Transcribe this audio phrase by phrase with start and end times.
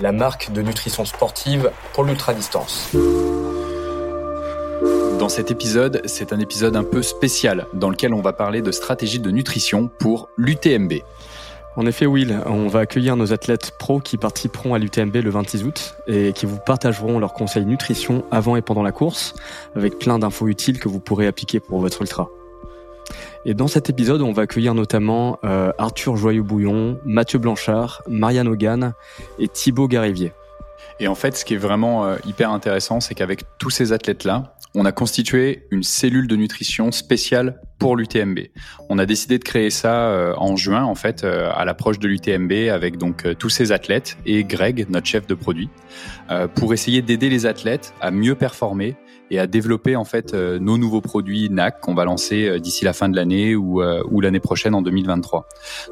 [0.00, 2.90] la marque de nutrition sportive pour l'ultra-distance.
[5.18, 8.72] Dans cet épisode, c'est un épisode un peu spécial dans lequel on va parler de
[8.72, 10.94] stratégie de nutrition pour l'UTMB.
[11.76, 15.64] En effet, Will, on va accueillir nos athlètes pros qui participeront à l'UTMB le 26
[15.64, 19.34] août et qui vous partageront leurs conseils nutrition avant et pendant la course,
[19.76, 22.28] avec plein d'infos utiles que vous pourrez appliquer pour votre ultra.
[23.46, 28.92] Et dans cet épisode, on va accueillir notamment euh, Arthur Joyeux-Bouillon, Mathieu Blanchard, Marianne Hogan
[29.38, 30.32] et Thibaut Garivier.
[30.98, 34.56] Et en fait, ce qui est vraiment euh, hyper intéressant, c'est qu'avec tous ces athlètes-là,
[34.74, 38.40] on a constitué une cellule de nutrition spéciale pour l'UTMB.
[38.90, 42.68] On a décidé de créer ça euh, en juin, en fait, à l'approche de l'UTMB,
[42.70, 45.70] avec donc tous ces athlètes et Greg, notre chef de produit,
[46.54, 48.96] pour essayer d'aider les athlètes à mieux performer
[49.30, 52.84] et à développer en fait euh, nos nouveaux produits NAC qu'on va lancer euh, d'ici
[52.84, 55.48] la fin de l'année ou, euh, ou l'année prochaine en 2023.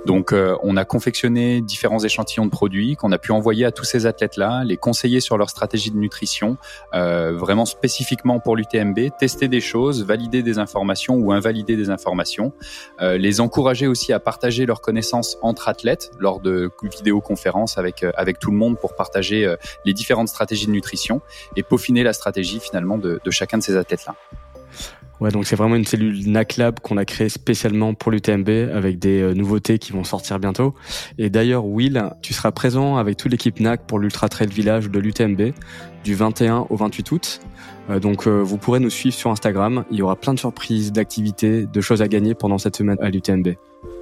[0.07, 4.07] Donc on a confectionné différents échantillons de produits qu'on a pu envoyer à tous ces
[4.07, 6.57] athlètes-là, les conseiller sur leur stratégie de nutrition,
[6.95, 12.53] euh, vraiment spécifiquement pour l'UTMB, tester des choses, valider des informations ou invalider des informations,
[13.01, 18.39] euh, les encourager aussi à partager leurs connaissances entre athlètes lors de vidéoconférences avec avec
[18.39, 21.21] tout le monde pour partager les différentes stratégies de nutrition
[21.57, 24.15] et peaufiner la stratégie finalement de, de chacun de ces athlètes-là.
[25.21, 29.21] Ouais, donc c'est vraiment une cellule NACLAB qu'on a créée spécialement pour l'UTMB avec des
[29.21, 30.75] euh, nouveautés qui vont sortir bientôt.
[31.19, 34.99] Et d'ailleurs, Will, tu seras présent avec toute l'équipe NAC pour l'Ultra Trail Village de
[35.01, 35.53] l'UTMB
[36.05, 37.41] du 21 au 28 août.
[37.91, 39.85] Euh, donc euh, vous pourrez nous suivre sur Instagram.
[39.91, 43.11] Il y aura plein de surprises, d'activités, de choses à gagner pendant cette semaine à
[43.11, 43.55] l'UTMB.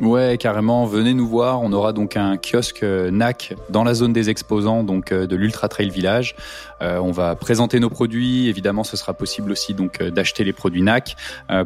[0.02, 0.84] Ouais, carrément.
[0.84, 1.62] Venez nous voir.
[1.62, 5.90] On aura donc un kiosque NAC dans la zone des exposants, donc de l'Ultra Trail
[5.90, 6.34] Village.
[6.82, 8.48] Euh, on va présenter nos produits.
[8.48, 11.16] Évidemment, ce sera possible aussi donc d'acheter les produits NAC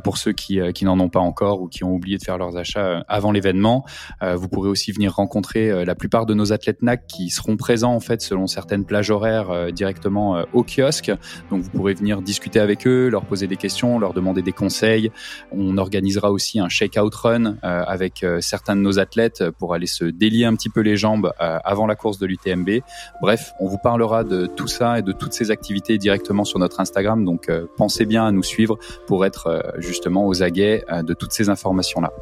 [0.04, 2.56] pour ceux qui, qui n'en ont pas encore ou qui ont oublié de faire leurs
[2.56, 3.84] achats avant l'événement.
[4.22, 8.00] vous pourrez aussi venir rencontrer la plupart de nos athlètes NAC qui seront présents en
[8.00, 11.12] fait selon certaines plages horaires directement au kiosque.
[11.50, 15.10] Donc vous pourrez venir discuter avec eux, leur poser des questions, leur demander des conseils.
[15.52, 20.04] On organisera aussi un shake-out run avec euh, certains de nos athlètes pour aller se
[20.04, 22.80] délier un petit peu les jambes euh, avant la course de l'UTMB.
[23.20, 27.24] Bref, on vous parlera de tout ça de toutes ces activités directement sur notre Instagram.
[27.24, 31.48] Donc euh, pensez bien à nous suivre pour être justement aux aguets de toutes ces
[31.48, 32.12] informations-là.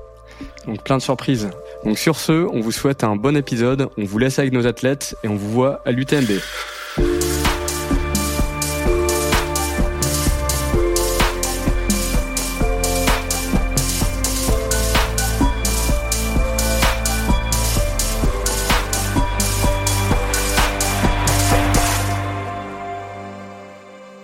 [0.66, 1.48] Donc plein de surprises.
[1.84, 5.16] Donc sur ce, on vous souhaite un bon épisode, on vous laisse avec nos athlètes
[5.24, 6.30] et on vous voit à l'UTMB.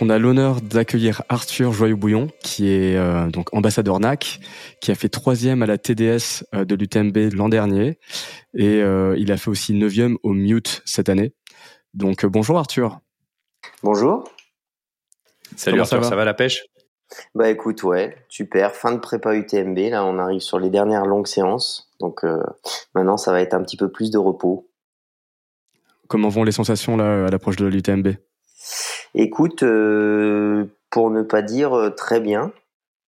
[0.05, 4.39] On a l'honneur d'accueillir Arthur Joyeux-Bouillon, qui est euh, donc ambassadeur NAC,
[4.83, 7.99] qui a fait troisième à la TDS euh, de l'UTMB l'an dernier,
[8.53, 11.33] et euh, il a fait aussi neuvième au Mute cette année.
[11.95, 13.01] Donc bonjour Arthur.
[13.83, 14.25] Bonjour.
[15.57, 16.67] Salut Arthur, ça va, la pêche?
[17.35, 18.75] Bah écoute, ouais, super.
[18.75, 22.27] Fin de prépa UTMB, là on arrive sur les dernières longues séances, donc
[22.95, 24.69] maintenant ça va être un petit peu plus de repos.
[26.09, 28.09] Comment vont les sensations là à l'approche de l'UTMB
[29.17, 32.53] Écoute, euh, pour ne pas dire euh, très bien,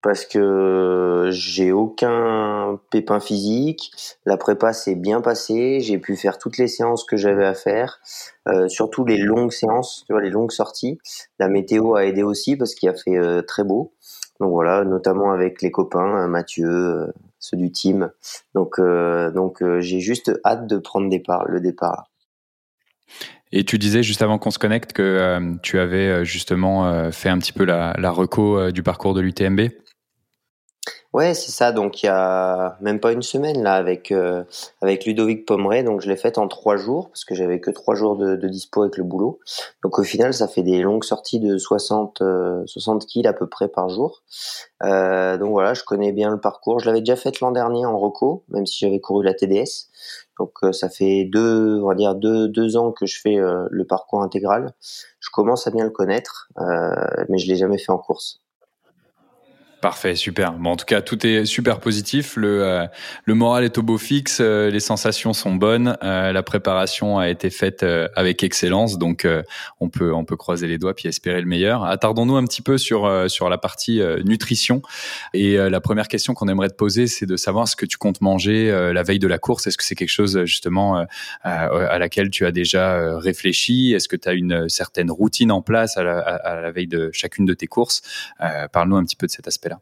[0.02, 3.90] parce que j'ai aucun pépin physique.
[4.24, 5.80] La prépa s'est bien passée.
[5.80, 7.98] J'ai pu faire toutes les séances que j'avais à faire,
[8.46, 10.98] euh, surtout les longues séances, tu vois, les longues sorties.
[11.40, 13.92] La météo a aidé aussi parce qu'il a fait très beau.
[14.38, 18.12] Donc voilà, notamment avec les copains, Mathieu, ceux du team.
[18.54, 22.10] Donc donc j'ai juste hâte de prendre départ, le départ.
[23.52, 27.10] Et tu disais juste avant qu'on se connecte que euh, tu avais euh, justement euh,
[27.10, 29.60] fait un petit peu la, la reco du parcours de l'UTMB.
[31.12, 31.72] Ouais, c'est ça.
[31.72, 34.12] Donc il y a même pas une semaine là avec
[34.82, 35.82] avec Ludovic Pomeray.
[35.82, 38.82] Donc je l'ai faite en trois jours parce que j'avais que trois jours de, dispo
[38.82, 39.40] avec le boulot.
[39.82, 42.22] Donc au final, ça fait des longues sorties de 60
[42.66, 44.24] 60 kills à peu près par jour.
[44.82, 46.80] donc voilà, je connais bien le parcours.
[46.80, 49.88] Je l'avais déjà fait l'an dernier en reco, même si j'avais couru la TDS.
[50.38, 53.66] Donc euh, ça fait deux, on va dire deux, deux ans que je fais euh,
[53.70, 54.74] le parcours intégral.
[55.20, 58.42] Je commence à bien le connaître, euh, mais je l'ai jamais fait en course.
[59.82, 60.54] Parfait, super.
[60.54, 62.36] Bon, en tout cas, tout est super positif.
[62.36, 62.86] Le, euh,
[63.26, 67.28] le moral est au beau fixe, euh, les sensations sont bonnes, euh, la préparation a
[67.28, 67.84] été faite
[68.14, 69.28] avec excellence, donc
[69.80, 71.84] on peut on peut croiser les doigts puis espérer le meilleur.
[71.84, 74.80] Attardons-nous un petit peu sur sur la partie nutrition.
[75.34, 78.20] Et la première question qu'on aimerait te poser, c'est de savoir ce que tu comptes
[78.20, 79.66] manger la veille de la course.
[79.66, 81.06] Est-ce que c'est quelque chose justement
[81.42, 83.92] à laquelle tu as déjà réfléchi?
[83.94, 87.10] Est-ce que tu as une certaine routine en place à la, à la veille de
[87.12, 88.02] chacune de tes courses?
[88.72, 89.75] Parle-nous un petit peu de cet aspect-là.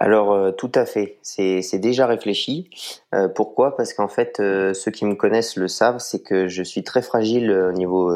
[0.00, 2.70] Alors euh, tout à fait, c'est déjà réfléchi.
[3.14, 3.76] Euh, pourquoi?
[3.76, 7.02] Parce qu'en fait, euh, ceux qui me connaissent le savent, c'est que je suis très
[7.02, 8.12] fragile au niveau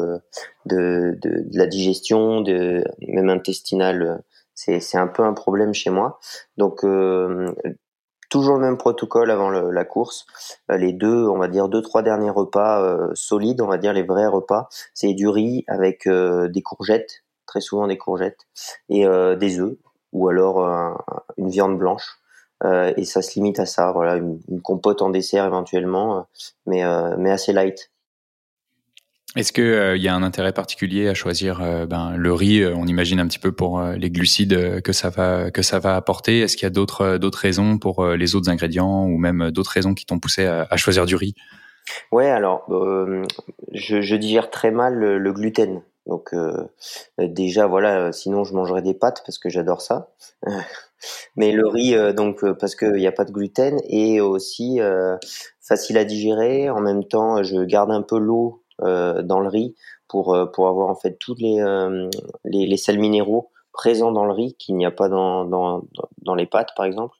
[0.65, 4.23] de, de, la digestion, de même intestinal.
[4.55, 6.19] C'est un peu un problème chez moi.
[6.57, 6.85] Donc
[8.29, 10.25] toujours le même protocole avant la course.
[10.69, 14.27] les deux, on va dire deux trois derniers repas solides, on va dire les vrais
[14.27, 18.47] repas, c'est du riz avec des courgettes, très souvent des courgettes
[18.89, 19.05] et
[19.37, 19.77] des œufs
[20.13, 20.93] ou alors euh,
[21.37, 22.05] une viande blanche.
[22.63, 26.21] Euh, et ça se limite à ça, voilà, une, compote en dessert éventuellement, euh,
[26.65, 26.83] mais,
[27.17, 27.91] mais assez light.
[29.35, 33.25] Est-ce qu'il y a un intérêt particulier à choisir ben, le riz On imagine un
[33.25, 36.41] petit peu pour les glucides que ça va que ça va apporter.
[36.41, 39.95] Est-ce qu'il y a d'autres d'autres raisons pour les autres ingrédients ou même d'autres raisons
[39.95, 41.33] qui t'ont poussé à, choisir du riz?
[42.11, 42.65] Ouais, alors
[43.71, 45.81] je, je, digère très mal le gluten.
[46.05, 46.67] Donc euh,
[47.17, 50.09] déjà voilà, sinon je mangerais des pâtes parce que j'adore ça.
[51.35, 54.79] Mais le riz euh, donc euh, parce qu'il n'y a pas de gluten et aussi
[55.61, 56.69] facile à digérer.
[56.69, 59.75] En même temps, je garde un peu l'eau dans le riz
[60.07, 61.63] pour pour avoir en fait tous les,
[62.43, 65.83] les, les sels minéraux présents dans le riz qu'il n'y a pas dans, dans
[66.21, 67.15] dans les pâtes par exemple.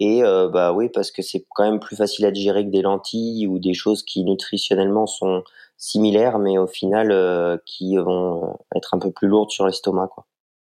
[0.00, 3.46] Et bah oui parce que c'est quand même plus facile à digérer que des lentilles
[3.46, 5.44] ou des choses qui nutritionnellement sont
[5.76, 10.10] similaires, mais au final euh, qui vont euh, être un peu plus lourdes sur l'estomac.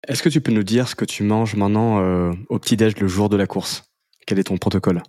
[0.06, 3.08] Est-ce que tu peux nous dire ce que tu manges maintenant euh, au petit-déj le
[3.08, 3.84] jour de la course?
[4.26, 5.02] Quel est ton protocole?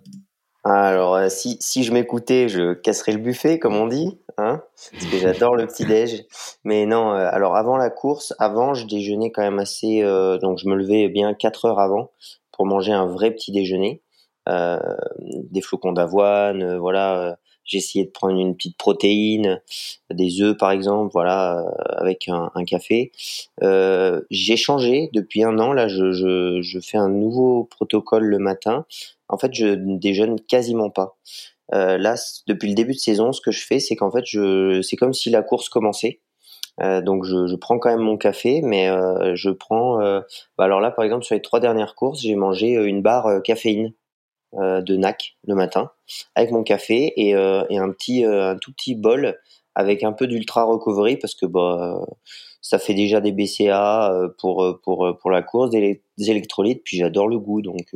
[0.64, 4.60] Alors, si, si je m'écoutais, je casserais le buffet, comme on dit, hein,
[4.92, 6.24] parce que j'adore le petit-déj.
[6.64, 10.02] Mais non, alors avant la course, avant, je déjeunais quand même assez...
[10.42, 12.10] donc, je me levais bien 4 heures avant
[12.52, 14.02] pour manger un vrai petit déjeuner.
[14.46, 19.60] des flocons d'avoine, voilà, j'ai essayé de prendre une petite protéine,
[20.10, 23.12] des œufs par exemple, voilà, euh, avec un, un café.
[23.62, 25.72] Euh, j'ai changé depuis un an.
[25.72, 28.86] Là, je, je, je, fais un nouveau protocole le matin.
[29.28, 31.18] En fait, je ne déjeune quasiment pas.
[31.74, 32.14] Euh, là,
[32.46, 35.12] depuis le début de saison, ce que je fais, c'est qu'en fait, je, c'est comme
[35.12, 36.20] si la course commençait.
[36.80, 40.00] Euh, donc je, je, prends quand même mon café, mais euh, je prends.
[40.00, 40.20] Euh,
[40.56, 43.88] bah alors là, par exemple, sur les trois dernières courses, j'ai mangé une barre caféine
[43.88, 43.90] euh,
[44.54, 45.90] de NAC le matin
[46.34, 49.38] avec mon café et, euh, et un petit euh, un tout petit bol
[49.74, 52.04] avec un peu d'ultra recovery parce que bah
[52.62, 57.38] ça fait déjà des BCA pour pour pour la course des, électrolytes puis j'adore le
[57.38, 57.94] goût donc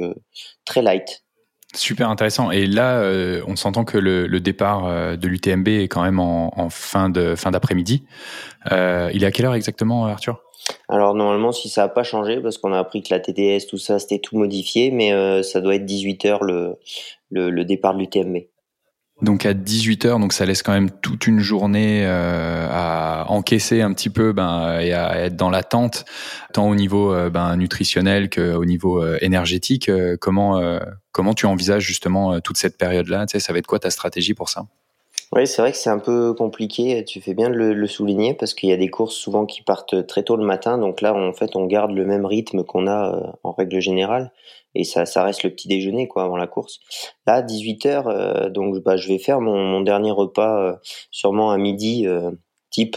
[0.65, 1.25] très light
[1.75, 2.51] Super intéressant.
[2.51, 3.03] Et là,
[3.47, 8.05] on s'entend que le, le départ de l'UTMB est quand même en, fin d'après-midi.
[8.71, 10.41] Euh, il est à quelle heure exactement, Arthur?
[10.89, 13.79] Alors normalement, si ça n'a pas changé, parce qu'on a appris que la TDS, tout
[13.79, 16.79] ça, c'était tout modifié, mais euh, ça doit être 18h le,
[17.31, 18.37] le, départ de l'UTMB.
[19.23, 23.93] Donc à 18h, donc ça laisse quand même toute une journée euh, à encaisser un
[23.93, 26.05] petit peu ben, et à être dans l'attente,
[26.53, 29.91] tant au niveau euh, ben, nutritionnel qu'au niveau énergétique.
[30.21, 30.61] comment,
[31.13, 33.27] comment tu envisages justement toute cette période-là?
[33.27, 34.67] Tu sais, Ça va être quoi ta stratégie pour ça?
[35.35, 37.03] Oui, c'est vrai que c'est un peu compliqué.
[37.07, 40.07] Tu fais bien de le, souligner parce qu'il y a des courses souvent qui partent
[40.07, 40.77] très tôt le matin.
[40.77, 44.31] Donc là, en fait, on garde le même rythme qu'on a euh, en règle générale
[44.75, 46.81] et ça, ça reste le petit déjeuner quoi avant la course.
[47.27, 50.77] Là, 18 h euh, donc bah, je vais faire mon, dernier repas euh,
[51.11, 52.07] sûrement à midi.
[52.71, 52.97] type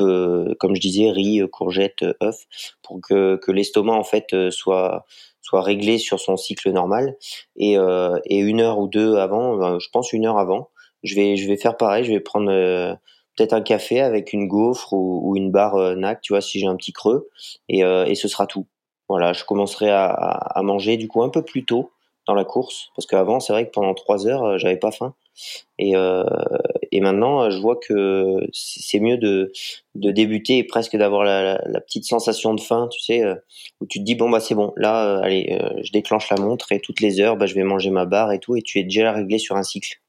[0.59, 2.47] comme je disais riz courgettes œufs
[2.81, 5.05] pour que, que l'estomac en fait soit
[5.41, 7.17] soit réglé sur son cycle normal
[7.57, 7.75] et,
[8.25, 10.69] et une heure ou deux avant je pense une heure avant
[11.05, 12.03] je vais, je vais faire pareil.
[12.03, 12.93] Je vais prendre euh,
[13.37, 16.67] peut-être un café avec une gaufre ou, une barre euh, NAC, tu vois, si j'ai
[16.67, 17.29] un petit creux,
[17.69, 18.67] et, euh, et ce sera tout.
[19.07, 21.91] Voilà, je commencerai à, à, manger du coup un peu plus tôt
[22.27, 25.13] dans la course, parce qu'avant, c'est vrai que pendant trois heures, j'avais pas faim.
[25.77, 25.93] Et,
[26.91, 29.51] et maintenant, je vois que c'est mieux de,
[29.93, 33.21] de débuter et presque d'avoir la, la, petite sensation de faim, tu sais,
[33.79, 36.79] où tu te dis bon bah c'est bon, là, allez, je déclenche la montre et
[36.79, 39.11] toutes les heures, bah, je vais manger ma barre et tout, et tu es déjà
[39.11, 39.99] réglé sur un cycle.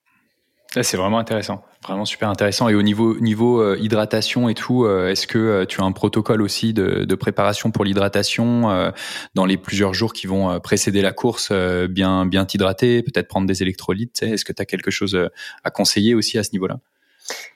[0.83, 2.69] C'est vraiment intéressant, vraiment super intéressant.
[2.69, 5.93] Et au niveau niveau euh, hydratation et tout, euh, est-ce que euh, tu as un
[5.93, 8.93] protocole aussi de, de préparation pour l'hydratation
[9.35, 11.53] dans les plusieurs jours qui vont précéder la course,
[11.89, 14.23] bien bien t'hydrater, peut-être prendre des électrolytes.
[14.23, 15.19] Est-ce que tu as quelque chose
[15.65, 16.79] à conseiller aussi à ce niveau-là?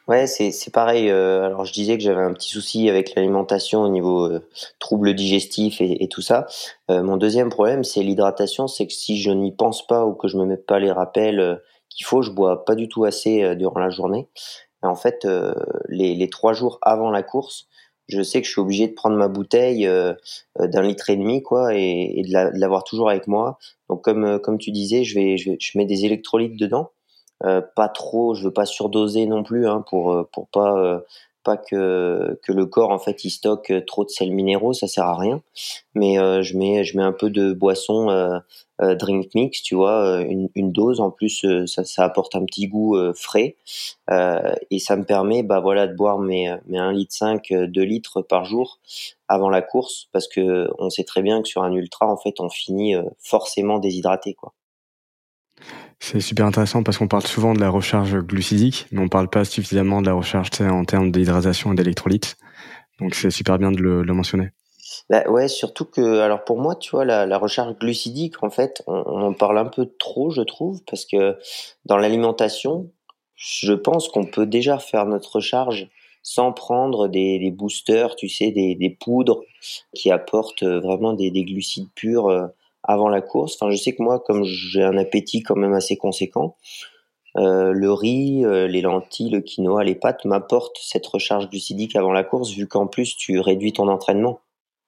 [0.09, 1.11] Ouais, c'est pareil.
[1.11, 4.31] Alors je disais que j'avais un petit souci avec l'alimentation au niveau
[4.79, 6.47] troubles digestifs et, et, tout ça.
[6.89, 8.67] Mon deuxième problème, c'est l'hydratation.
[8.67, 11.61] C'est que si je n'y pense pas ou que je me mets pas les rappels
[11.91, 14.29] qu'il faut, je bois pas du tout assez euh, durant la journée.
[14.83, 15.29] En fait,
[15.91, 17.69] les, les trois jours avant la course,
[18.09, 19.87] je sais que je suis obligé de prendre ma bouteille
[20.59, 23.59] d'un litre et demi, quoi, et, de l'avoir toujours avec moi.
[23.91, 26.93] Donc comme comme tu disais, je vais je, mets des électrolytes dedans.
[27.45, 31.01] Euh, pas trop, je veux pas surdoser non plus hein, pour euh, pour pas euh,
[31.45, 35.05] pas que que le corps en fait il stocke trop de sels minéraux, ça sert
[35.05, 35.43] à rien.
[35.95, 38.41] Mais je mets je mets un peu de boisson
[38.81, 43.57] drink mix, tu vois, une, dose en plus ça, ça apporte un petit goût frais
[44.71, 48.23] et ça me permet bah voilà de boire mes mes 1 litre 5 2 litres
[48.23, 48.79] par jour
[49.29, 52.41] avant la course parce que on sait très bien que sur un ultra en fait
[52.41, 54.53] on finit forcément déshydraté quoi.
[55.99, 59.45] C'est super intéressant parce qu'on parle souvent de la recharge glucidique, mais on parle pas
[59.45, 62.37] suffisamment de la recharge en termes d'hydratation et d'électrolytes.
[63.01, 64.51] Donc c'est super bien de le, mentionner.
[65.09, 68.95] Bah ouais, surtout que, alors pour moi, tu vois, la, recharge glucidique, en fait, on,
[68.95, 71.37] en parle un peu trop, je trouve, parce que
[71.85, 72.91] dans l'alimentation,
[73.37, 75.89] je pense qu'on peut déjà faire notre recharge
[76.23, 79.43] sans prendre des, boosters, tu sais, des, des, poudres
[79.95, 82.47] qui apportent vraiment des, des glucides purs euh,
[82.91, 83.57] avant la course.
[83.59, 86.57] Enfin, je sais que moi, comme j'ai un appétit quand même assez conséquent,
[87.37, 92.13] euh, le riz, euh, les lentilles, le quinoa, les pâtes m'apportent cette recharge glucidique avant
[92.13, 94.41] la course, vu qu'en plus tu réduis ton entraînement.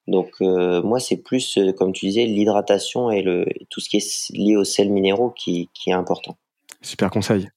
[0.08, 3.98] Donc euh, moi, c'est plus, euh, comme tu disais, l'hydratation et le, tout ce qui
[3.98, 6.36] est lié aux sels minéraux qui, qui est important.
[6.80, 7.48] Super conseil.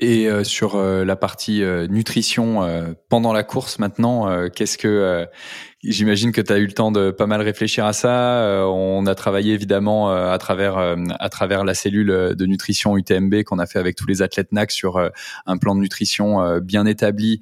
[0.00, 2.66] Et euh, sur euh, la partie euh, nutrition
[3.10, 5.26] pendant la course maintenant, qu'est-ce que
[5.82, 8.42] J'imagine que tu as eu le temps de pas mal réfléchir à ça.
[8.42, 12.98] Euh, on a travaillé évidemment euh, à travers euh, à travers la cellule de nutrition
[12.98, 15.10] UTMB qu'on a fait avec tous les athlètes NAC sur
[15.46, 17.40] un plan de nutrition bien établi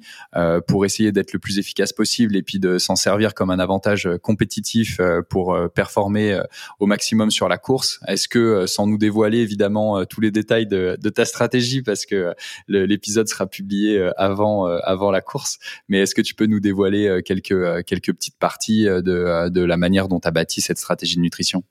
[0.67, 4.07] pour essayer d'être le plus efficace possible et puis de s'en servir comme un avantage
[4.21, 6.39] compétitif pour performer
[6.79, 7.99] au maximum sur la course.
[8.07, 12.33] Est-ce que sans nous dévoiler évidemment tous les détails de, de ta stratégie parce que
[12.67, 17.83] l'épisode sera publié avant avant la course, mais est-ce que tu peux nous dévoiler quelques
[17.85, 21.15] quelques petits partie euh, de, euh, de la manière dont tu as bâti cette stratégie
[21.15, 21.63] de nutrition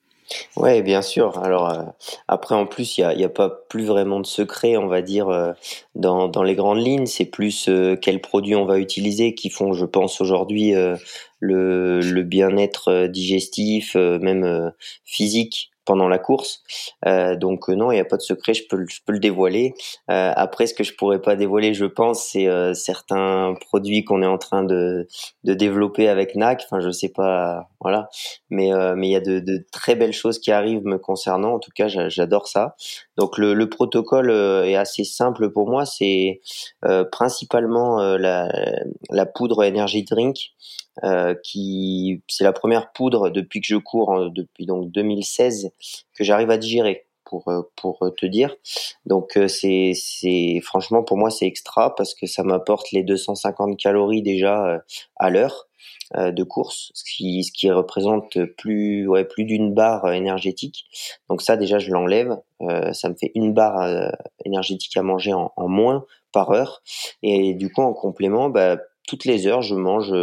[0.56, 1.38] Ouais, bien sûr.
[1.38, 1.84] Alors euh,
[2.28, 5.54] après, en plus, il y a, a, pas plus vraiment de secret, on va dire,
[5.94, 7.06] dans, les grandes lignes.
[7.06, 7.70] C'est plus
[8.02, 10.74] quels produits on va utiliser qui font, je pense, aujourd'hui
[11.40, 14.70] le bien-être digestif, même
[15.02, 16.62] physique pendant la course.
[17.06, 19.18] Euh, donc euh, non, il n'y a pas de secret, je peux, je peux le
[19.18, 19.72] dévoiler.
[20.10, 24.22] Euh, après, ce que je pourrais pas dévoiler, je pense, c'est euh, certains produits qu'on
[24.22, 25.08] est en train de,
[25.44, 26.64] de développer avec NAC.
[26.66, 28.10] Enfin, je sais pas, voilà.
[28.50, 31.54] Mais euh, mais il y a de, de, très belles choses qui arrivent me concernant.
[31.54, 32.76] En tout cas, j'adore ça.
[33.16, 35.86] Donc le, le, protocole est assez simple pour moi.
[35.86, 36.40] C'est
[37.10, 38.48] principalement la,
[39.10, 40.36] la poudre Energy Drink.
[41.04, 45.70] Euh, qui c'est la première poudre depuis que je cours depuis donc 2016
[46.12, 48.56] que j'arrive à digérer pour euh, pour te dire.
[49.06, 53.78] Donc euh, c'est c'est franchement pour moi c'est extra parce que ça m'apporte les 250
[53.78, 54.82] calories déjà
[55.16, 55.66] à l'heure
[56.16, 60.86] de course, ce qui ce qui représente plus ouais plus d'une barre énergétique.
[61.28, 62.38] Donc ça déjà je l'enlève,
[62.92, 64.10] ça me fait une barre
[64.44, 66.82] énergétique à manger en, en, moins par heure
[67.22, 70.14] et du coup en complément bah, toutes les heures je mange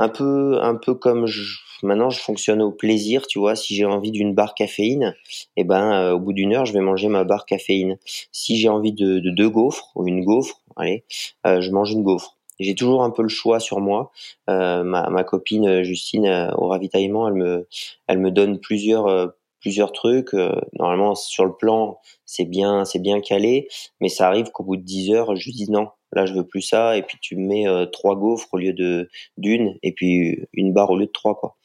[0.00, 3.54] un peu un peu comme je, maintenant je fonctionne au plaisir tu vois.
[3.54, 5.14] Si j'ai envie d'une barre caféine
[5.56, 7.98] eh ben euh, au bout d'une heure je vais manger ma barre caféine.
[8.32, 11.04] Si j'ai envie de, de deux gaufres ou une gaufre allez
[11.46, 12.38] euh, je mange une gaufre.
[12.58, 14.10] J'ai toujours un peu le choix sur moi.
[14.48, 17.68] Euh, ma, copine Justine au ravitaillement elle me
[18.06, 20.32] elle me donne plusieurs plusieurs trucs.
[20.78, 23.68] normalement, sur le plan, c'est bien, c'est bien calé,
[24.00, 26.62] mais ça arrive qu'au bout de 10 heures, je dis non, là je veux plus
[26.62, 26.96] ça.
[26.96, 30.90] Et puis tu mets euh, trois gaufres au lieu de d'une et puis une barre
[30.90, 31.56] au lieu de trois quoi.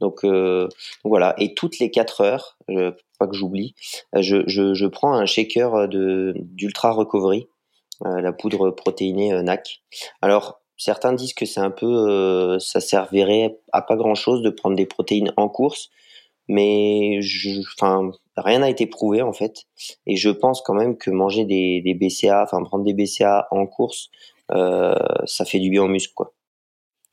[0.00, 0.66] Donc, euh,
[1.04, 1.34] voilà.
[1.38, 2.56] Et toutes les quatre heures
[3.18, 3.74] pas que j'oublie
[4.16, 7.48] je, je, je, prends un shaker de d'ultra recovery
[8.06, 9.82] euh, la poudre protéinée euh, NAC
[10.22, 14.48] alors certains disent que c'est un peu euh, ça servirait à pas grand chose de
[14.48, 15.90] prendre des protéines en course
[16.48, 19.64] mais je, enfin, rien n'a été prouvé en fait.
[20.06, 23.66] Et je pense quand même que manger des, des BCA, enfin prendre des BCA en
[23.66, 24.10] course,
[24.52, 24.94] euh,
[25.26, 26.32] ça fait du bien aux muscles, quoi.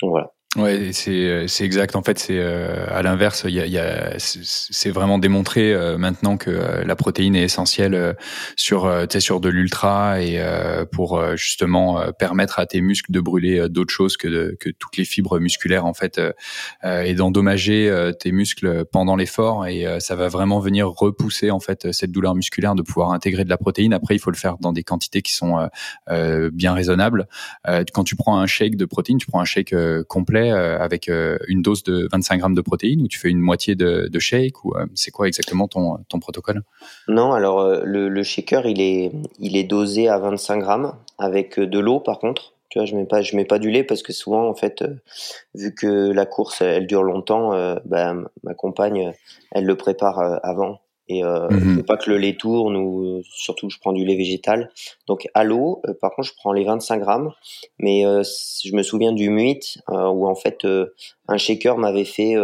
[0.01, 0.33] Donc voilà.
[0.57, 1.95] Ouais, c'est c'est exact.
[1.95, 3.45] En fait, c'est euh, à l'inverse.
[3.47, 7.43] Il y a, y a c'est vraiment démontré euh, maintenant que euh, la protéine est
[7.43, 8.15] essentielle
[8.55, 10.41] sur tu sur de l'ultra et
[10.91, 15.05] pour justement permettre à tes muscles de brûler d'autres choses que de, que toutes les
[15.05, 16.19] fibres musculaires en fait
[16.83, 22.11] et d'endommager tes muscles pendant l'effort et ça va vraiment venir repousser en fait cette
[22.11, 23.93] douleur musculaire de pouvoir intégrer de la protéine.
[23.93, 25.69] Après, il faut le faire dans des quantités qui sont
[26.51, 27.27] bien raisonnables.
[27.93, 29.75] quand tu prends un shake de protéines, tu prends un shake
[30.07, 33.39] complet euh, avec euh, une dose de 25 grammes de protéines ou tu fais une
[33.39, 36.63] moitié de, shake ou euh, c'est quoi exactement ton, ton protocole?
[37.07, 41.99] Non, alors le, shaker il est, il est dosé à 25 grammes avec de l'eau
[41.99, 42.53] par contre.
[42.69, 44.83] Tu vois, je mets pas, je mets pas du lait parce que souvent, en fait,
[45.55, 47.51] vu que la course, elle dure longtemps,
[47.85, 48.13] bah,
[48.43, 49.13] ma compagne,
[49.51, 53.77] elle le prépare avant et euh, mmh pas que le lait tourne ou surtout je
[53.79, 54.71] prends du lait végétal.
[55.07, 57.31] Donc à l'eau, euh, par contre, je prends les 25 grammes,
[57.79, 60.65] mais euh, je me souviens du muit où en fait
[61.27, 62.35] un shaker m'avait fait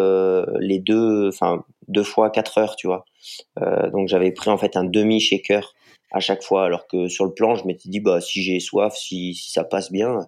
[0.60, 3.05] les deux, enfin deux fois 4 heures, tu vois.
[3.91, 5.74] donc j'avais pris en fait un demi shaker
[6.12, 8.93] à chaque fois, alors que sur le plan, je m'étais dit bah si j'ai soif,
[8.96, 10.20] si, si ça passe bien,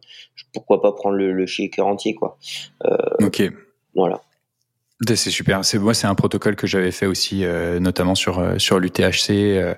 [0.51, 2.37] pourquoi pas prendre le, le shaker entier quoi.
[3.19, 3.43] ok.
[3.93, 4.21] Voilà.
[5.01, 5.65] C'est super.
[5.65, 9.29] C'est moi, c'est un protocole que j'avais fait aussi, euh, notamment sur euh, sur l'UTHC
[9.29, 9.73] euh,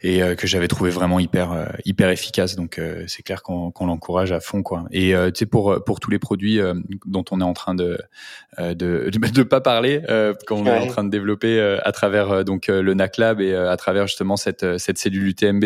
[0.00, 2.54] et que j'avais trouvé vraiment hyper hyper efficace.
[2.54, 4.84] Donc c'est clair qu'on qu'on l'encourage à fond, quoi.
[4.92, 6.60] Et tu sais pour pour tous les produits
[7.06, 7.98] dont on est en train de
[8.58, 10.02] de de, pas parler,
[10.46, 14.06] quand on est en train de développer à travers donc le NACLAB et à travers
[14.06, 15.64] justement cette cette cellule UTMB,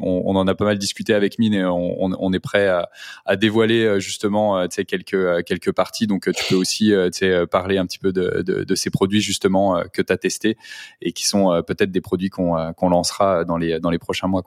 [0.00, 2.88] on, on, en a pas mal discuté avec Mine et on, on, est prêt à,
[3.26, 6.06] à dévoiler justement tu sais quelques quelques parties.
[6.06, 9.84] Donc tu peux aussi tu sais parler un petit peu de, ces produits justement euh,
[9.92, 10.56] que tu as testés
[11.00, 14.28] et qui sont euh, peut-être des produits qu'on euh, lancera dans les, dans les prochains
[14.28, 14.42] mois.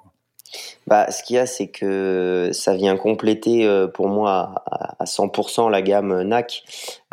[0.87, 5.83] Bah, ce qu'il y a, c'est que ça vient compléter pour moi à, 100% la
[5.83, 6.63] gamme NAC.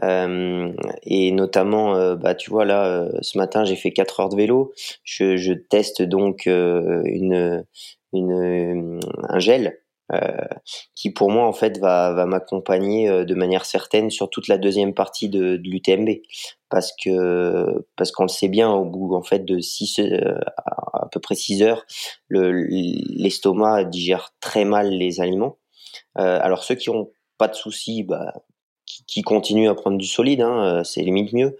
[0.02, 4.72] et notamment, bah, tu vois, là, ce matin, j'ai fait 4 heures de vélo.
[5.04, 7.66] Je, je teste donc une,
[8.14, 9.82] une, un gel
[10.94, 14.56] qui pour moi en fait va, va m'accompagner euh, de manière certaine sur toute la
[14.56, 16.20] deuxième partie de, de l'UTMB
[16.68, 20.38] parce que parce qu'on le sait bien au bout en fait de 6 euh,
[20.92, 21.84] à peu près 6 heures
[22.30, 25.58] l'estomac digère très mal les aliments.
[26.14, 28.32] Alors ceux qui ont pas de soucis bah,
[28.84, 31.56] qui, qui continuent à prendre du solide hein, c'est limite mieux.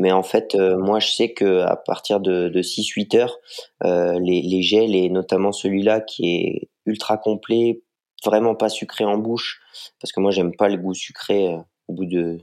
[0.00, 3.36] Mais en fait, moi, je sais que à partir de, de 6-8 heures,
[3.82, 7.82] les, les gels et notamment celui-là qui est ultra complet,
[8.24, 9.60] vraiment pas sucré en bouche,
[10.00, 11.58] parce que moi j'aime pas le goût sucré euh,
[11.88, 12.38] au bout de,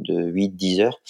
[0.00, 1.00] de 8-10 heures,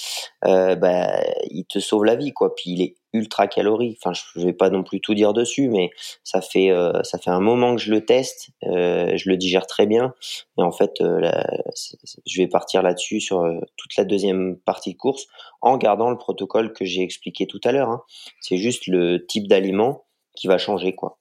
[0.44, 2.54] euh, bah, il te sauve la vie, quoi.
[2.54, 3.96] Puis il est ultra calorie.
[4.00, 5.90] Enfin, je vais pas non plus tout dire dessus, mais
[6.24, 9.66] ça fait euh, ça fait un moment que je le teste, euh, je le digère
[9.66, 10.14] très bien,
[10.58, 13.44] et en fait, je vais partir là-dessus sur
[13.76, 15.26] toute la deuxième partie de course,
[15.60, 17.88] en gardant le protocole que j'ai expliqué tout à l'heure.
[17.88, 18.02] Hein.
[18.40, 20.04] C'est juste le type d'aliment
[20.36, 21.19] qui va changer, quoi.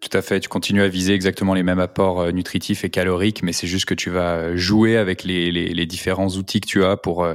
[0.00, 0.38] Tout à fait.
[0.38, 3.84] Tu continues à viser exactement les mêmes apports euh, nutritifs et caloriques, mais c'est juste
[3.84, 7.24] que tu vas euh, jouer avec les, les, les, différents outils que tu as pour
[7.24, 7.34] euh,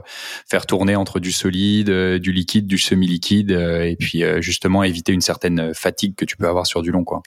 [0.50, 5.74] faire tourner entre du solide, du liquide, du semi-liquide, et puis justement éviter une certaine
[5.74, 7.22] fatigue que tu peux avoir sur du long, quoi.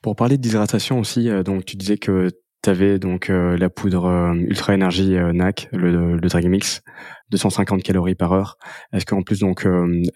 [0.00, 2.30] Pour parler d'hydratation aussi, donc tu disais que
[2.62, 6.82] tu avais donc la poudre Ultra Énergie NAC, le, le Drag Mix,
[7.30, 8.58] 250 calories par heure.
[8.92, 9.66] Est-ce qu'en plus donc,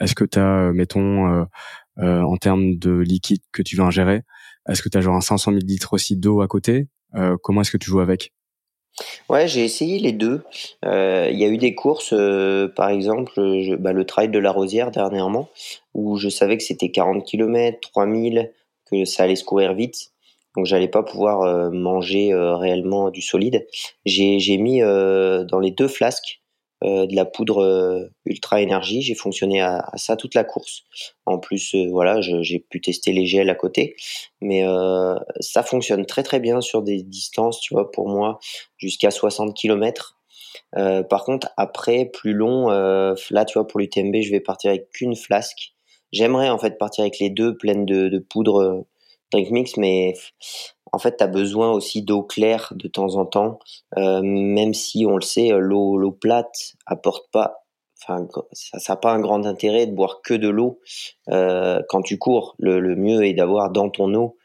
[0.01, 1.47] est-ce que tu as, mettons,
[1.97, 4.23] en termes de liquide que tu veux ingérer,
[4.69, 6.89] est-ce que tu as genre un 500 ml aussi d'eau à côté?
[7.15, 8.33] Euh, Comment est-ce que tu joues avec?
[9.29, 10.43] Ouais, j'ai essayé les deux.
[10.85, 13.33] Euh, il y a eu des courses, euh, par exemple,
[13.79, 15.51] bah, le trail de la Rosière dernièrement,
[15.93, 18.53] où je savais que c'était 40 km, 3000,
[18.91, 20.13] que ça allait se courir vite.
[20.57, 23.67] Donc j'allais pas pouvoir manger réellement du solide.
[24.07, 26.41] J'ai mis dans les deux flasques
[26.83, 29.03] de la poudre euh, ultra énergie.
[29.03, 30.83] J'ai fonctionné à, ça toute la course.
[31.25, 33.97] En plus, euh, voilà, j'ai pu tester les gels à côté,
[34.41, 34.65] mais
[35.41, 38.39] ça fonctionne très très bien sur des distances, tu vois, pour moi,
[38.79, 40.17] jusqu'à 60 km.
[40.73, 45.17] par contre, après, plus long, là, tu vois, pour l'UTMB, je vais partir avec qu'une
[45.17, 45.75] flasque.
[46.13, 48.87] J'aimerais en fait partir avec les deux pleines de poudre
[49.33, 50.15] drink mix, mais
[50.93, 53.59] en fait, tu as besoin aussi d'eau claire de temps en temps,
[53.97, 57.65] euh, même si on le sait, euh, l'eau, plate apporte pas,
[58.01, 60.81] enfin, ça n'a pas un grand intérêt de boire que de l'eau
[61.29, 62.55] euh, quand tu cours.
[62.59, 64.37] Le, le mieux est d'avoir dans ton eau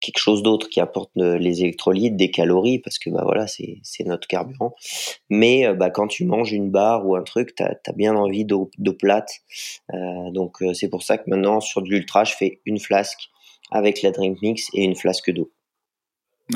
[0.00, 4.26] quelque chose d'autre qui apporte les électrolytes, des calories, parce que bah voilà, c'est, notre
[4.26, 4.74] carburant.
[5.28, 8.70] Mais bah, quand tu manges une barre ou un truc, tu as, bien envie d'eau,
[8.78, 9.30] d'eau plate.
[10.32, 13.28] donc c'est pour ça que maintenant, sur de l'ultra, je fais une flasque
[13.70, 15.50] avec la drink mix et une flasque d'eau.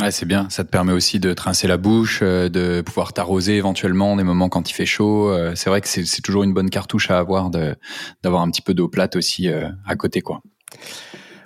[0.00, 0.48] Ouais, c'est bien.
[0.50, 4.48] Ça te permet aussi de trincer la bouche, euh, de pouvoir t'arroser éventuellement des moments
[4.48, 5.30] quand il fait chaud.
[5.30, 8.74] Euh, c'est vrai que c'est toujours une bonne cartouche à avoir d'avoir un petit peu
[8.74, 10.40] d'eau plate aussi euh, à côté, quoi.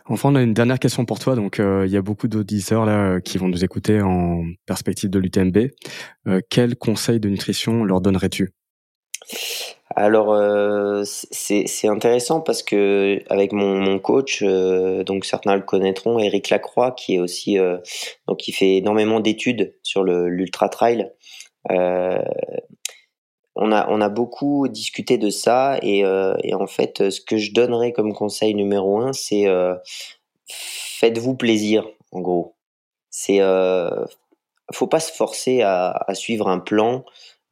[0.06, 1.34] Enfin, on a une dernière question pour toi.
[1.34, 5.68] Donc, il y a beaucoup d'auditeurs là qui vont nous écouter en perspective de l'UTMB.
[6.48, 8.48] quel conseil de nutrition leur donnerais-tu?
[9.96, 16.50] Alors euh, c'est intéressant parce que avec mon, coach, euh, donc certains le connaîtront, Eric
[16.50, 17.78] Lacroix, qui est aussi euh,
[18.26, 21.10] donc fait énormément d'études sur l'ultra trail.
[23.60, 27.92] On a on a beaucoup discuté de ça et, en fait ce que je donnerais
[27.92, 29.46] comme conseil numéro un, c'est
[30.46, 32.54] faites-vous plaisir en gros.
[33.10, 33.40] C'est
[34.72, 37.04] faut pas se forcer à suivre un plan.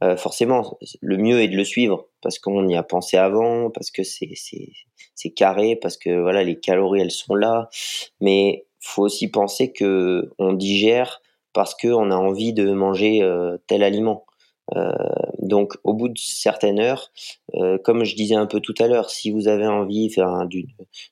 [0.06, 3.90] Euh, forcément, le mieux est de le suivre parce qu'on y a pensé avant, parce
[3.90, 7.68] que c'est carré, parce que voilà les calories elles sont là.
[8.20, 11.20] Mais faut aussi penser que on digère
[11.52, 14.26] parce que on a envie de manger euh, tel aliment.
[14.74, 14.92] Euh,
[15.40, 17.12] donc au bout de certaines heures,
[17.84, 20.10] comme je disais un peu tout à l'heure, si vous avez envie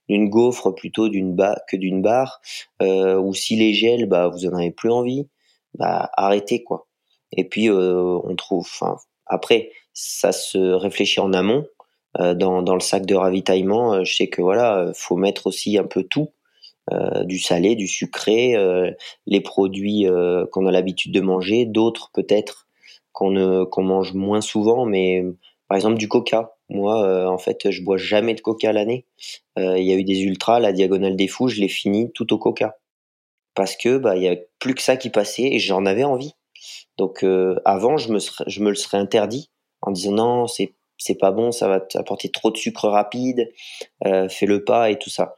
[0.09, 1.37] d'une gaufre plutôt d'une
[1.69, 2.41] que d'une barre,
[2.81, 5.29] ou si les gels, bah vous en avez plus envie,
[5.75, 6.87] bah arrêtez quoi.
[7.37, 8.69] Et puis euh, on trouve,
[9.27, 11.67] après ça se réfléchit en amont.
[12.21, 15.85] Euh, dans, le sac de ravitaillement, euh, je sais que voilà, faut mettre aussi un
[15.85, 16.31] peu tout.
[17.25, 18.55] Du salé, du sucré,
[19.27, 20.07] les produits
[20.53, 22.69] qu'on a l'habitude de manger, d'autres peut-être
[23.13, 25.25] qu'on qu'on mange moins souvent, mais
[25.67, 26.57] par exemple du coca.
[26.69, 29.07] Moi, en fait, je bois jamais de coca l'année.
[29.57, 32.39] Il y a eu des ultras, la diagonale des fous, je l'ai fini tout au
[32.39, 32.77] coca
[33.55, 36.35] parce que bah il y a plus que ça qui passait et j'en avais envie.
[36.97, 39.51] Donc euh, avant, je me, je me le serais interdit
[39.83, 43.53] en disant non, c'est c'est pas bon, ça va t'apporter trop de sucre rapide,
[44.07, 45.35] euh, fais le pas et tout ça.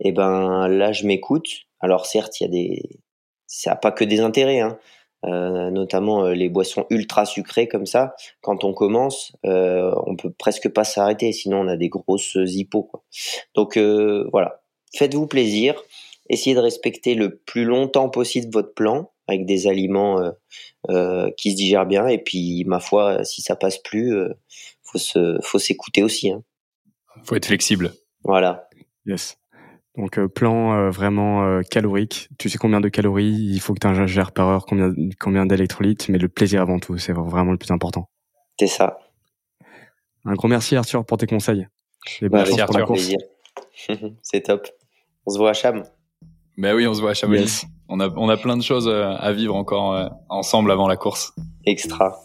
[0.00, 1.48] Et ben là, je m'écoute.
[1.80, 3.00] Alors certes, il y a des,
[3.46, 4.78] ça n'a pas que des intérêts, hein.
[5.26, 8.14] Euh, notamment euh, les boissons ultra sucrées comme ça.
[8.40, 12.84] Quand on commence, euh, on peut presque pas s'arrêter, sinon on a des grosses hippos.
[12.84, 13.02] Quoi.
[13.54, 14.62] Donc euh, voilà,
[14.94, 15.82] faites-vous plaisir,
[16.30, 20.30] essayez de respecter le plus longtemps possible votre plan avec des aliments euh,
[21.36, 22.06] qui se digèrent bien.
[22.06, 24.28] Et puis, ma foi, si ça passe plus, euh,
[24.82, 26.30] faut se, faut s'écouter aussi.
[26.30, 26.42] Hein.
[27.24, 27.92] Faut être flexible.
[28.24, 28.68] Voilà.
[29.06, 29.38] Yes.
[29.96, 32.28] Donc plan vraiment calorique.
[32.38, 36.08] Tu sais combien de calories il faut que tu ingères par heure, combien combien d'électrolytes,
[36.08, 38.08] mais le plaisir avant tout, c'est vraiment le plus important.
[38.60, 39.00] C'est ça.
[40.24, 41.66] Un grand merci Arthur pour tes conseils.
[42.20, 42.92] Et bah, merci Arthur.
[44.22, 44.68] c'est top.
[45.26, 45.82] On se voit à Cham.
[46.56, 47.64] Ben oui, on se voit à Chamonix.
[47.90, 50.96] On, a, on a plein de choses euh, à vivre encore euh, ensemble avant la
[50.96, 51.34] course.
[51.64, 52.18] Extra.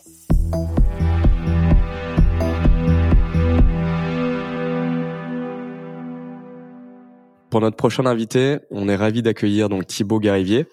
[7.49, 10.65] Pour notre prochain invité, on est ravi d'accueillir donc Thibaut Garivier.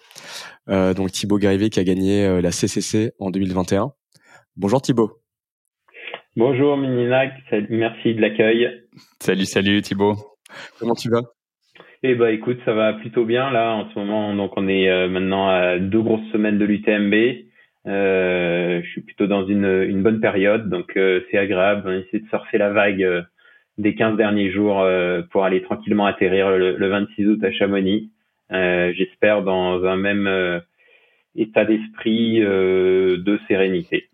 [0.69, 3.93] Euh, donc Thibaut Garivier qui a gagné euh, la CCC en 2021.
[4.57, 5.21] Bonjour Thibaut.
[6.37, 7.33] Bonjour Mininac,
[7.69, 8.67] merci de l'accueil.
[9.21, 10.17] Salut, salut Thibaut.
[10.79, 11.23] Comment tu vas?
[12.03, 14.35] Eh ben écoute, ça va plutôt bien là en ce moment.
[14.35, 17.15] Donc on est euh, maintenant à deux grosses semaines de l'UTMB.
[17.87, 21.83] Euh, je suis plutôt dans une, une bonne période, donc euh, c'est agréable.
[21.87, 23.23] On essaie de surfer la vague euh,
[23.79, 24.87] des 15 derniers jours
[25.31, 28.11] pour aller tranquillement atterrir le, le 26 août à Chamonix.
[28.51, 30.61] J'espère dans un même
[31.35, 34.10] état d'esprit de sérénité.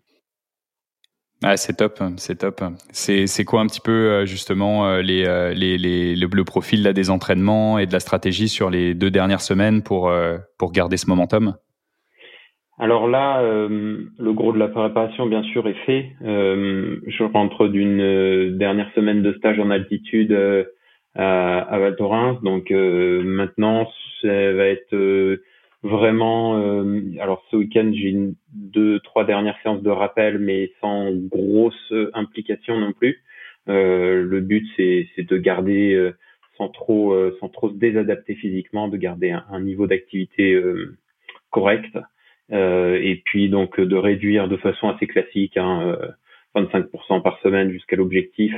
[1.43, 2.63] Ah, c'est top, c'est top.
[2.91, 6.93] C'est, quoi un petit peu euh, justement euh, les, euh, les, les, le, profil là
[6.93, 10.11] des entraînements et de la stratégie sur les deux dernières semaines pour,
[10.57, 11.53] pour garder ce momentum?
[12.79, 16.11] Alors là, le gros de la préparation bien sûr est fait.
[16.21, 20.37] je rentre d'une dernière semaine de stage en altitude
[21.15, 23.87] à, à Val Thorens, donc maintenant
[24.21, 25.39] ça va être
[25.83, 31.11] vraiment euh, alors ce week-end j'ai une, deux trois dernières séances de rappel mais sans
[31.13, 33.21] grosse implication non plus.
[33.69, 36.15] Euh, le but c'est de garder euh,
[36.57, 40.59] sans trop euh, sans trop se désadapter physiquement de garder un, niveau d'activité
[41.51, 41.97] correct.
[42.49, 45.97] Et puis donc de réduire de façon assez classique hein,
[46.55, 48.53] 25% par semaine jusqu'à l'objectif.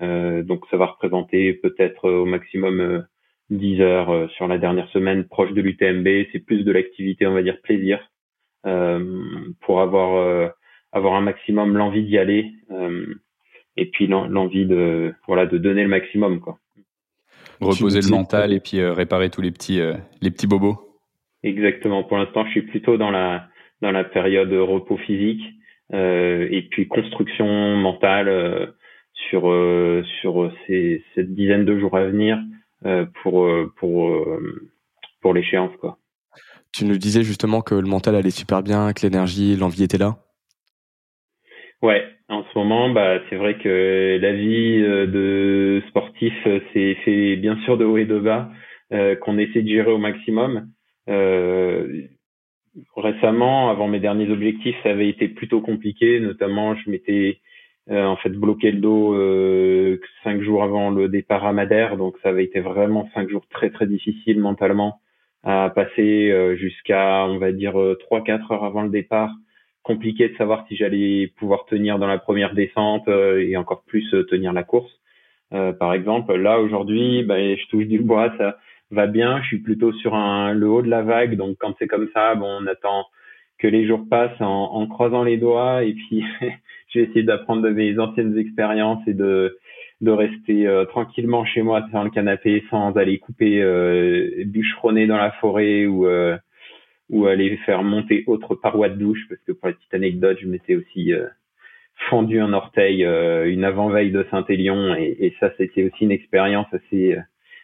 [0.00, 3.04] Donc ça va représenter peut-être au maximum
[3.56, 6.28] 10 heures euh, sur la dernière semaine proche de l'UTMB.
[6.32, 7.98] C'est plus de l'activité, on va dire plaisir,
[8.66, 9.24] euh,
[9.60, 10.48] pour avoir euh,
[10.92, 12.52] avoir un maximum l'envie d'y aller
[13.76, 16.58] et puis l'envie de voilà de donner le maximum quoi.
[17.60, 19.80] Reposer le mental et puis réparer tous les petits
[20.22, 20.76] les petits bobos.
[21.42, 22.04] Exactement.
[22.04, 23.48] Pour l'instant, je suis plutôt dans la
[23.82, 25.42] dans la période repos physique
[25.92, 28.72] et puis construction mentale
[29.28, 29.42] sur
[30.20, 32.53] sur ces cette dizaine de jours à venir euh,
[33.22, 34.70] pour euh, pour euh,
[35.20, 35.98] pour l'échéance quoi.
[36.72, 40.16] Tu nous disais justement que le mental allait super bien, que l'énergie, l'envie était là.
[41.82, 46.32] Ouais, en ce moment, bah, c'est vrai que la vie de sportif,
[46.72, 48.50] c'est fait bien sûr de haut et de bas,
[49.20, 50.68] qu'on essaie de gérer au maximum.
[52.96, 56.18] récemment, avant mes derniers objectifs, ça avait été plutôt compliqué.
[56.18, 57.43] Notamment, je m'étais euh,
[57.90, 62.30] en fait bloqué le dos euh, cinq jours avant le départ à Madère, donc ça
[62.30, 65.00] avait été vraiment cinq jours très très difficiles mentalement
[65.42, 69.30] à passer euh, jusqu'à on va dire trois quatre heures avant le départ.
[69.82, 74.54] Compliqué de savoir si j'allais pouvoir tenir dans la première descente et encore plus tenir
[74.54, 74.90] la course.
[75.50, 78.56] par exemple, là aujourd'hui, ben, je touche du bois, ça
[78.90, 79.42] va bien.
[79.42, 82.34] Je suis plutôt sur un, le haut de la vague, donc quand c'est comme ça,
[82.34, 83.04] bon, on attend
[83.58, 86.24] que les jours passent en, en croisant les doigts et puis
[86.94, 89.58] j'ai essayé d'apprendre de mes anciennes expériences et de
[90.00, 95.16] de rester euh, tranquillement chez moi sur le canapé sans aller couper euh, bûcheronner dans
[95.16, 96.36] la forêt ou euh,
[97.10, 100.46] ou aller faire monter autre paroi de douche parce que pour la petite anecdote je
[100.46, 101.26] m'étais aussi euh,
[102.10, 107.16] fendu un orteil une avant-veille de Saint-Élion et, et, ça c'était aussi une expérience assez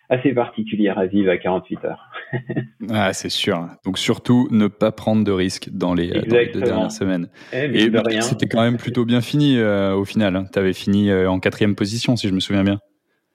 [0.09, 2.10] assez particulière à vivre à 48 heures.
[2.91, 3.69] ah, c'est sûr.
[3.85, 7.29] Donc surtout ne pas prendre de risques dans les, dans les deux dernières semaines.
[7.53, 10.37] Eh, et c'était quand même plutôt bien fini euh, au final.
[10.37, 10.45] Hein.
[10.53, 12.79] Tu avais fini euh, en quatrième position, si je me souviens bien.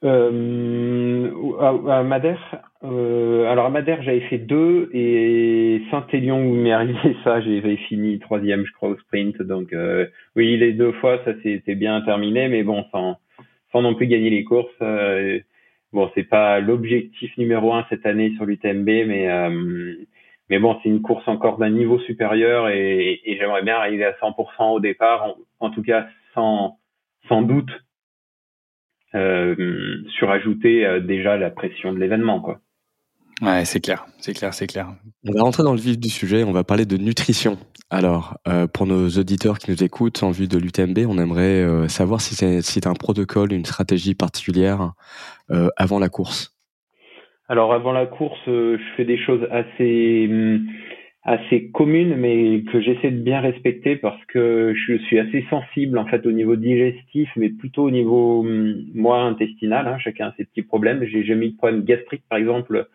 [0.04, 1.30] Euh,
[1.60, 7.40] à, Madère, euh, alors à Madère, j'avais fait deux et Saint-Élion où m'est arrivé ça,
[7.40, 9.40] j'avais fini troisième, je crois, au sprint.
[9.42, 9.74] Donc
[10.36, 13.16] oui, les deux fois, ça s'était bien terminé, mais bon, sans,
[13.72, 14.68] sans non plus gagner les courses.
[15.96, 19.94] Bon, c'est pas l'objectif numéro un cette année sur l'UTMB, mais euh,
[20.50, 24.12] mais bon, c'est une course encore d'un niveau supérieur et, et j'aimerais bien arriver à
[24.12, 26.78] 100% au départ, en, tout cas sans
[27.28, 27.70] sans doute
[29.14, 32.60] euh, surajouter euh, déjà la pression de l'événement, quoi.
[33.42, 34.88] Ouais, c'est clair, c'est clair, c'est clair.
[35.28, 37.58] On va rentrer dans le vif du sujet, on va parler de nutrition.
[37.90, 41.86] Alors, euh, pour nos auditeurs qui nous écoutent en vue de l'UTMB, on aimerait euh,
[41.86, 44.92] savoir si c'est si un protocole, une stratégie particulière
[45.50, 46.56] euh, avant la course.
[47.48, 50.66] Alors, avant la course, je fais des choses assez hum,
[51.22, 56.06] assez communes, mais que j'essaie de bien respecter parce que je suis assez sensible en
[56.06, 59.86] fait au niveau digestif, mais plutôt au niveau hum, moi intestinal.
[59.86, 61.04] Hein, chacun a ses petits problèmes.
[61.04, 62.88] J'ai jamais eu de problème gastrique, par exemple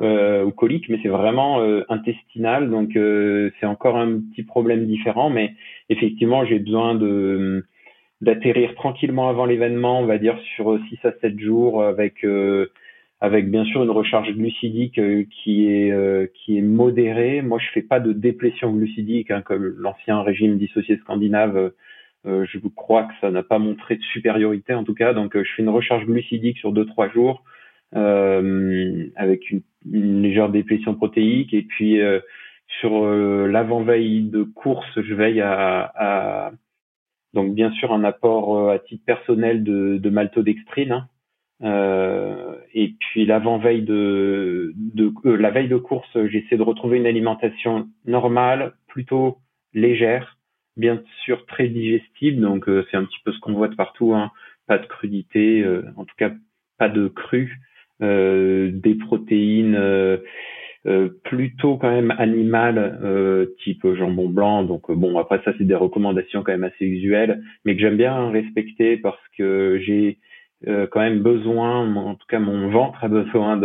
[0.00, 4.86] euh, ou colique, mais c'est vraiment euh, intestinal, donc euh, c'est encore un petit problème
[4.86, 5.28] différent.
[5.28, 5.52] Mais
[5.90, 7.66] effectivement, j'ai besoin de
[8.22, 12.24] d'atterrir tranquillement avant l'événement, on va dire sur 6 à 7 jours, avec
[13.20, 17.42] avec bien sûr une recharge glucidique qui est qui est modérée.
[17.42, 21.72] Moi, je fais pas de déplétion glucidique hein, comme l'ancien régime dissocié scandinave.
[22.24, 25.12] je crois que ça n'a pas montré de supériorité en tout cas.
[25.14, 27.58] Donc, je fais une recharge glucidique sur 2-3 jours euh,
[27.92, 31.54] avec une, légère déplétion protéique.
[31.54, 32.20] Et puis euh,
[32.80, 36.52] sur euh, l'avant-veille de course, je veille à, à,
[37.34, 40.92] donc bien sûr un apport à titre personnel de, de maltodextrine.
[40.92, 41.08] Hein.
[41.62, 47.88] Euh, et puis l'avant-veille de, de la veille de course, j'essaie de retrouver une alimentation
[48.06, 49.38] normale, plutôt
[49.74, 50.38] légère,
[50.76, 52.40] bien sûr très digestible.
[52.40, 54.30] Donc c'est un petit peu ce qu'on voit de partout, hein.
[54.66, 56.30] pas de crudité, en tout cas
[56.78, 57.60] pas de cru.
[58.02, 60.16] Euh, des protéines euh,
[60.86, 62.98] euh, plutôt quand même animales,
[63.62, 64.62] type jambon blanc.
[64.62, 68.30] Donc bon, après ça, c'est des recommandations quand même assez usuelles, mais que j'aime bien
[68.30, 70.18] respecter parce que j'ai
[70.64, 73.60] quand même besoin, en tout cas mon ventre a besoin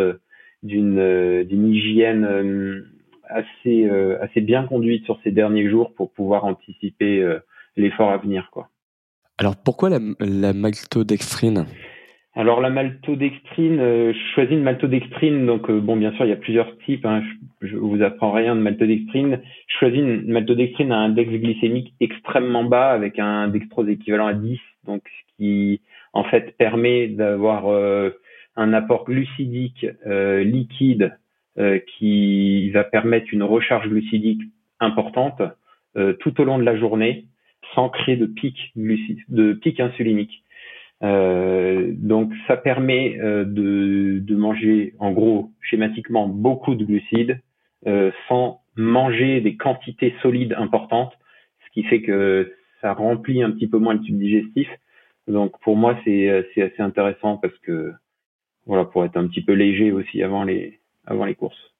[0.63, 2.85] d'une d'une hygiène
[3.27, 3.89] assez
[4.21, 7.25] assez bien conduite sur ces derniers jours pour pouvoir anticiper
[7.75, 8.69] l'effort à venir quoi.
[9.37, 11.65] Alors pourquoi la, la maltodextrine?
[12.37, 16.33] Alors la maltodextrine, euh, je choisis une maltodextrine, donc euh, bon bien sûr il y
[16.33, 17.23] a plusieurs types, hein,
[17.61, 19.39] je, vous apprends rien de maltodextrine.
[19.67, 24.33] Je choisis une maltodextrine à un index glycémique extrêmement bas avec un dextrose équivalent à
[24.33, 28.09] 10, donc ce qui en fait permet d'avoir euh,
[28.57, 31.17] un apport glucidique liquide
[31.97, 34.41] qui va permettre une recharge glucidique
[34.79, 35.41] importante
[36.19, 37.25] tout au long de la journée
[37.73, 40.44] sans créer de pic de pic insulinique.
[41.03, 47.41] Euh, donc ça permet euh, de, de, manger en gros schématiquement beaucoup de glucides
[47.85, 51.11] euh, sans manger des quantités solides importantes,
[51.65, 54.69] ce qui fait que ça remplit un petit peu moins le tube digestif.
[55.27, 57.91] Donc pour moi c'est assez intéressant parce que
[58.65, 61.73] voilà pour être un petit peu léger aussi avant les avant les courses.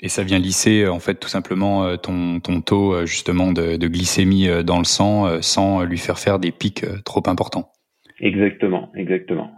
[0.00, 4.48] Et ça vient lisser en fait tout simplement ton, ton taux justement de, de glycémie
[4.64, 7.72] dans le sang sans lui faire faire des pics trop importants.
[8.22, 9.52] Exactement, exactement.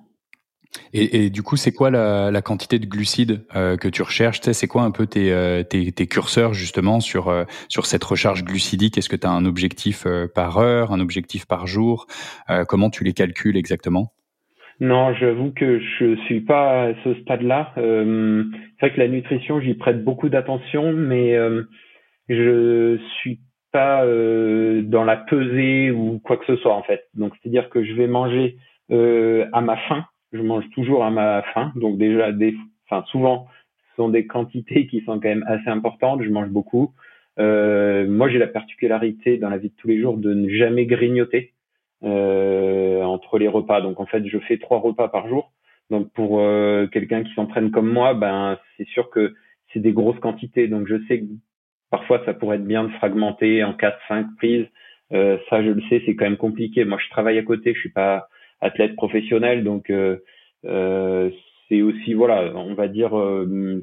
[0.93, 4.41] Et, du coup, c'est quoi la, quantité de glucides euh, que tu recherches?
[4.41, 7.33] C'est quoi un peu tes, tes, curseurs justement sur,
[7.69, 8.99] sur cette recharge glucidique?
[8.99, 12.09] Est-ce que tu as un objectif par heure, un objectif par jour?
[12.67, 14.13] Comment tu les calcules exactement?
[14.81, 17.73] Non, j'avoue que je suis pas à ce stade-là.
[17.79, 18.45] Euh,
[18.79, 21.63] c'est vrai que la nutrition, j'y prête beaucoup d'attention, mais euh,
[22.29, 23.41] je suis
[23.75, 27.09] pas euh, dans la pesée ou quoi que ce soit en fait.
[27.15, 28.57] Donc c'est-à-dire que je vais manger
[28.93, 30.05] euh, à ma faim.
[30.33, 31.73] Je mange toujours à ma faim.
[31.75, 32.55] Donc déjà, des,
[32.89, 33.49] enfin souvent,
[33.91, 36.23] ce sont des quantités qui sont quand même assez importantes.
[36.23, 36.95] Je mange beaucoup.
[37.41, 40.87] Euh, moi, j'ai la particularité dans la vie de tous les jours de ne jamais
[40.87, 41.53] grignoter
[42.05, 43.81] euh, entre les repas.
[43.81, 45.51] Donc en fait, je fais trois repas par jour.
[45.91, 49.35] Donc pour euh, quelqu'un qui s'entraîne comme moi, ben c'est sûr que
[49.73, 50.69] c'est des grosses quantités.
[50.69, 51.25] Donc je sais
[51.91, 54.67] parfois ça pourrait être bien de fragmenter en quatre, cinq prises.
[55.13, 56.85] Euh, ça, je le sais, c'est quand même compliqué.
[56.85, 58.29] Moi, je travaille à côté, je suis pas
[58.61, 60.19] athlète professionnel, donc euh,
[60.65, 61.31] euh
[61.69, 63.13] c'est aussi voilà, on va dire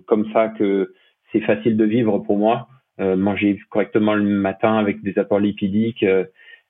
[0.06, 0.94] comme ça que
[1.32, 2.68] c'est facile de vivre pour moi.
[3.00, 6.06] manger correctement le matin avec des apports lipidiques,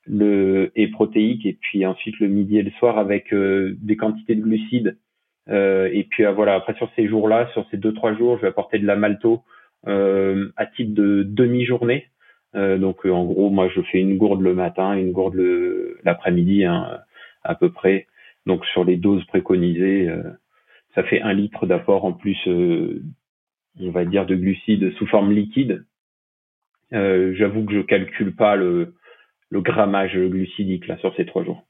[0.06, 4.34] le et protéique et puis ensuite le midi et le soir avec euh, des quantités
[4.34, 4.98] de glucides
[5.48, 8.42] euh, et puis euh, voilà après sur ces jours-là sur ces deux trois jours je
[8.42, 9.42] vais apporter de la malto
[9.86, 12.08] à titre de demi-journée
[12.54, 15.40] donc en gros moi je fais une gourde le matin une gourde
[16.04, 17.00] l'après-midi hein,
[17.42, 18.06] à peu près
[18.46, 20.08] donc sur les doses préconisées
[20.94, 25.84] ça fait un litre d'apport en plus on va dire de glucides sous forme liquide
[26.92, 28.94] j'avoue que je calcule pas le
[29.52, 31.62] le grammage glucidique là sur ces trois jours.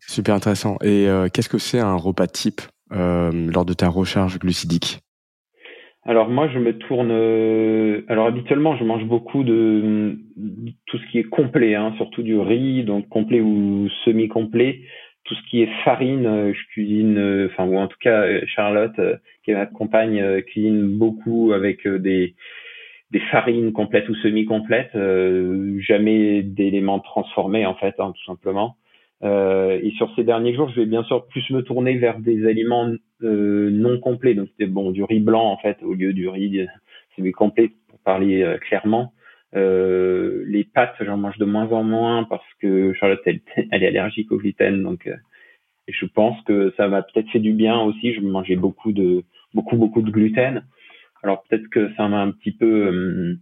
[0.00, 0.76] Super intéressant.
[0.82, 2.60] Et euh, qu'est-ce que c'est un repas type
[2.92, 5.00] euh, lors de ta recharge glucidique?
[6.08, 7.10] Alors moi je me tourne.
[7.12, 10.18] Euh, alors habituellement je mange beaucoup de,
[10.86, 14.80] tout ce qui est complet, hein, surtout du riz, donc complet ou semi-complet.
[15.24, 18.98] Tout ce qui est farine, je cuisine, enfin ou en tout cas Charlotte
[19.44, 22.34] qui m'accompagne cuisine beaucoup avec des
[23.10, 28.76] des farines complètes ou semi-complètes, euh, jamais d'éléments transformés en fait, hein, tout simplement.
[29.24, 32.46] Euh, et sur ces derniers jours, je vais bien sûr plus me tourner vers des
[32.46, 36.28] aliments euh, non complets, donc c'est bon du riz blanc en fait au lieu du
[36.28, 36.66] riz
[37.16, 39.12] semi-complet pour parler euh, clairement.
[39.56, 44.30] Euh, les pâtes, j'en mange de moins en moins parce que Charlotte elle, est allergique
[44.30, 45.16] au gluten, donc euh,
[45.88, 48.12] je pense que ça m'a peut-être fait du bien aussi.
[48.12, 50.64] Je mangeais beaucoup de beaucoup beaucoup de gluten.
[51.22, 53.36] Alors peut-être que ça m'a un petit peu euh,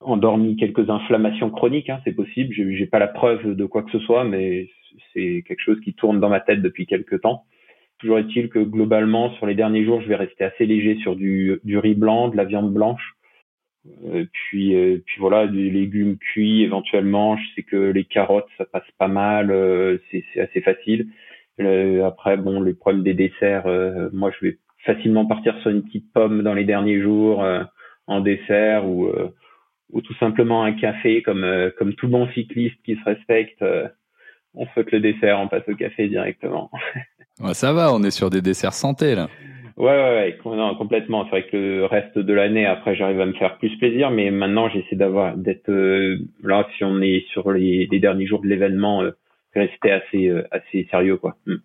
[0.00, 2.54] endormi quelques inflammations chroniques, hein, c'est possible.
[2.54, 4.68] J'ai pas la preuve de quoi que ce soit, mais
[5.12, 7.44] c'est quelque chose qui tourne dans ma tête depuis quelques temps.
[7.98, 11.60] Toujours est-il que globalement, sur les derniers jours, je vais rester assez léger sur du,
[11.64, 13.16] du riz blanc, de la viande blanche,
[14.04, 17.36] euh, puis euh, puis voilà, des légumes cuits éventuellement.
[17.36, 21.08] Je sais que les carottes, ça passe pas mal, euh, c'est assez facile.
[22.04, 23.66] après, bon, les problèmes des desserts,
[24.12, 27.44] moi, je vais facilement partir sur une petite pomme dans les derniers jours
[28.06, 29.08] en dessert ou
[29.92, 31.46] ou tout simplement un café comme
[31.78, 33.64] comme tout bon cycliste qui se respecte
[34.54, 36.70] on saute le dessert on passe au café directement
[37.40, 39.28] ouais, ça va on est sur des desserts santé là
[39.76, 41.24] Ouais, ouais, ouais non, complètement.
[41.24, 44.30] C'est vrai que le reste de l'année, après, j'arrive à me faire plus plaisir, mais
[44.30, 45.70] maintenant, j'essaie d'avoir, d'être
[46.42, 49.02] là, si on est sur les, les derniers jours de l'événement,
[49.54, 51.36] rester assez, assez sérieux, quoi.
[51.44, 51.56] Mm.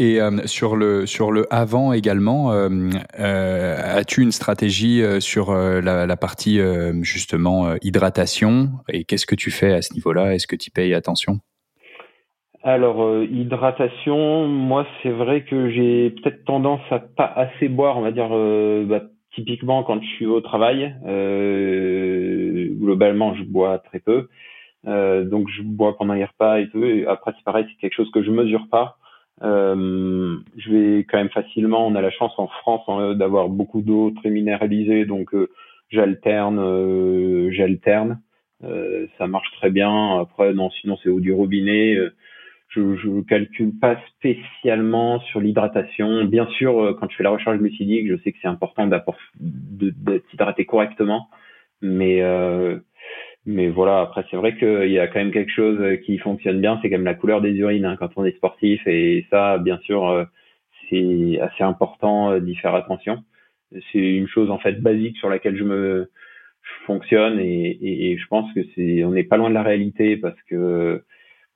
[0.00, 2.70] Et euh, sur le sur le avant également, euh,
[3.18, 6.58] euh, as-tu une stratégie sur la, la, partie
[7.02, 8.70] justement hydratation?
[8.88, 10.34] Et qu'est-ce que tu fais à ce niveau-là?
[10.34, 11.40] Est-ce que tu payes attention?
[12.62, 18.12] Alors hydratation, moi c'est vrai que j'ai peut-être tendance à pas assez boire, on va
[18.12, 18.28] dire
[18.86, 19.02] bah,
[19.34, 20.94] typiquement quand je suis au travail.
[22.80, 24.28] globalement, je bois très peu,
[24.84, 26.84] donc je bois pendant les repas et tout.
[26.84, 28.98] Et après c'est pareil, c'est quelque chose que je mesure pas.
[29.42, 31.86] Euh, je vais quand même facilement.
[31.86, 35.48] On a la chance en France hein, d'avoir beaucoup d'eau très minéralisée, donc euh,
[35.88, 38.20] j'alterne, euh, j'alterne.
[38.64, 40.20] Euh, ça marche très bien.
[40.20, 41.96] Après, non, sinon c'est eau du robinet.
[42.70, 46.24] Je, je calcule pas spécialement sur l'hydratation.
[46.24, 50.64] Bien sûr, quand je fais la recharge glucidique, je sais que c'est important d'être hydraté
[50.64, 51.28] correctement,
[51.82, 52.22] mais
[53.46, 56.78] mais voilà, après c'est vrai qu'il y a quand même quelque chose qui fonctionne bien,
[56.80, 59.78] c'est quand même la couleur des urines hein, quand on est sportif et ça, bien
[59.78, 60.24] sûr, euh,
[60.88, 63.24] c'est assez important euh, d'y faire attention.
[63.92, 66.10] C'est une chose en fait basique sur laquelle je me
[66.62, 67.78] je fonctionne et,
[68.12, 71.02] et, je pense que c'est on n'est pas loin de la réalité parce que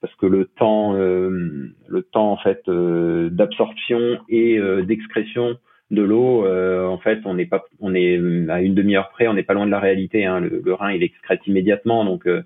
[0.01, 5.57] parce que le temps euh, le temps en fait d'absorption et d'excrétion
[5.91, 8.17] de l'eau, euh, en fait, on n'est pas, on est
[8.49, 10.25] à une demi-heure près, on n'est pas loin de la réalité.
[10.25, 10.39] Hein.
[10.39, 12.43] Le, rein, il excrète immédiatement, donc euh,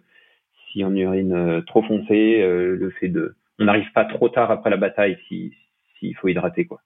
[0.71, 4.69] si on urine euh, trop foncé, le fait de, on n'arrive pas trop tard après
[4.69, 5.53] la bataille si
[5.97, 6.79] s'il faut hydrater quoi.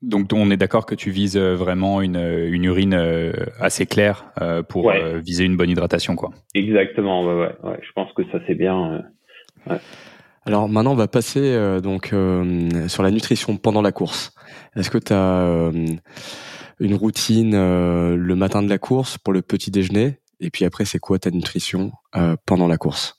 [0.00, 2.94] Donc on est d'accord que tu vises vraiment une, une urine
[3.58, 4.26] assez claire
[4.68, 4.92] pour
[5.24, 6.30] viser une bonne hydratation, quoi.
[6.54, 7.80] Exactement, ouais, ouais, ouais.
[7.82, 9.04] Je pense que ça c'est bien.
[10.46, 12.14] Alors maintenant, on va passer donc
[12.88, 14.34] sur la nutrition pendant la course.
[14.76, 15.70] Est-ce que tu as
[16.80, 20.18] une routine le matin de la course pour le petit déjeuner?
[20.40, 21.92] Et puis après, c'est quoi ta nutrition
[22.46, 23.18] pendant la course?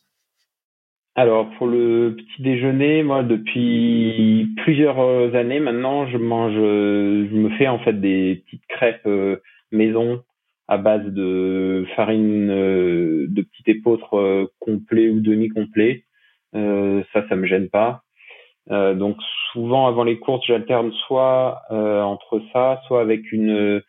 [1.19, 7.35] Alors pour le petit déjeuner, moi depuis plusieurs euh, années maintenant, je mange, euh, je
[7.35, 9.35] me fais en fait des petites crêpes euh,
[9.73, 10.21] maison
[10.69, 16.05] à base de farine de petit épeautre complet ou demi complet.
[16.53, 18.01] Ça, ça me gêne pas.
[18.69, 19.17] donc
[19.51, 23.81] souvent avant les courses, j'alterne soit entre ça, soit avec une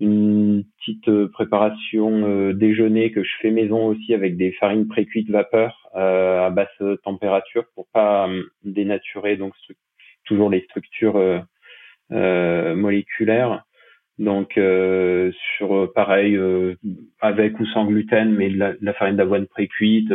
[0.00, 5.30] une petite euh, préparation euh, déjeuner que je fais maison aussi avec des farines précuites
[5.30, 8.28] vapeur euh, à basse température pour pas
[8.64, 9.54] dénaturer donc
[10.24, 11.44] toujours les structures
[12.10, 13.64] moléculaires.
[14.18, 14.58] Donc
[15.56, 16.38] sur pareil
[17.20, 20.12] avec ou sans gluten, mais de la, farine d'avoine précuite,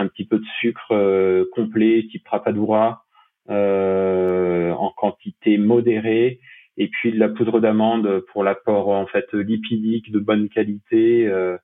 [0.00, 3.04] un petit peu de sucre complet type rapadura
[3.48, 6.40] en quantité modérée
[6.80, 11.26] et puis de la poudre d'amande pour l'apport en fait lipidique de bonne qualité.
[11.26, 11.58] Euh,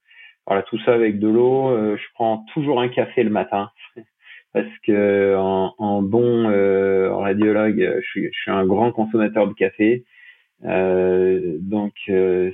[0.46, 1.70] voilà, tout ça avec de l'eau.
[1.70, 3.70] Euh, je prends toujours un café le matin
[4.52, 10.04] parce que en, bon euh, radiologue, je suis, je suis, un grand consommateur de café.
[10.62, 11.94] donc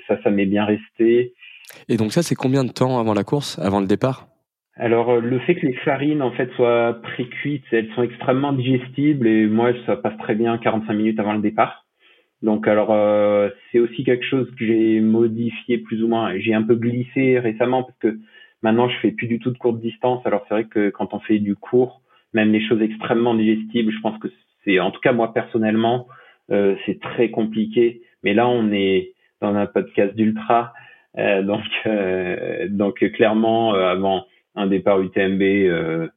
[0.07, 1.35] ça, ça m'est bien resté.
[1.89, 4.32] Et donc ça, c'est combien de temps avant la course, avant le départ?
[4.77, 9.47] Alors le fait que les farines en fait soient pré-cuites, elles sont extrêmement digestibles et
[9.47, 11.85] moi ça passe très bien 45 minutes avant le départ.
[12.41, 16.37] Donc alors euh, c'est aussi quelque chose que j'ai modifié plus ou moins.
[16.39, 18.18] J'ai un peu glissé récemment parce que
[18.62, 20.25] maintenant je fais plus du tout de courte distance.
[20.27, 22.01] Alors c'est vrai que quand on fait du court,
[22.33, 24.29] même les choses extrêmement digestibles, je pense que
[24.64, 26.09] c'est en tout cas moi personnellement
[26.51, 28.03] euh, c'est très compliqué.
[28.25, 29.12] Mais là on est
[29.43, 30.73] dans un podcast d'ultra,
[31.18, 31.62] euh, donc
[32.70, 34.25] donc clairement avant
[34.55, 36.11] un départ UTMB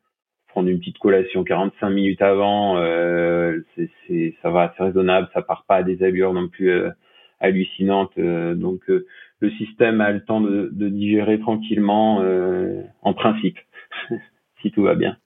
[0.56, 5.66] prendre une petite collation 45 minutes avant, euh, c'est, ça va, c'est raisonnable, ça part
[5.68, 6.92] pas à des allures non plus euh,
[7.42, 8.18] hallucinantes.
[8.18, 12.24] Euh, donc le système a le temps de, de digérer tranquillement,
[13.02, 13.60] en principe,
[14.62, 15.18] si tout va bien.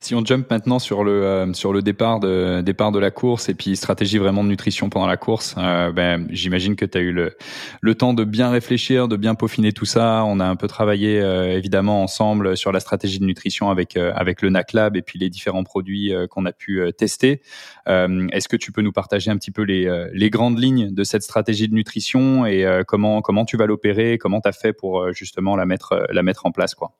[0.00, 3.48] Si on jump maintenant sur le euh, sur le départ de départ de la course
[3.48, 7.00] et puis stratégie vraiment de nutrition pendant la course, euh, ben j'imagine que tu as
[7.02, 7.36] eu le
[7.82, 10.24] le temps de bien réfléchir, de bien peaufiner tout ça.
[10.26, 14.42] On a un peu travaillé euh, évidemment ensemble sur la stratégie de nutrition avec avec
[14.42, 17.42] le NACLab et puis les différents produits qu'on a pu tester.
[17.86, 21.22] Est-ce que tu peux nous partager un petit peu les les grandes lignes de cette
[21.22, 25.56] stratégie de nutrition et comment comment tu vas l'opérer, comment tu as fait pour justement
[25.56, 26.92] la mettre la mettre en place quoi?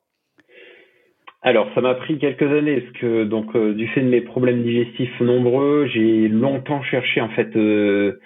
[1.43, 4.61] Alors, ça m'a pris quelques années, parce que donc euh, du fait de mes problèmes
[4.61, 8.19] digestifs nombreux, j'ai longtemps cherché en fait euh,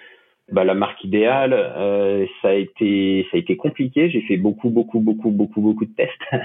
[0.52, 1.54] bah, la marque idéale.
[1.54, 4.10] Euh, ça a été ça a été compliqué.
[4.10, 6.12] J'ai fait beaucoup beaucoup beaucoup beaucoup beaucoup de tests.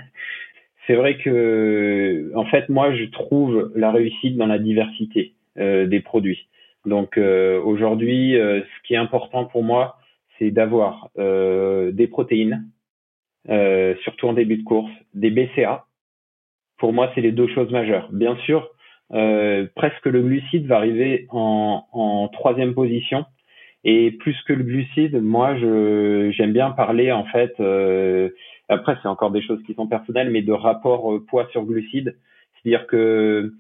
[0.88, 6.48] C'est vrai que en fait moi je trouve la réussite dans la diversité des produits.
[6.86, 9.98] Donc aujourd'hui, ce qui est important pour moi,
[10.40, 12.66] c'est d'avoir des protéines,
[14.04, 15.86] surtout en début de course, des BCA
[16.82, 18.10] pour moi, c'est les deux choses majeures.
[18.12, 18.68] Bien sûr,
[19.14, 23.24] euh, presque le glucide va arriver en, en, troisième position.
[23.84, 27.54] Et plus que le glucide, moi, j'aime bien parler en fait.
[27.60, 28.30] Euh,
[28.68, 32.18] après, c'est encore des choses qui sont personnelles, mais de rapport euh, poids sur glucide.
[32.56, 33.54] C'est-à-dire que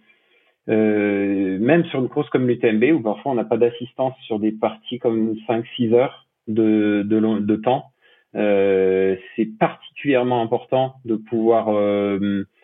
[0.69, 4.51] euh, même sur une course comme l'UTMB, où parfois on n'a pas d'assistance sur des
[4.51, 7.91] parties comme 5-6 heures de, de, de temps,
[8.35, 11.67] euh, c'est particulièrement important de pouvoir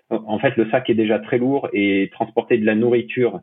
[0.09, 3.41] en fait, le sac est déjà très lourd et transporter de la nourriture,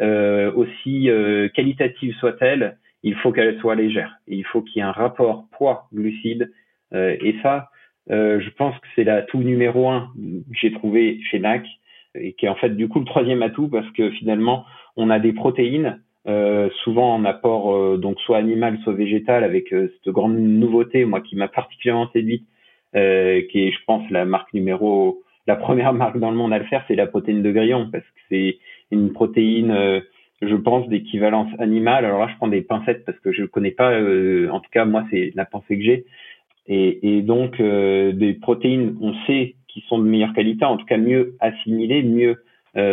[0.00, 4.18] euh, aussi euh, qualitative soit-elle, il faut qu'elle soit légère.
[4.26, 6.52] il faut qu'il y ait un rapport poids-glucides.
[6.92, 7.70] Euh, et ça,
[8.08, 11.66] je pense que c'est l'atout numéro un que j'ai trouvé chez NAC
[12.14, 14.64] et qui est en fait du coup le troisième atout parce que finalement,
[14.96, 16.00] on a des protéines,
[16.84, 21.48] souvent en apport donc soit animal, soit végétal, avec cette grande nouveauté, moi qui m'a
[21.48, 22.46] particulièrement séduite,
[22.92, 26.64] qui est, je pense, la marque numéro la première marque dans le monde à le
[26.64, 28.58] faire, c'est la protéine de grillon, parce que c'est
[28.90, 30.00] une protéine, euh,
[30.42, 32.04] je pense, d'équivalence animale.
[32.04, 34.70] Alors là, je prends des pincettes parce que je ne connais pas, euh, en tout
[34.70, 36.04] cas, moi, c'est la pensée que j'ai.
[36.66, 40.86] Et, et, donc, euh, des protéines, on sait qui sont de meilleure qualité, en tout
[40.86, 42.42] cas mieux assimilées, mieux.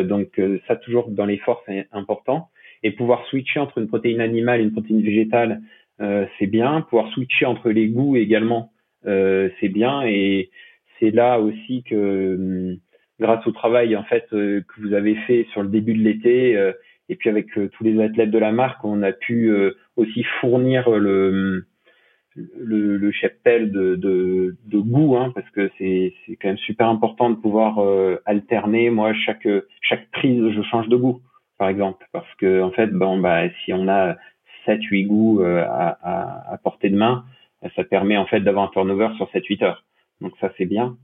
[0.04, 2.50] donc, ça, toujours dans les forces, c'est important.
[2.84, 5.62] Et pouvoir switcher entre une protéine animale et une protéine végétale,
[6.00, 6.82] c'est bien.
[6.82, 8.72] Pouvoir switcher entre les goûts également,
[9.06, 10.04] c'est bien.
[10.06, 10.50] Et
[11.04, 12.78] c'est là aussi que hum,
[13.20, 16.56] grâce au travail en fait euh, que vous avez fait sur le début de l'été
[16.56, 16.72] euh,
[17.10, 19.52] Et puis avec tous les athlètes de la marque, on a pu
[19.98, 21.66] aussi fournir le
[22.36, 27.74] le cheptel de, goût, hein, parce que c'est quand même super important de pouvoir
[28.26, 28.90] alterner.
[28.90, 31.22] Moi, chaque prise, je change de goût,
[31.60, 34.16] par exemple, parce que en fait, bah si on a
[34.66, 37.26] 7-8 goûts à, à, portée de main,
[37.76, 39.84] ça permet en fait d'avoir un turnover sur 7-8 heures.
[40.24, 40.98] Donc ça c'est bien.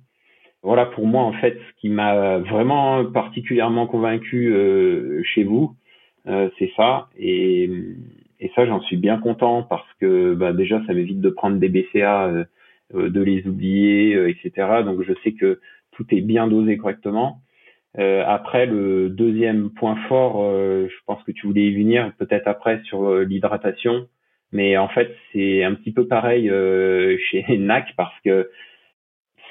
[0.64, 5.76] Voilà pour moi en fait ce qui m'a vraiment particulièrement convaincu euh, chez vous,
[6.28, 7.10] euh, c'est ça.
[7.18, 7.70] Et,
[8.56, 12.28] ça j'en suis bien content parce que bah, déjà ça m'évite de prendre des BCA,
[12.94, 14.82] euh, de les oublier, etc.
[14.84, 15.60] Donc je sais que
[15.92, 17.42] tout est bien dosé correctement.
[17.96, 23.14] après le deuxième point fort, je pense que tu voulais y venir peut-être après sur
[23.20, 24.08] l'hydratation.
[24.52, 26.50] Mais en fait, c'est un petit peu pareil
[27.30, 28.50] chez NAC parce que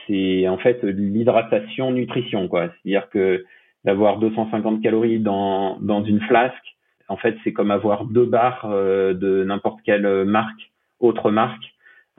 [0.08, 2.68] c'est en fait l'hydratation nutrition quoi.
[2.68, 3.44] C'est-à-dire que
[3.84, 6.76] d'avoir 250 calories dans dans une flasque,
[7.08, 11.64] en fait, c'est comme avoir deux barres euh, de n'importe quelle marque, autre marque.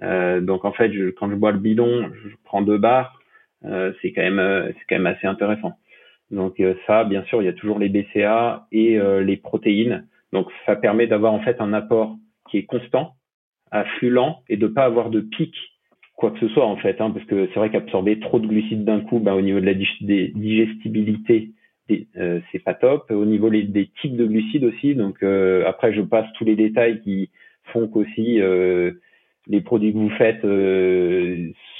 [0.02, 3.20] Euh, donc en fait, je, quand je bois le bidon, je prends deux barres.
[3.66, 5.74] Euh, c'est quand même c'est quand même assez intéressant.
[6.32, 10.08] Donc ça, bien sûr, il y a toujours les BCA et les protéines.
[10.32, 12.18] Donc ça permet d'avoir en fait un apport
[12.50, 13.16] qui est constant,
[14.04, 15.56] lent et de pas avoir de pic
[16.20, 18.84] quoi que ce soit en fait, hein, parce que c'est vrai qu'absorber trop de glucides
[18.84, 21.52] d'un coup, bah, au niveau de la digestibilité,
[22.18, 23.10] euh, c'est pas top.
[23.10, 27.00] Au niveau des types de glucides aussi, donc euh, après je passe tous les détails
[27.02, 27.30] qui
[27.72, 28.92] font qu'aussi euh,
[29.48, 30.42] les produits que vous faites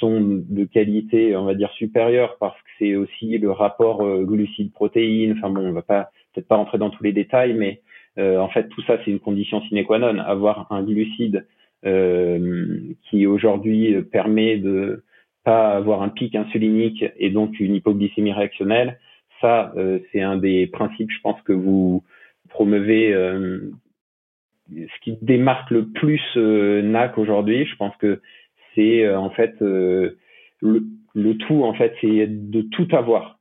[0.00, 5.34] sont de qualité, on va dire supérieure, parce que c'est aussi le rapport glucides-protéines.
[5.36, 7.82] Enfin bon, on va pas peut-être pas rentrer dans tous les détails, mais
[8.16, 10.18] en fait, tout ça, c'est une condition sine qua non.
[10.18, 11.46] Avoir un glucide
[11.82, 15.02] qui aujourd'hui permet de
[15.44, 18.98] pas avoir un pic insulinique et donc une hypoglycémie réactionnelle,
[19.40, 22.04] ça, euh, c'est un des principes, je pense, que vous
[22.50, 23.12] promeuvez.
[24.70, 28.20] ce qui démarque le plus NAC aujourd'hui, je pense que
[28.74, 30.16] c'est en fait le,
[30.60, 33.40] le tout, en fait, c'est de tout avoir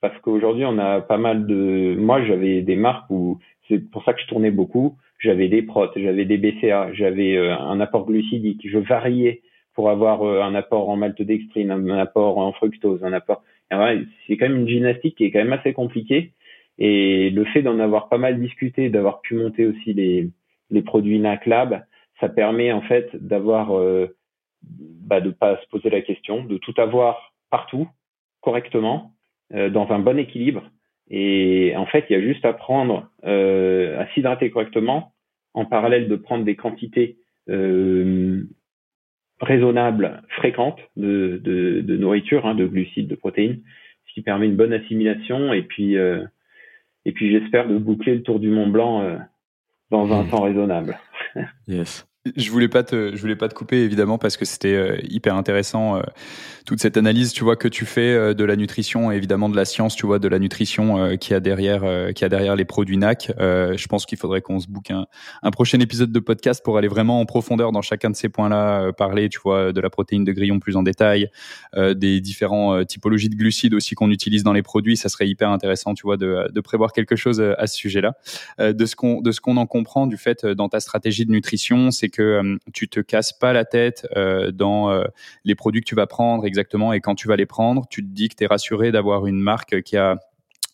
[0.00, 4.12] parce qu'aujourd'hui on a pas mal de moi j'avais des marques où c'est pour ça
[4.14, 8.68] que je tournais beaucoup j'avais des protes j'avais des BCA j'avais euh, un apport glucidique.
[8.68, 9.42] Je variais
[9.74, 13.44] pour avoir euh, un apport en maltodextrine un apport en fructose un apport.
[13.70, 16.32] C'est quand même une gymnastique qui est quand même assez compliquée.
[16.78, 20.30] Et le fait d'en avoir pas mal discuté d'avoir pu monter aussi les
[20.70, 21.84] les produits NACLab
[22.20, 24.16] ça permet en fait d'avoir euh,
[24.62, 27.88] bah, de pas se poser la question de tout avoir partout
[28.40, 29.12] correctement
[29.52, 30.62] euh, dans un bon équilibre.
[31.10, 35.12] Et en fait, il y a juste à prendre, euh, à s'hydrater correctement,
[35.54, 37.16] en parallèle de prendre des quantités
[37.48, 38.44] euh,
[39.40, 43.60] raisonnables, fréquentes de, de, de nourriture, hein, de glucides, de protéines,
[44.06, 45.52] ce qui permet une bonne assimilation.
[45.52, 46.24] Et puis, euh,
[47.04, 49.18] et puis j'espère de boucler le tour du Mont Blanc euh,
[49.90, 50.28] dans un mmh.
[50.30, 50.98] temps raisonnable.
[51.66, 52.06] yes.
[52.36, 55.36] Je voulais pas te, je voulais pas te couper évidemment parce que c'était euh, hyper
[55.36, 56.02] intéressant euh,
[56.66, 59.56] toute cette analyse, tu vois, que tu fais euh, de la nutrition et évidemment de
[59.56, 62.98] la science, tu vois, de la nutrition qui a derrière, qui a derrière les produits
[62.98, 63.32] NAC.
[63.38, 64.92] je pense qu'il faudrait qu'on se boucle
[65.42, 68.92] un, prochain épisode de podcast pour aller vraiment en profondeur dans chacun de ces points-là,
[68.92, 71.30] parler, tu vois, de la protéine de grillon plus en détail,
[71.76, 74.96] des différents typologies de glucides aussi qu'on utilise dans les produits.
[74.96, 78.14] Ça serait hyper intéressant, tu vois, de, de prévoir quelque chose à ce sujet-là.
[78.58, 81.90] de ce qu'on, de ce qu'on en comprend du fait dans ta stratégie de nutrition,
[81.90, 84.06] c'est que tu te casses pas la tête
[84.52, 85.02] dans
[85.44, 88.08] les produits que tu vas prendre exactement et quand tu vas les prendre, tu te
[88.08, 90.18] dis que tu es rassuré d'avoir une marque qui a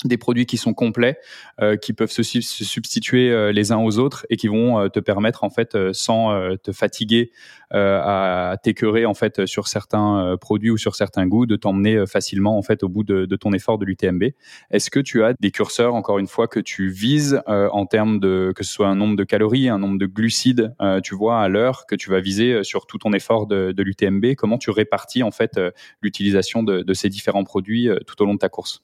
[0.04, 1.18] des produits qui sont complets,
[1.60, 5.00] euh, qui peuvent se, substituer euh, les uns aux autres et qui vont euh, te
[5.00, 7.30] permettre en fait, sans te fatiguer
[7.70, 12.62] à t'écœurer en fait sur certains produits ou sur certains goûts, de t'emmener facilement en
[12.62, 14.24] fait au bout de, ton effort de l'UTMB.
[14.70, 18.52] Est-ce que tu as des curseurs encore une fois que tu vises en termes de
[18.54, 21.86] que ce soit un nombre de calories, un nombre de glucides, tu vois à l'heure
[21.86, 25.60] que tu vas viser sur tout ton effort de, l'UTMB Comment tu répartis en fait
[26.02, 28.82] l'utilisation de ces différents produits tout au long de ta course?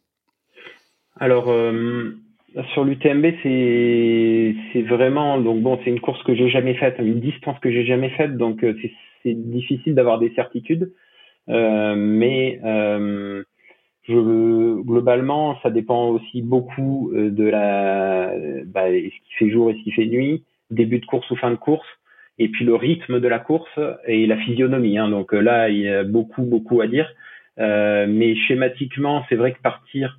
[1.19, 2.13] Alors, euh,
[2.73, 7.21] sur l'UTMB, c'est c'est vraiment donc bon, c'est une course que j'ai jamais faite, une
[7.21, 8.75] distance que j'ai jamais faite, donc euh,
[9.23, 10.93] c'est difficile d'avoir des certitudes.
[11.49, 13.43] Euh, mais euh,
[14.09, 18.33] je, globalement, ça dépend aussi beaucoup euh, de la
[18.67, 21.51] bah, ce qui fait jour et ce qui fait nuit, début de course ou fin
[21.51, 21.87] de course,
[22.39, 24.99] et puis le rythme de la course et la physionomie.
[24.99, 25.09] Hein.
[25.09, 27.13] Donc là, il y a beaucoup beaucoup à dire.
[27.59, 30.19] mais schématiquement, c'est vrai que partir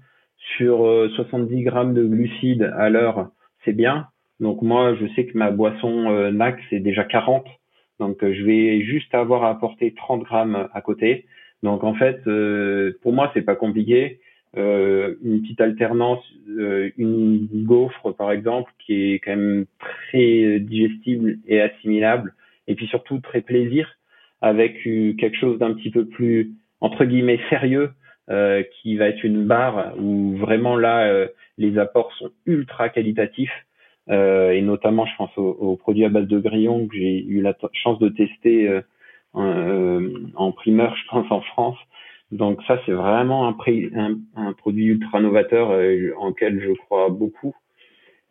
[0.58, 0.78] sur
[1.16, 3.30] 70 euh, grammes de glucides à l'heure,
[3.66, 4.08] c'est bien.
[4.40, 7.46] Donc moi, je sais que ma boisson euh, NAC, c'est déjà 40.
[8.00, 11.26] Donc euh, je vais juste avoir à apporter 30 grammes à côté.
[11.62, 12.22] Donc en fait,
[13.02, 14.20] pour moi, c'est pas compliqué.
[14.56, 16.22] une petite alternance,
[16.98, 22.34] une gaufre par exemple, qui est quand même très digestible et assimilable,
[22.68, 23.98] et puis surtout très plaisir,
[24.42, 27.92] avec quelque chose d'un petit peu plus entre guillemets sérieux,
[28.30, 33.52] euh, qui va être une barre où vraiment là euh, les apports sont ultra qualitatifs.
[34.10, 37.54] Euh, et notamment, je pense aux, produits à base de grillons que j'ai eu la
[37.74, 38.82] chance de tester
[39.36, 41.78] euh, en primeur, je pense, en France.
[42.32, 43.58] Donc ça, c'est vraiment un,
[43.94, 45.72] un, un, produit ultra novateur
[46.18, 47.54] en lequel je crois beaucoup.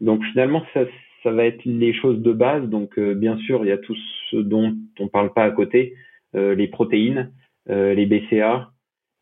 [0.01, 0.81] Donc finalement, ça,
[1.23, 2.67] ça va être les choses de base.
[2.67, 3.97] Donc bien sûr, il y a tout
[4.31, 5.95] ce dont on parle pas à côté,
[6.33, 7.31] les protéines,
[7.69, 8.72] les BCA,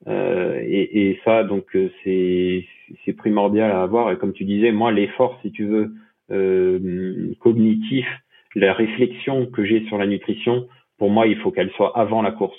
[0.08, 4.12] euh, et, et, ça, donc, euh, c'est, primordial à avoir.
[4.12, 5.92] Et comme tu disais, moi, l'effort, si tu veux,
[6.30, 8.06] euh, cognitif,
[8.54, 12.32] la réflexion que j'ai sur la nutrition, pour moi, il faut qu'elle soit avant la
[12.32, 12.58] course.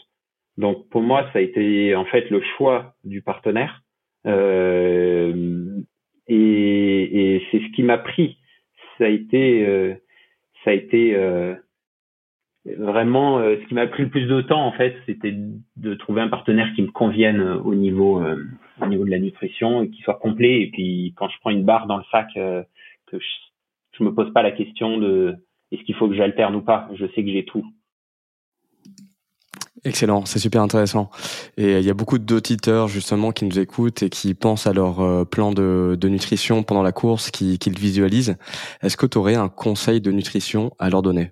[0.57, 3.81] Donc, pour moi, ça a été en fait le choix du partenaire.
[4.27, 5.81] Euh,
[6.27, 8.37] et, et c'est ce qui m'a pris.
[8.97, 9.95] Ça a été, euh,
[10.63, 11.15] ça a été
[12.65, 15.33] vraiment, euh, ce qui m'a pris le plus de temps, en fait, c'était
[15.77, 18.45] de trouver un partenaire qui me convienne euh, au niveau, euh,
[18.81, 20.61] au niveau de la nutrition et qui soit complet.
[20.61, 23.25] Et puis, quand je prends une barre dans le sac, que je,
[23.97, 25.35] je me pose pas la question de
[25.71, 26.89] est-ce qu'il faut que j'alterne ou pas.
[26.93, 27.65] Je sais que j'ai tout.
[29.83, 31.09] Excellent, c'est super intéressant.
[31.57, 35.27] Et il y a beaucoup d'auditeurs justement qui nous écoutent et qui pensent à leur
[35.27, 38.37] plan de, de nutrition pendant la course, qui, qui le visualisent.
[38.81, 41.31] Est-ce que tu aurais un conseil de nutrition à leur donner?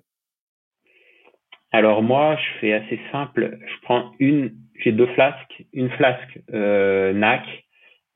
[1.72, 3.58] Alors moi, je fais assez simple.
[3.60, 4.52] Je prends une,
[4.82, 7.44] j'ai deux flasques, une flasque euh, NAC.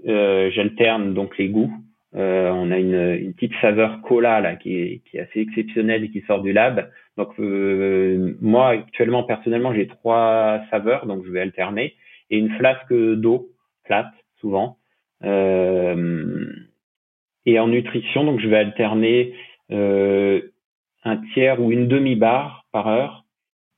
[0.07, 1.72] Euh, J'alterne donc les goûts.
[2.16, 6.05] Euh, on a une, une, petite saveur cola là qui est, qui est assez exceptionnelle
[6.05, 6.90] et qui sort du lab.
[7.16, 11.96] Donc euh, moi actuellement personnellement j'ai trois saveurs donc je vais alterner
[12.30, 13.48] et une flasque d'eau
[13.84, 14.76] plate souvent.
[17.46, 19.34] Et en nutrition donc je vais alterner
[19.70, 23.24] un tiers ou une demi barre par heure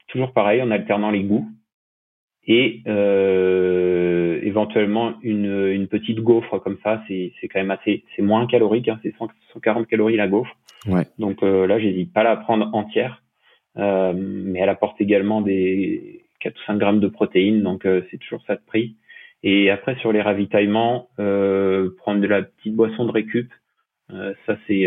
[0.09, 1.49] toujours pareil en alternant les goûts.
[2.49, 8.23] Et euh, éventuellement une, une petite gaufre comme ça c'est c'est quand même assez c'est
[8.23, 9.13] moins calorique hein, c'est
[9.53, 10.57] 140 calories la gaufre.
[10.87, 11.09] Ouais.
[11.19, 13.23] donc euh, là j'hésite pas à la prendre entière.
[13.79, 18.19] Euh, mais elle apporte également des 4 ou 5 grammes de protéines donc euh, c'est
[18.19, 18.95] toujours ça de prix.
[19.43, 23.53] Et après sur les ravitaillements euh, prendre de la petite boisson de récup
[24.13, 24.87] euh, ça c'est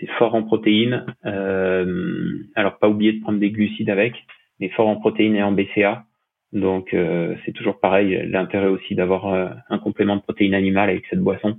[0.00, 1.04] c'est fort en protéines.
[1.26, 4.14] Euh, alors pas oublier de prendre des glucides avec,
[4.58, 6.04] mais fort en protéines et en BCA.
[6.52, 8.26] Donc euh, c'est toujours pareil.
[8.26, 11.58] L'intérêt aussi d'avoir euh, un complément de protéines animales avec cette boisson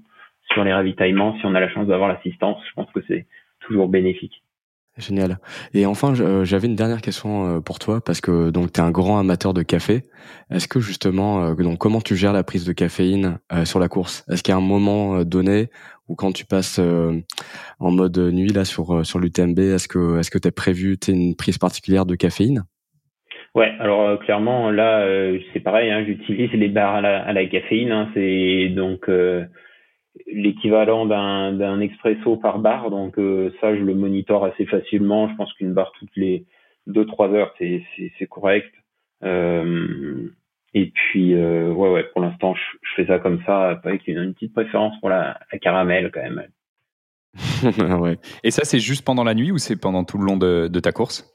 [0.51, 1.37] sur les ravitaillements.
[1.39, 3.27] Si on a la chance d'avoir l'assistance, je pense que c'est
[3.61, 4.43] toujours bénéfique.
[4.97, 5.37] Génial.
[5.73, 6.13] Et enfin,
[6.43, 9.63] j'avais une dernière question pour toi parce que donc tu es un grand amateur de
[9.63, 10.03] café.
[10.49, 14.25] Est-ce que justement, donc comment tu gères la prise de caféine sur la course?
[14.29, 15.69] Est-ce qu'il y a un moment donné
[16.07, 17.13] ou quand tu passes euh,
[17.79, 20.97] en mode nuit là sur euh, sur l'UTMB, est-ce que est-ce que tu as prévu
[21.07, 22.63] une prise particulière de caféine?
[23.55, 25.05] Ouais, alors euh, clairement là
[25.53, 29.09] c'est pareil, hein, j'utilise les barres à la, à la caféine, hein, c'est donc
[30.27, 33.15] l'équivalent d'un d'un expresso par barre, donc
[33.61, 35.29] ça je le monitore assez facilement.
[35.29, 36.45] Je pense qu'une barre toutes les
[36.87, 37.83] deux trois heures c'est
[38.17, 38.73] c'est correct.
[40.73, 44.33] Et puis, euh, ouais, ouais, pour l'instant, je, fais ça comme ça, avec une, une
[44.33, 46.43] petite préférence pour la, la caramel quand même.
[48.01, 48.17] ouais.
[48.43, 50.79] Et ça, c'est juste pendant la nuit ou c'est pendant tout le long de, de
[50.79, 51.25] ta course?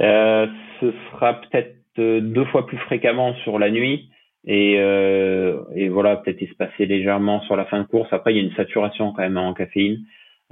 [0.00, 0.46] Euh,
[0.80, 4.10] Ce sera peut-être euh, deux fois plus fréquemment sur la nuit
[4.46, 8.08] et, euh, et voilà, peut-être espacer légèrement sur la fin de course.
[8.12, 9.98] Après, il y a une saturation quand même en caféine.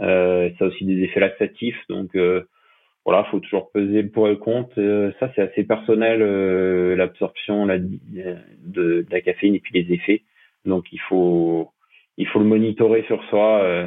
[0.00, 2.42] Euh, ça a aussi des effets laxatifs, donc euh,
[3.04, 4.78] voilà, faut toujours peser le pour et le contre.
[4.78, 9.92] Euh, ça, c'est assez personnel, euh, l'absorption la, de, de, la caféine et puis les
[9.94, 10.22] effets.
[10.64, 11.70] Donc, il faut,
[12.16, 13.62] il faut le monitorer sur soi.
[13.62, 13.86] Euh.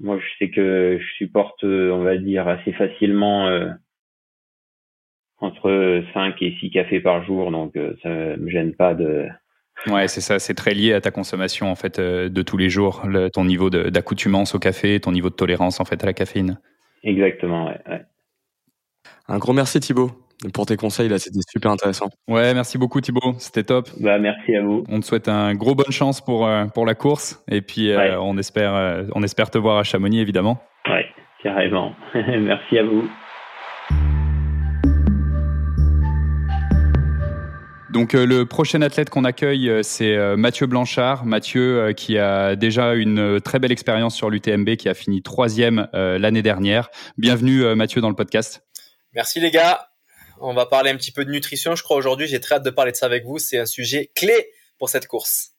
[0.00, 3.48] moi, je sais que je supporte, on va dire, assez facilement
[5.38, 7.50] entre 5 et 6 cafés par jour.
[7.50, 9.26] Donc, ça me gêne pas de,
[9.86, 13.02] Ouais, c'est ça, c'est très lié à ta consommation en fait de tous les jours,
[13.06, 16.58] le, ton niveau d'accoutumance au café, ton niveau de tolérance en fait à la caféine.
[17.02, 17.78] Exactement, ouais.
[17.88, 18.02] ouais.
[19.28, 20.12] Un gros merci Thibaut
[20.54, 22.10] pour tes conseils là, c'était super intéressant.
[22.28, 23.88] Ouais, merci beaucoup Thibaut, c'était top.
[23.98, 24.84] Bah merci à vous.
[24.88, 28.20] On te souhaite un gros bonne chance pour euh, pour la course et puis euh,
[28.20, 30.62] on espère euh, on espère te voir à Chamonix évidemment.
[30.88, 31.06] Ouais,
[31.42, 31.92] carrément.
[32.14, 33.08] merci à vous.
[37.92, 41.24] Donc le prochain athlète qu'on accueille, c'est Mathieu Blanchard.
[41.24, 46.42] Mathieu qui a déjà une très belle expérience sur l'UTMB, qui a fini troisième l'année
[46.42, 46.90] dernière.
[47.16, 48.65] Bienvenue Mathieu dans le podcast.
[49.16, 49.88] Merci les gars.
[50.42, 52.26] On va parler un petit peu de nutrition, je crois aujourd'hui.
[52.26, 53.38] J'ai très hâte de parler de ça avec vous.
[53.38, 55.52] C'est un sujet clé pour cette course.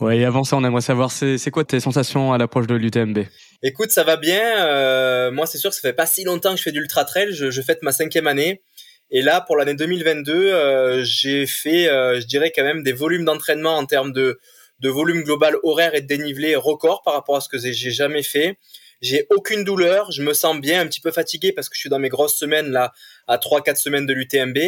[0.00, 3.20] Ouais, et avant ça, on aimerait savoir, c'est quoi tes sensations à l'approche de l'UTMB
[3.62, 4.66] Écoute, ça va bien.
[4.66, 7.32] Euh, moi, c'est sûr ça fait pas si longtemps que je fais du ultra trail.
[7.32, 8.62] Je, je fête ma cinquième année.
[9.12, 13.26] Et là, pour l'année 2022, euh, j'ai fait, euh, je dirais quand même, des volumes
[13.26, 14.40] d'entraînement en termes de,
[14.80, 18.24] de volume global horaire et de dénivelé record par rapport à ce que j'ai jamais
[18.24, 18.58] fait.
[19.00, 21.90] J'ai aucune douleur, je me sens bien, un petit peu fatigué parce que je suis
[21.90, 22.92] dans mes grosses semaines là,
[23.28, 24.58] à 3-4 semaines de l'UTMB.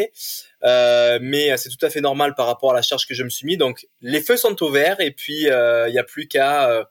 [0.63, 3.29] Euh, mais c'est tout à fait normal par rapport à la charge que je me
[3.29, 3.57] suis mis.
[3.57, 6.85] Donc les feux sont au vert et puis euh, il n'y a plus qu'à euh,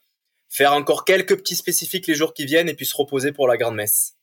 [0.49, 3.57] faire encore quelques petits spécifiques les jours qui viennent et puis se reposer pour la
[3.57, 4.15] grande messe.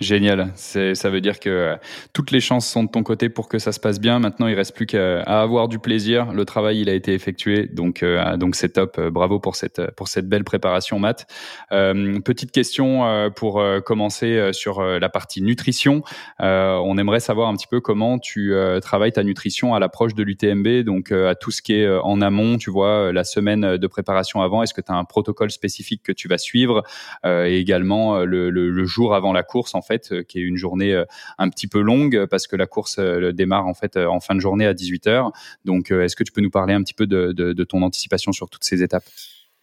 [0.00, 0.52] Génial.
[0.54, 1.76] Ça veut dire que euh,
[2.12, 4.20] toutes les chances sont de ton côté pour que ça se passe bien.
[4.20, 6.32] Maintenant, il reste plus qu'à avoir du plaisir.
[6.32, 8.96] Le travail, il a été effectué, donc euh, c'est top.
[8.98, 11.26] Euh, bravo pour cette belle préparation, Matt.
[11.70, 16.02] Petite question pour commencer sur la partie nutrition.
[16.38, 20.84] on aimerait savoir un petit peu comment tu travailles ta nutrition à l'approche de l'UTMB,
[20.84, 22.58] donc à tout ce qui est en amont.
[22.58, 24.62] Tu vois, la semaine de préparation avant.
[24.62, 26.82] Est-ce que tu as un protocole spécifique que tu vas suivre?
[27.24, 31.04] Et également le, jour avant la course fait, euh, qui est une journée euh,
[31.38, 34.40] un petit peu longue parce que la course euh, démarre en fait en fin de
[34.40, 35.32] journée à 18h.
[35.64, 38.64] Donc, est-ce que tu peux nous parler un petit peu de, ton anticipation sur toutes
[38.64, 39.04] ces étapes?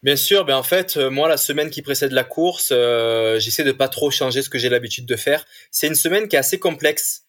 [0.03, 2.69] Bien sûr, ben en fait, moi la semaine qui précède la course,
[3.39, 5.45] j'essaie de pas trop changer ce que j'ai l'habitude de faire.
[5.71, 7.23] C'est une semaine qui est assez complexe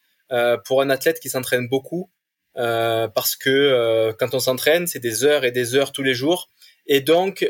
[0.64, 2.10] pour un athlète qui s'entraîne beaucoup,
[2.54, 6.50] parce que quand on s'entraîne, c'est des heures et des heures tous les jours,
[6.86, 7.48] et donc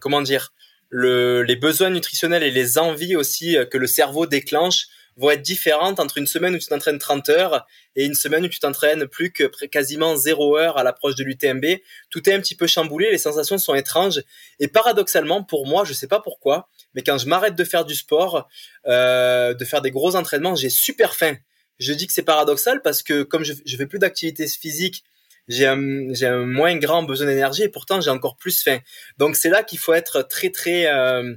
[0.00, 0.52] comment dire,
[0.88, 5.42] le, les besoins nutritionnels et les envies aussi euh, que le cerveau déclenche vont être
[5.42, 7.66] différentes entre une semaine où tu t'entraînes 30 heures
[7.96, 11.64] et une semaine où tu t'entraînes plus que quasiment zéro heure à l'approche de l'UTMB.
[12.08, 14.22] Tout est un petit peu chamboulé, les sensations sont étranges.
[14.60, 17.96] Et paradoxalement, pour moi, je sais pas pourquoi, mais quand je m'arrête de faire du
[17.96, 18.48] sport,
[18.86, 21.36] euh, de faire des gros entraînements, j'ai super faim.
[21.80, 25.02] Je dis que c'est paradoxal parce que comme je, je fais plus d'activité physique
[25.48, 28.78] j'ai un, j'ai un moins grand besoin d'énergie et pourtant j'ai encore plus faim.
[29.16, 31.34] Donc c'est là qu'il faut être très très euh,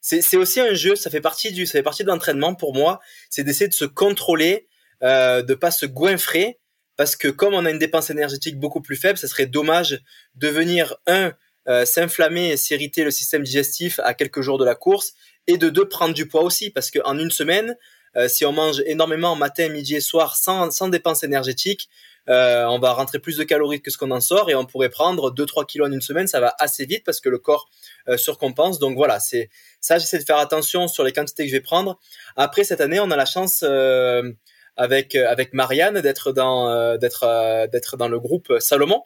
[0.00, 2.74] c'est, c'est aussi un jeu, ça fait partie du ça fait partie de l'entraînement pour
[2.74, 3.00] moi,
[3.30, 4.66] c'est d'essayer de se contrôler,
[5.02, 6.58] euh, de pas se goinfrer
[6.96, 10.00] parce que comme on a une dépense énergétique beaucoup plus faible, ça serait dommage
[10.34, 11.32] de venir un
[11.68, 15.12] euh, s'inflammer et s'irriter le système digestif à quelques jours de la course
[15.46, 17.76] et de deux prendre du poids aussi parce qu'en une semaine
[18.16, 21.88] euh, si on mange énormément matin, midi et soir sans, sans dépense énergétique,
[22.28, 24.90] euh, on va rentrer plus de calories que ce qu'on en sort et on pourrait
[24.90, 27.68] prendre 2-3 kilos en une semaine, ça va assez vite parce que le corps
[28.08, 28.78] euh, surcompense.
[28.78, 29.50] Donc voilà, c'est
[29.80, 31.98] ça, j'essaie de faire attention sur les quantités que je vais prendre.
[32.36, 34.30] Après cette année, on a la chance euh,
[34.76, 39.02] avec avec Marianne d'être dans d'être dans le groupe Salomon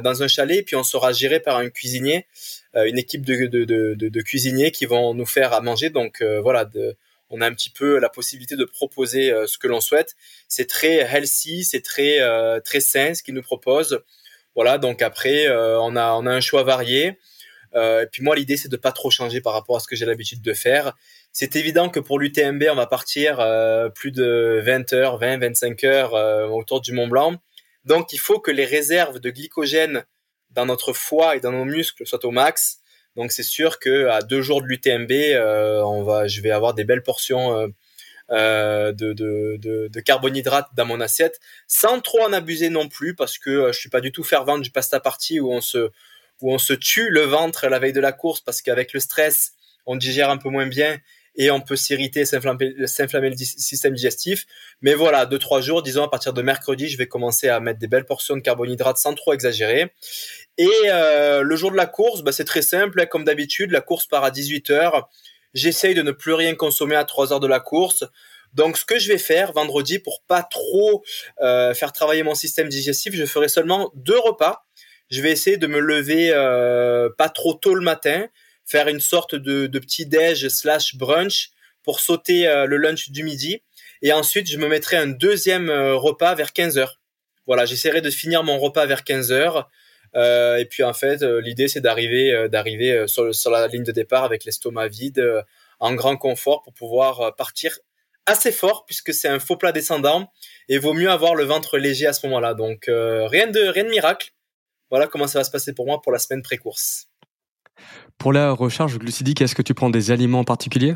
[0.00, 2.26] dans un chalet, puis on sera géré par un cuisinier,
[2.74, 5.90] une équipe de, de, cuisiniers qui vont nous faire à manger.
[5.90, 6.96] Donc voilà, de,
[7.30, 10.14] on a un petit peu la possibilité de proposer euh, ce que l'on souhaite.
[10.48, 14.02] C'est très healthy, c'est très euh, très sain ce qu'ils nous proposent.
[14.54, 17.18] Voilà, donc après euh, on a on a un choix varié.
[17.74, 20.06] et puis moi l'idée c'est de pas trop changer par rapport à ce que j'ai
[20.06, 20.94] l'habitude de faire.
[21.32, 23.36] C'est évident que pour l'UTMB on va partir
[23.94, 26.14] plus de 20 heures, 20, 25 heures
[26.52, 27.36] autour du Mont Blanc.
[27.84, 30.06] Donc il faut que les réserves de glycogène
[30.50, 32.80] dans notre foie et dans nos muscles soient au max.
[33.16, 37.02] Donc c'est sûr que à deux jours de l'UTMB, euh, je vais avoir des belles
[37.02, 37.68] portions euh,
[38.30, 43.14] euh, de, de, de, de, carbohydrates dans mon assiette, sans trop en abuser non plus,
[43.14, 45.90] parce que je suis pas du tout fervent du pasta party où on se
[46.42, 49.52] où on se tue le ventre la veille de la course, parce qu'avec le stress,
[49.86, 50.98] on digère un peu moins bien
[51.36, 54.46] et on peut s'irriter, s'inflammer, le système digestif.
[54.80, 57.78] Mais voilà, deux trois jours, disons à partir de mercredi, je vais commencer à mettre
[57.78, 59.92] des belles portions de carbohydrates sans trop exagérer.
[60.58, 63.80] Et euh, le jour de la course, bah, c'est très simple, hein, comme d'habitude, la
[63.80, 65.02] course part à 18 h
[65.54, 68.04] J'essaye de ne plus rien consommer à 3 heures de la course.
[68.52, 71.02] Donc, ce que je vais faire vendredi pour pas trop
[71.40, 74.66] euh, faire travailler mon système digestif, je ferai seulement deux repas.
[75.10, 78.26] Je vais essayer de me lever euh, pas trop tôt le matin
[78.66, 81.50] faire une sorte de, de petit déj slash brunch
[81.82, 83.62] pour sauter euh, le lunch du midi.
[84.02, 87.00] Et ensuite, je me mettrai un deuxième euh, repas vers 15 heures.
[87.46, 89.70] Voilà, j'essaierai de finir mon repas vers 15 heures.
[90.16, 94.44] Euh, et puis en fait, l'idée c'est d'arriver, d'arriver sur, la ligne de départ avec
[94.44, 95.44] l'estomac vide,
[95.78, 97.78] en grand confort pour pouvoir partir
[98.24, 100.32] assez fort puisque c'est un faux plat descendant
[100.68, 102.54] et vaut mieux avoir le ventre léger à ce moment-là.
[102.54, 104.32] Donc rien de rien de miracle.
[104.90, 107.08] Voilà comment ça va se passer pour moi pour la semaine pré-course.
[108.18, 110.94] Pour la recharge glucidique, est-ce que tu prends des aliments particuliers?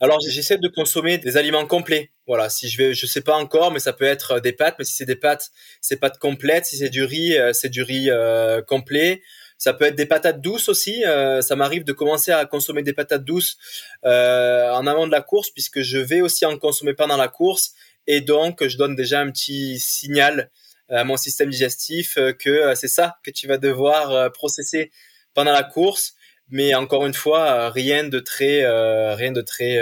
[0.00, 2.12] Alors j'essaie de consommer des aliments complets.
[2.26, 4.76] Voilà, si je vais, je sais pas encore, mais ça peut être des pâtes.
[4.78, 5.50] Mais si c'est des pâtes,
[5.80, 6.66] c'est pâtes complètes.
[6.66, 9.22] Si c'est du riz, euh, c'est du riz euh, complet.
[9.56, 11.04] Ça peut être des patates douces aussi.
[11.04, 13.56] Euh, ça m'arrive de commencer à consommer des patates douces
[14.04, 17.72] en amont de la course, puisque je vais aussi en consommer pendant la course.
[18.06, 20.50] Et donc, je donne déjà un petit signal
[20.90, 24.92] à mon système digestif que c'est ça que tu vas devoir processer
[25.34, 26.14] pendant la course.
[26.50, 28.66] Mais encore une fois, rien de très,
[29.14, 29.78] rien de très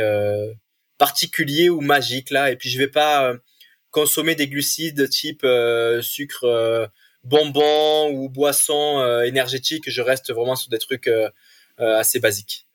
[0.98, 2.50] particulier ou magique là.
[2.50, 3.34] Et puis je vais pas
[3.90, 5.46] consommer des glucides type
[6.02, 6.90] sucre
[7.26, 11.28] bonbons ou boissons euh, énergétiques, je reste vraiment sur des trucs euh,
[11.80, 12.66] euh, assez basiques.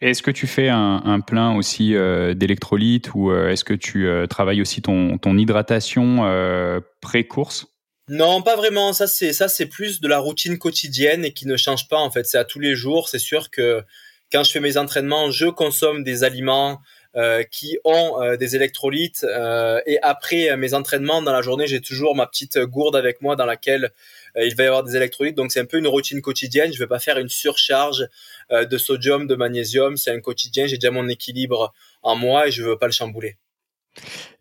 [0.00, 1.94] Est-ce que tu fais un, plein aussi
[2.36, 7.66] d'électrolytes ou est-ce que tu travailles aussi ton, ton hydratation pré-course?
[8.10, 8.92] Non, pas vraiment.
[8.92, 12.10] Ça c'est ça c'est plus de la routine quotidienne et qui ne change pas en
[12.10, 12.26] fait.
[12.26, 13.08] C'est à tous les jours.
[13.08, 13.84] C'est sûr que
[14.32, 16.80] quand je fais mes entraînements, je consomme des aliments
[17.14, 19.22] euh, qui ont euh, des électrolytes.
[19.22, 23.36] Euh, et après mes entraînements dans la journée, j'ai toujours ma petite gourde avec moi
[23.36, 23.92] dans laquelle
[24.36, 25.36] il va y avoir des électrolytes.
[25.36, 26.72] Donc c'est un peu une routine quotidienne.
[26.72, 28.08] Je vais pas faire une surcharge
[28.50, 29.96] de sodium, de magnésium.
[29.96, 30.66] C'est un quotidien.
[30.66, 33.36] J'ai déjà mon équilibre en moi et je veux pas le chambouler.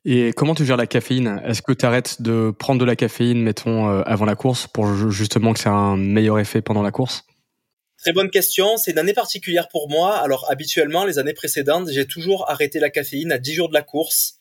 [0.06, 1.42] Et comment tu gères la caféine?
[1.46, 5.54] Est-ce que tu arrêtes de prendre de la caféine, mettons, avant la course, pour justement
[5.54, 7.26] que ça ait un meilleur effet pendant la course?
[8.00, 8.78] Très bonne question.
[8.78, 10.16] C'est une année particulière pour moi.
[10.18, 13.82] Alors habituellement, les années précédentes, j'ai toujours arrêté la caféine à 10 jours de la
[13.82, 14.36] course.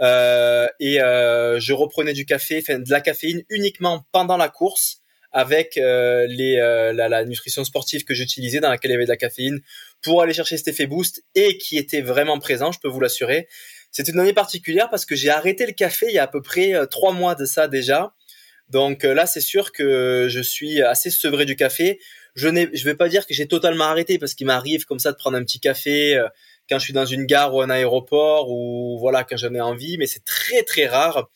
[0.00, 5.00] Euh, et euh, je reprenais du de la caféine uniquement pendant la course
[5.32, 9.10] avec euh, euh, la, la, nutrition sportive que j'utilisais dans laquelle il y avait de
[9.10, 9.60] la caféine
[10.02, 13.46] pour aller chercher cet effet boost et qui était vraiment présent, je peux vous l'assurer.
[14.04, 16.42] C'est une année particulière parce que j'ai arrêté le café il y a à peu
[16.42, 18.14] près euh, trois mois de ça déjà.
[18.68, 22.00] Donc là, c'est sûr que je suis assez sevré du café
[22.36, 25.16] je je vais pas dire que j'ai totalement arrêté parce qu'il m'arrive comme ça de
[25.16, 26.28] prendre un petit café euh,
[26.68, 29.96] quand je suis dans une gare ou un aéroport ou voilà quand j'en ai envie,
[29.98, 31.28] mais c'est très très rare.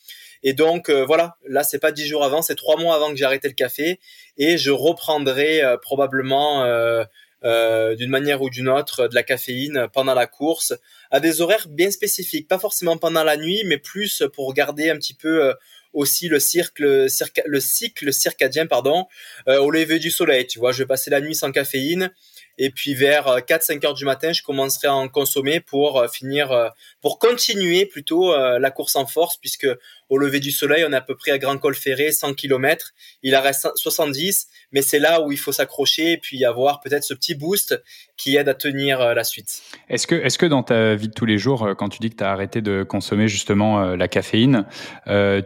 [0.43, 3.15] Et donc euh, voilà, là c'est pas dix jours avant, c'est trois mois avant que
[3.15, 3.99] j'ai arrêté le café
[4.37, 6.63] et je reprendrai euh, probablement
[7.43, 10.73] d'une manière ou d'une autre de la caféine pendant la course
[11.09, 14.97] à des horaires bien spécifiques, pas forcément pendant la nuit, mais plus pour garder un
[14.97, 15.53] petit peu
[15.93, 17.07] aussi le cycle,
[17.45, 19.05] le cycle circadien pardon,
[19.47, 20.47] euh, au lever du soleil.
[20.47, 22.11] Tu vois, je vais passer la nuit sans caféine
[22.57, 26.07] et puis vers 4-5 euh, heures du matin, je commencerai à en consommer pour euh,
[26.07, 26.71] finir,
[27.01, 29.67] pour continuer plutôt la course en force, puisque
[30.11, 32.91] au lever du soleil, on est à peu près à Grand Col Ferré, 100 km.
[33.23, 37.03] Il en reste 70, mais c'est là où il faut s'accrocher et puis avoir peut-être
[37.03, 37.81] ce petit boost
[38.17, 39.61] qui aide à tenir la suite.
[39.89, 42.17] Est-ce que, est-ce que dans ta vie de tous les jours, quand tu dis que
[42.17, 44.65] tu as arrêté de consommer justement la caféine,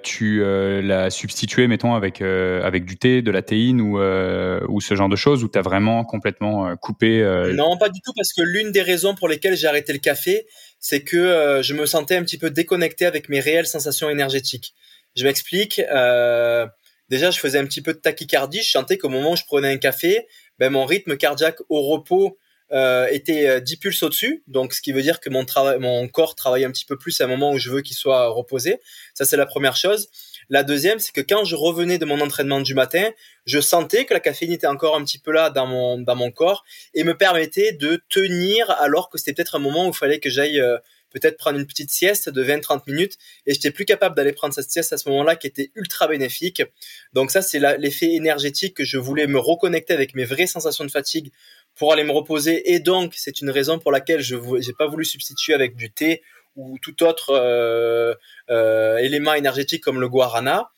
[0.03, 5.09] tu l'as substitué, mettons, avec, avec du thé, de la théine ou, ou ce genre
[5.09, 8.41] de choses, ou tu as vraiment complètement coupé euh, non, pas du tout, parce que
[8.41, 10.45] l'une des raisons pour lesquelles j'ai arrêté le café,
[10.88, 14.76] c'est que euh, je me sentais un petit peu déconnecté avec mes réelles sensations énergétiques.
[15.16, 15.80] Je m'explique.
[15.80, 16.68] Euh,
[17.10, 18.62] déjà, je faisais un petit peu de tachycardie.
[18.62, 20.28] Je sentais qu'au moment où je prenais un café,
[20.60, 22.38] ben, mon rythme cardiaque au repos
[23.10, 24.44] était 10 pulses au-dessus.
[24.46, 25.44] Donc, ce qui veut dire que mon,
[25.80, 28.28] mon corps travaille un petit peu plus à un moment où je veux qu'il soit
[28.28, 28.80] reposé.
[29.16, 30.10] Ça, c'est la première chose.
[30.50, 33.10] La deuxième, c'est que quand je revenais de mon entraînement du matin,
[33.46, 36.32] je sentais que la caféine était encore un petit peu là dans mon dans mon
[36.32, 40.20] corps et me permettait de tenir alors que c'était peut-être un moment où il fallait
[40.20, 40.78] que j'aille euh,
[41.16, 44.70] peut-être prendre une petite sieste de 20-30 minutes et j'étais plus capable d'aller prendre cette
[44.70, 46.62] sieste à ce moment-là qui était ultra bénéfique.
[47.14, 50.91] Donc ça c'est l'effet énergétique que je voulais me reconnecter avec mes vraies sensations de
[50.91, 51.32] fatigue
[51.76, 55.06] pour aller me reposer et donc c'est une raison pour laquelle je n'ai pas voulu
[55.06, 56.22] substituer avec du thé
[56.56, 58.14] ou tout autre euh,
[58.49, 60.70] euh, élément énergétique comme le guarana.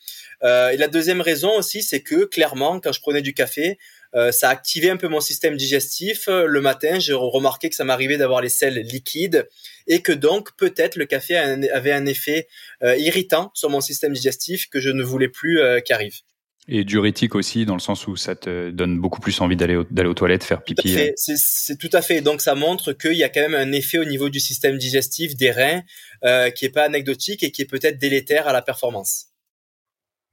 [0.44, 3.78] Euh, et la deuxième raison aussi, c'est que clairement, quand je prenais du café,
[4.16, 6.28] euh, ça activait un peu mon système digestif.
[6.28, 9.48] Le matin, j'ai remarqué que ça m'arrivait d'avoir les selles liquides
[9.88, 12.48] et que donc peut-être le café avait un effet
[12.82, 16.22] irritant sur mon système digestif que je ne voulais plus qu'arrive.
[16.70, 20.10] Et diurétique aussi, dans le sens où ça te donne beaucoup plus envie d'aller d'aller
[20.10, 20.98] aux toilettes, faire pipi.
[20.98, 21.12] Euh.
[21.16, 22.20] C'est tout à fait.
[22.20, 25.36] Donc ça montre qu'il y a quand même un effet au niveau du système digestif,
[25.38, 25.82] des reins,
[26.26, 29.28] euh, qui est pas anecdotique et qui est peut-être délétère à la performance.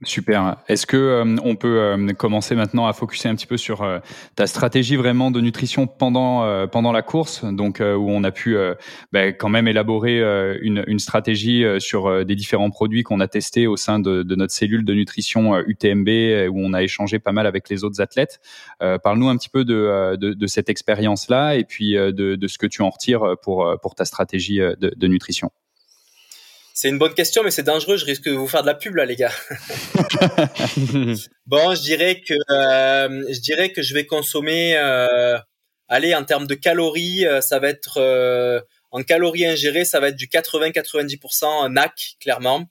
[0.05, 0.57] Super.
[0.69, 3.99] Est-ce que euh, on peut euh, commencer maintenant à focuser un petit peu sur euh,
[4.37, 6.25] ta stratégie vraiment de nutrition pendant
[6.69, 8.57] pendant la course, donc où on a pu
[9.13, 10.21] bah, quand même élaborer
[10.61, 14.95] une, stratégie sur des différents produits qu'on a testés au sein de, notre cellule de
[14.95, 16.09] nutrition UTMB
[16.51, 18.41] où on a échangé pas mal avec les autres athlètes.
[18.79, 23.37] Parle-nous un petit peu de, cette expérience-là et puis de, ce que tu en retires
[23.43, 25.51] pour pour ta stratégie de nutrition.
[26.77, 27.97] C'est une bonne question, mais c'est dangereux.
[27.97, 29.31] Je risque de vous faire de la pub là, les gars.
[31.47, 34.77] bon, je dirais que euh, je dirais que je vais consommer.
[34.77, 35.39] Euh,
[35.87, 38.61] allez, en termes de calories, euh, ça va être euh,
[38.91, 42.65] en calories ingérées, ça va être du 80-90% NAC, clairement.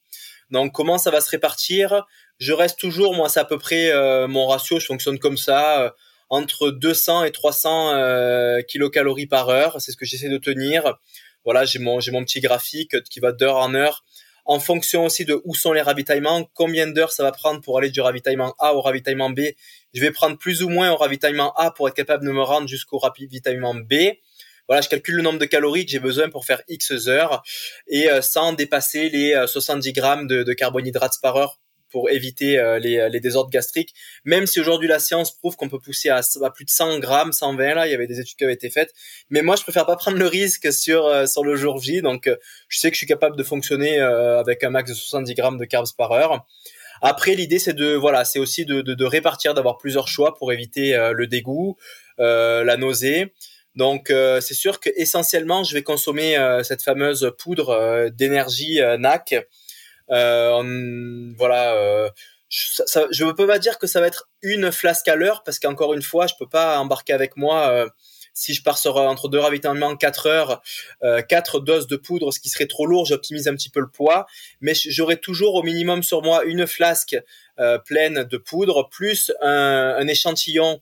[0.50, 2.06] Donc, comment ça va se répartir?
[2.40, 3.94] Je reste toujours, moi, c'est à peu près
[4.28, 4.80] mon ratio.
[4.80, 5.94] Je fonctionne comme ça,
[6.30, 9.80] entre 200 et 300 kilocalories par heure.
[9.80, 10.98] C'est ce que j'essaie de tenir
[11.46, 14.04] voilà, j'ai mon, j'ai mon petit graphique qui va d'heure en heure
[14.46, 17.90] en fonction aussi de où sont les ravitaillements, combien d'heures ça va prendre pour aller
[17.90, 19.42] du ravitaillement A au ravitaillement B.
[19.94, 22.68] Je vais prendre plus ou moins au ravitaillement A pour être capable de me rendre
[22.68, 23.94] jusqu'au ravitaillement B.
[24.68, 27.44] Voilà, je calcule le nombre de calories que j'ai besoin pour faire X heures
[27.88, 31.60] et euh, sans dépasser les 70 grammes de, de carbohydrates par heure
[31.94, 33.94] pour éviter euh, les, les, désordres gastriques.
[34.26, 36.22] Même si aujourd'hui la science prouve qu'on peut pousser à,
[36.54, 38.94] plus de 100 grammes, 120 là, il y avait des études qui avaient été faites.
[39.30, 42.02] Mais moi, je préfère pas prendre le risque sur euh, sur le jour J.
[42.02, 42.36] Donc, euh,
[42.68, 45.66] je sais que je suis capable de fonctionner avec un max de 70 grammes de
[45.66, 46.46] carbs par heure.
[47.04, 51.28] Après, l'idée c'est de voilà, c'est aussi de répartir, d'avoir plusieurs choix pour éviter le
[51.28, 51.78] dégoût,
[52.18, 53.34] la nausée.
[53.76, 59.36] Donc c'est sûr que essentiellement je vais consommer cette fameuse poudre d'énergie NAC
[60.12, 61.74] euh, voilà.
[61.74, 62.10] Euh,
[62.50, 65.94] je, ne peux pas dire que ça va être une flasque à l'heure parce qu'encore
[65.94, 67.90] une fois, je peux pas embarquer avec moi euh,
[68.36, 70.62] si je pars entre deux ravitaillements 4 heures,
[71.04, 73.90] euh, 4 doses de poudre, ce qui serait trop lourd, j'optimise un petit peu le
[73.90, 74.28] poids,
[74.62, 77.18] mais j'aurai toujours au minimum sur moi une flasque
[77.86, 80.82] pleine de poudre plus un, un échantillon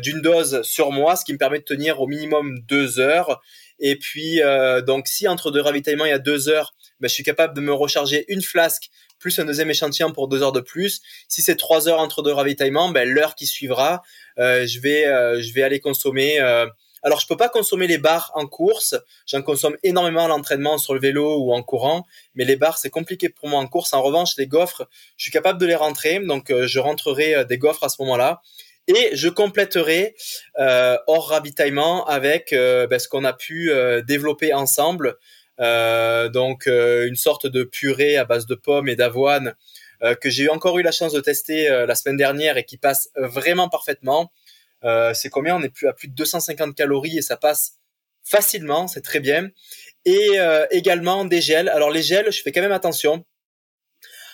[0.00, 3.42] d'une dose sur moi, ce qui me permet de tenir au minimum deux heures.
[3.82, 4.40] Et puis
[4.86, 7.60] donc si entre deux ravitaillements il y a deux heures, ben, je suis capable de
[7.60, 8.90] me recharger une flasque
[9.22, 11.00] plus un deuxième échantillon pour deux heures de plus.
[11.28, 14.02] Si c'est trois heures entre deux ravitaillements, ben, l'heure qui suivra,
[14.38, 16.40] euh, je vais euh, je vais aller consommer.
[16.40, 16.66] Euh,
[17.04, 18.94] alors je peux pas consommer les bars en course,
[19.26, 22.90] j'en consomme énormément à l'entraînement sur le vélo ou en courant, mais les bars c'est
[22.90, 23.92] compliqué pour moi en course.
[23.94, 27.82] En revanche, les gaufres, je suis capable de les rentrer, donc je rentrerai des gaufres
[27.82, 28.40] à ce moment-là.
[28.88, 30.14] Et je compléterai
[30.56, 33.70] hors ravitaillement avec ben, ce qu'on a pu
[34.06, 35.16] développer ensemble.
[35.60, 39.54] Euh, donc euh, une sorte de purée à base de pommes et d'avoine
[40.02, 43.10] euh, que j'ai encore eu la chance de tester la semaine dernière et qui passe
[43.16, 44.32] vraiment parfaitement.
[45.14, 45.56] c'est combien?
[45.56, 47.78] On est plus à plus de 250 calories et ça passe
[48.24, 49.50] facilement, c'est très bien.
[50.04, 50.38] Et
[50.70, 51.68] également des gels.
[51.68, 53.24] Alors les gels, je fais quand même attention.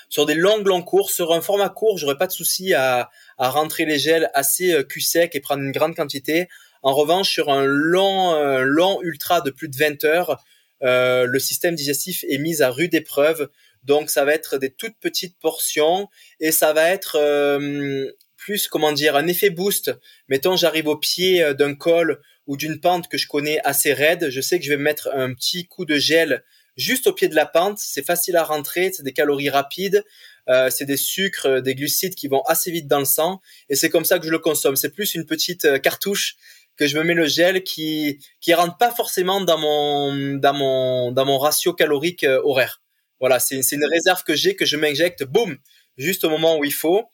[0.09, 3.51] Sur des longues longues courses, sur un format court, j'aurais pas de souci à, à
[3.51, 6.49] rentrer les gels assez cul sec et prendre une grande quantité.
[6.82, 10.43] En revanche, sur un long, long ultra de plus de 20 heures,
[10.82, 13.49] euh, le système digestif est mis à rude épreuve.
[13.84, 16.09] Donc ça va être des toutes petites portions
[16.41, 19.93] et ça va être euh, plus comment dire un effet boost.
[20.28, 24.30] Mettons j'arrive au pied euh, d'un col ou d'une pente que je connais assez raide,
[24.30, 26.45] je sais que je vais mettre un petit coup de gel
[26.76, 27.78] juste au pied de la pente.
[27.78, 30.05] C'est facile à rentrer, c'est des calories rapides,
[30.49, 33.90] euh, c'est des sucres, des glucides qui vont assez vite dans le sang et c'est
[33.90, 34.76] comme ça que je le consomme.
[34.76, 36.36] C'est plus une petite cartouche
[36.78, 41.12] que je me mets le gel qui qui rentre pas forcément dans mon dans mon
[41.12, 42.80] dans mon ratio calorique euh, horaire.
[43.20, 45.59] Voilà, c'est une réserve que j'ai que je m'injecte, boum,
[45.96, 47.05] juste au moment où il faut.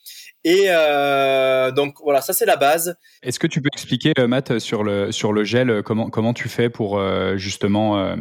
[0.45, 2.97] Et euh, donc voilà, ça c'est la base.
[3.23, 6.35] Est-ce que tu peux expliquer, euh, Matt, sur le sur le gel, euh, comment comment
[6.35, 7.01] tu fais pour
[7.37, 8.15] justement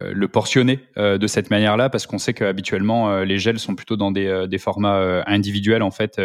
[0.00, 4.46] le portionner de cette manière-là, parce qu'on sait qu'habituellement les gels sont plutôt dans des,
[4.48, 6.20] des formats individuels en fait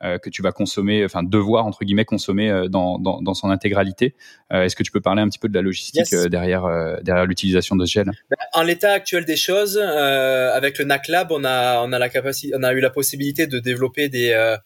[0.00, 4.14] que tu vas consommer, enfin devoir entre guillemets consommer dans, dans, dans son intégralité.
[4.50, 6.66] Est-ce que tu peux parler un petit peu de la logistique derrière
[7.02, 8.10] derrière l'utilisation de ce gel?
[8.52, 12.54] En l'état actuel des choses, avec le NAC Lab, on a on a la capacité,
[12.56, 14.56] on a eu la possibilité de développer des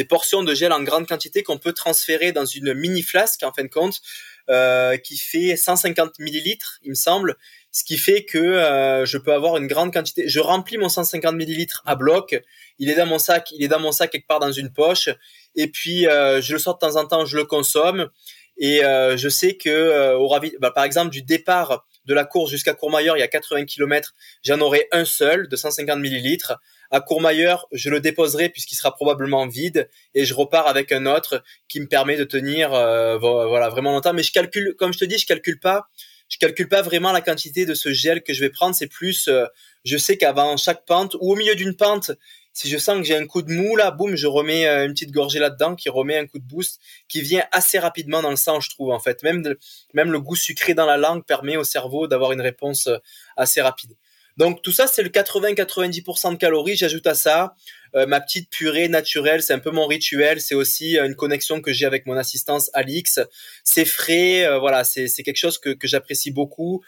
[0.00, 3.52] des portions de gel en grande quantité qu'on peut transférer dans une mini flasque en
[3.52, 4.00] fin de compte
[4.48, 7.36] euh, qui fait 150 millilitres, il me semble,
[7.70, 10.26] ce qui fait que euh, je peux avoir une grande quantité.
[10.26, 12.42] Je remplis mon 150 millilitres à bloc.
[12.78, 15.10] Il est dans mon sac, il est dans mon sac quelque part dans une poche.
[15.54, 18.08] Et puis euh, je le sors de temps en temps, je le consomme.
[18.56, 20.28] Et je sais que au
[20.60, 24.14] bah, par exemple du départ de la course jusqu'à Courmayeur, il y a 80 km,
[24.42, 26.58] j'en aurai un seul de 150 millilitres.
[26.92, 31.44] À Courmayeur, je le déposerai puisqu'il sera probablement vide et je repars avec un autre
[31.68, 34.12] qui me permet de tenir euh, voilà vraiment longtemps.
[34.12, 35.88] Mais je calcule, comme je te dis, je calcule pas,
[36.28, 38.74] je calcule pas vraiment la quantité de ce gel que je vais prendre.
[38.74, 39.46] C'est plus, euh,
[39.84, 42.10] je sais qu'avant chaque pente ou au milieu d'une pente,
[42.52, 44.92] si je sens que j'ai un coup de mou là, boum, je remets euh, une
[44.92, 48.36] petite gorgée là-dedans qui remet un coup de boost qui vient assez rapidement dans le
[48.36, 49.22] sang, je trouve en fait.
[49.22, 49.54] Même
[49.94, 52.88] même le goût sucré dans la langue permet au cerveau d'avoir une réponse
[53.36, 53.94] assez rapide.
[54.40, 56.74] Donc tout ça, c'est le 80-90% de calories.
[56.74, 57.56] J'ajoute à ça
[57.94, 59.42] euh, ma petite purée naturelle.
[59.42, 60.40] C'est un peu mon rituel.
[60.40, 63.20] C'est aussi euh, une connexion que j'ai avec mon assistance Alix.
[63.64, 64.46] C'est frais.
[64.46, 66.82] Euh, voilà, c'est quelque chose que, j'apprécie beaucoup.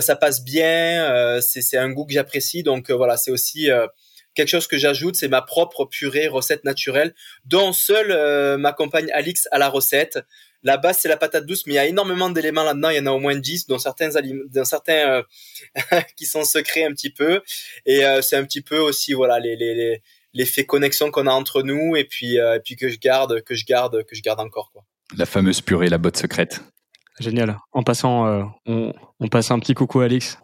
[0.00, 1.38] ça passe bien.
[1.40, 2.64] c'est un goût que j'apprécie.
[2.64, 3.68] Donc voilà, c'est aussi
[4.34, 5.14] quelque chose que j'ajoute.
[5.14, 10.18] C'est ma propre purée recette naturelle dont seule ma compagne Alix a la recette.
[10.62, 12.90] La base, c'est la patate douce, mais il y a énormément d'éléments là-dedans.
[12.90, 14.10] Il y en a au moins 10, dont certains,
[14.50, 15.22] dont certains euh,
[16.16, 17.42] qui sont secrets un petit peu.
[17.84, 20.00] Et euh, c'est un petit peu aussi, voilà, les,
[20.66, 23.64] connexion qu'on a entre nous et puis, euh, et puis que je garde, que je
[23.64, 24.82] garde, que je garde encore, quoi.
[25.16, 26.60] La fameuse purée, la botte secrète.
[27.20, 27.56] Génial.
[27.72, 30.36] En passant, on, on passe un petit coucou à Alix.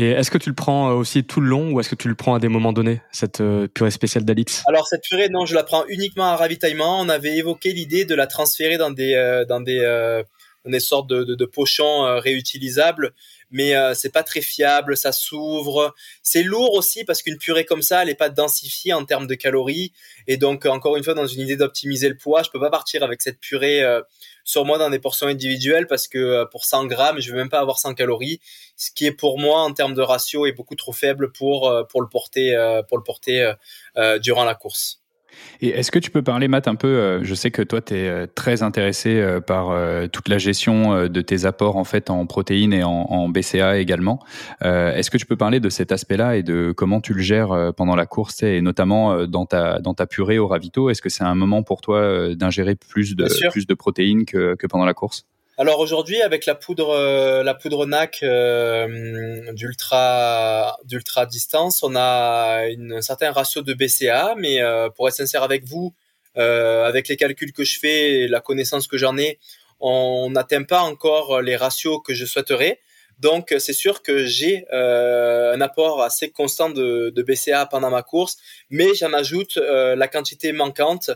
[0.00, 2.14] Et est-ce que tu le prends aussi tout le long ou est-ce que tu le
[2.14, 3.42] prends à des moments donnés, cette
[3.74, 4.62] purée spéciale d'Alix?
[4.68, 7.00] Alors cette purée, non, je la prends uniquement à ravitaillement.
[7.00, 13.12] On avait évoqué l'idée de la transférer dans des dans des sortes de, pochons réutilisables
[13.50, 15.94] mais euh, c'est pas très fiable, ça s'ouvre.
[16.22, 19.34] C'est lourd aussi parce qu'une purée comme ça, elle est pas densifiée en termes de
[19.34, 19.92] calories.
[20.26, 23.02] Et donc, encore une fois, dans une idée d'optimiser le poids, je peux pas partir
[23.02, 24.02] avec cette purée euh,
[24.48, 27.50] sur moi dans des portions individuelles parce que euh, pour 100 grammes, je veux même
[27.50, 28.40] pas avoir 100 calories,
[28.76, 32.00] ce qui est pour moi en termes de ratio est beaucoup trop faible pour pour
[32.00, 32.56] le porter
[32.88, 33.52] pour le porter
[34.20, 35.02] durant la course.
[35.60, 37.94] Et est-ce que tu peux parler, Matt, un peu, euh, je sais que toi, tu
[37.94, 39.68] es euh, très intéressé euh, par
[40.10, 44.20] toute la gestion de tes apports en fait en protéines et en, BCA également.
[44.62, 47.96] est-ce que tu peux parler de cet aspect-là et de comment tu le gères pendant
[47.96, 50.90] la course et notamment dans ta, dans ta purée au ravito?
[50.90, 54.66] Est-ce que c'est un moment pour toi d'ingérer plus de, plus de protéines que, que
[54.66, 55.26] pendant la course?
[55.60, 62.68] Alors aujourd'hui, avec la poudre, euh, la poudre NAC euh, d'ultra d'ultra distance, on a
[62.68, 65.92] une, un certain ratio de BCA, mais euh, pour être sincère avec vous,
[66.36, 69.40] avec les calculs que je fais, et la connaissance que j'en ai,
[69.80, 72.78] on n'atteint pas encore les ratios que je souhaiterais.
[73.18, 78.36] Donc c'est sûr que j'ai un apport assez constant de, de, BCA pendant ma course,
[78.70, 81.10] mais j'en ajoute la quantité manquante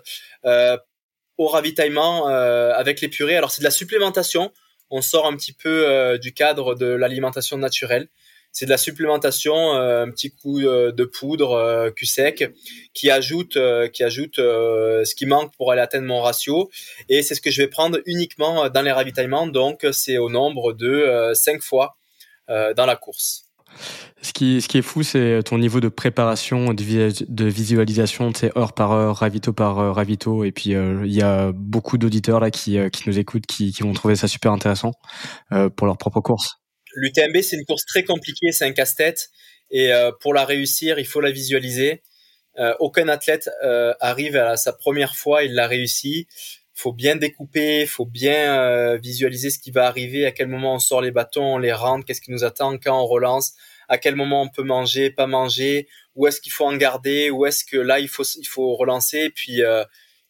[1.39, 3.37] au ravitaillement euh, avec les purées.
[3.37, 4.53] Alors c'est de la supplémentation.
[4.91, 8.09] On sort un petit peu euh, du cadre de l'alimentation naturelle.
[8.55, 12.53] C'est de la supplémentation, euh, un petit coup de poudre cul sec
[12.93, 13.57] qui ajoute
[13.93, 16.71] qui ajoute ce qui manque pour aller atteindre mon ratio.
[17.09, 19.47] Et c'est ce que je vais prendre uniquement dans les ravitaillements.
[19.47, 21.97] Donc c'est au nombre de 5 fois
[22.49, 23.52] dans la course.
[24.23, 28.73] Ce qui, ce qui est fou, c'est ton niveau de préparation, de, visualisation, tu heure
[28.73, 30.45] par heure, ravito par euh, ravito.
[30.45, 33.73] Et puis, euh, il y a beaucoup d'auditeurs là qui, euh, qui nous écoutent, qui,
[33.73, 34.93] qui vont trouver ça super intéressant
[35.77, 36.57] pour leur propre course.
[36.95, 39.29] L'UTMB, c'est une course très compliquée, c'est un casse-tête.
[39.71, 42.03] Et pour la réussir, il faut la visualiser.
[42.79, 43.51] aucun athlète
[44.01, 46.27] arrive à sa première fois, il l'a réussi
[46.83, 51.01] faut bien découper, faut bien visualiser ce qui va arriver, à quel moment on sort
[51.01, 53.55] les bâtons, on les rentre, qu'est-ce qui nous attend quand on relance
[53.93, 57.45] à quel moment on peut manger, pas manger, où est-ce qu'il faut en garder, où
[57.45, 59.29] est-ce que là il faut il faut relancer.
[59.29, 59.85] Puis euh,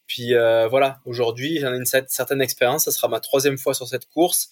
[0.09, 2.85] puis euh, voilà, aujourd'hui j'en ai une certaine expérience.
[2.85, 4.51] Ça sera ma troisième fois sur cette course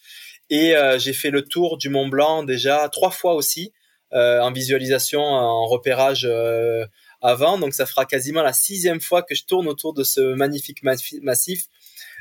[0.49, 3.73] et euh, j'ai fait le tour du Mont Blanc déjà trois fois aussi
[4.13, 6.29] en visualisation, en repérage
[7.21, 7.59] avant.
[7.59, 11.67] Donc ça fera quasiment la sixième fois que je tourne autour de ce magnifique massif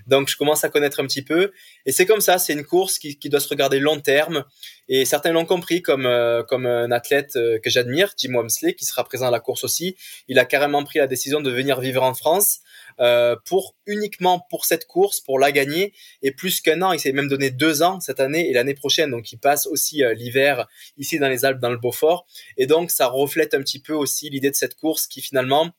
[0.07, 1.51] donc je commence à connaître un petit peu.
[1.85, 4.45] Et c'est comme ça, c'est une course qui, doit se regarder long terme.
[4.87, 8.85] Et certains l'ont compris comme euh, comme un athlète euh, que j'admire, Jim Wamsley, qui
[8.85, 9.95] sera présent à la course aussi.
[10.27, 12.59] Il a carrément pris la décision de venir vivre en France
[12.99, 15.93] euh, pour uniquement pour cette course, pour la gagner.
[16.21, 19.11] Et plus qu'un an, il s'est même donné deux ans cette année et l'année prochaine.
[19.11, 22.25] Donc il passe aussi l'hiver ici dans les Alpes, dans le Beaufort.
[22.57, 25.71] Et donc ça reflète un petit peu aussi l'idée de cette course qui finalement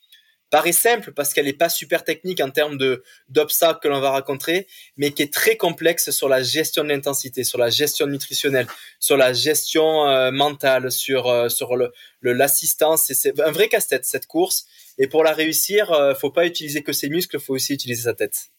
[0.50, 4.10] paraît simple parce qu'elle n'est pas super technique en termes de d'obstacles que l'on va
[4.10, 8.66] rencontrer, mais qui est très complexe sur la gestion de l'intensité, sur la gestion nutritionnelle,
[8.98, 11.92] sur la gestion euh, mentale, sur euh, sur le
[12.22, 13.10] l'assistance.
[13.12, 14.66] C'est un vrai casse-tête cette course.
[14.98, 18.14] Et pour la réussir, euh, faut pas utiliser que ses muscles, faut aussi utiliser sa
[18.14, 18.50] tête.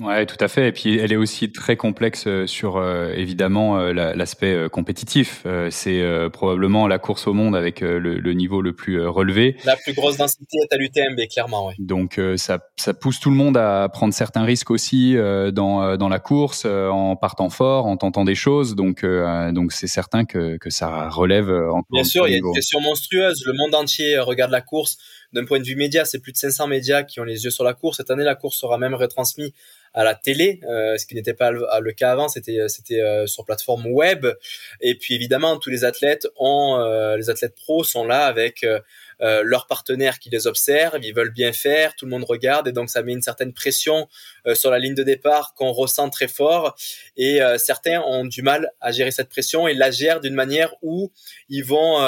[0.00, 0.68] Ouais, tout à fait.
[0.68, 5.46] Et puis, elle est aussi très complexe euh, sur euh, évidemment euh, l'aspect compétitif.
[5.70, 6.02] c'est
[6.32, 9.56] probablement la course au monde avec le, niveau le plus relevé.
[9.64, 11.68] La plus grosse densité est à l'UTMB, clairement.
[11.68, 11.74] Ouais.
[11.78, 16.18] Donc, ça, ça, pousse tout le monde à prendre certains risques aussi dans, dans la
[16.18, 18.74] course, en partant fort, en tentant des choses.
[18.74, 21.84] Donc, donc c'est certain que, que ça relève encore.
[21.90, 23.44] Bien sûr, il y a une question monstrueuse.
[23.46, 24.98] Le monde entier regarde la course
[25.34, 27.64] d'un point de vue média, c'est plus de 500 médias qui ont les yeux sur
[27.64, 27.98] la course.
[27.98, 29.52] Cette année, la course sera même retransmise
[29.94, 32.28] à la télé, euh, ce qui n'était pas le, cas avant.
[32.28, 34.26] C'était c'était euh, sur plateforme web.
[34.80, 38.66] Et puis évidemment, tous les athlètes ont euh, les athlètes pros sont là avec
[39.20, 42.90] leurs partenaires qui les observent, ils veulent bien faire, tout le monde regarde et donc
[42.90, 44.06] ça met une certaine pression
[44.52, 46.74] sur la ligne de départ qu'on ressent très fort
[47.16, 51.10] et certains ont du mal à gérer cette pression et la gèrent d'une manière où
[51.48, 52.02] ils vont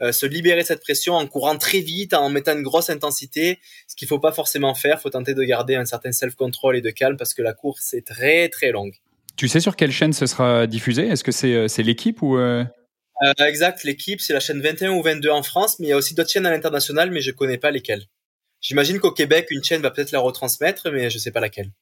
[0.00, 3.58] euh, se libérer de cette pression en courant très vite, en mettant une grosse intensité,
[3.86, 5.00] ce qu'il faut pas forcément faire.
[5.00, 8.06] Faut tenter de garder un certain self-control et de calme parce que la course est
[8.06, 8.94] très très longue.
[9.36, 11.06] Tu sais sur quelle chaîne ce sera diffusé?
[11.06, 12.64] Est-ce que c'est euh, c'est l'équipe ou euh...
[13.24, 15.96] Euh, exact, l'équipe, c'est la chaîne 21 ou 22 en France, mais il y a
[15.96, 18.04] aussi d'autres chaînes à l'international, mais je connais pas lesquelles.
[18.60, 21.72] J'imagine qu'au Québec, une chaîne va peut-être la retransmettre, mais je sais pas laquelle.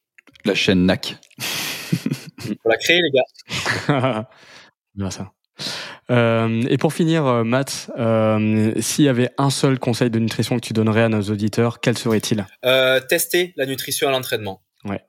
[0.45, 1.17] La chaîne NAC.
[1.41, 4.29] Faut la créer, les gars.
[4.95, 5.33] Bien ça.
[6.11, 10.57] Euh, et pour finir, euh, Matt, euh, s'il y avait un seul conseil de nutrition
[10.57, 14.63] que tu donnerais à nos auditeurs, quel serait-il euh, Tester la nutrition à l'entraînement.
[14.85, 15.03] Ouais,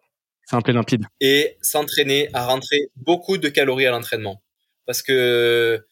[0.49, 1.05] simple et limpide.
[1.21, 4.41] Et s'entraîner à rentrer beaucoup de calories à l'entraînement.
[4.85, 5.85] parce que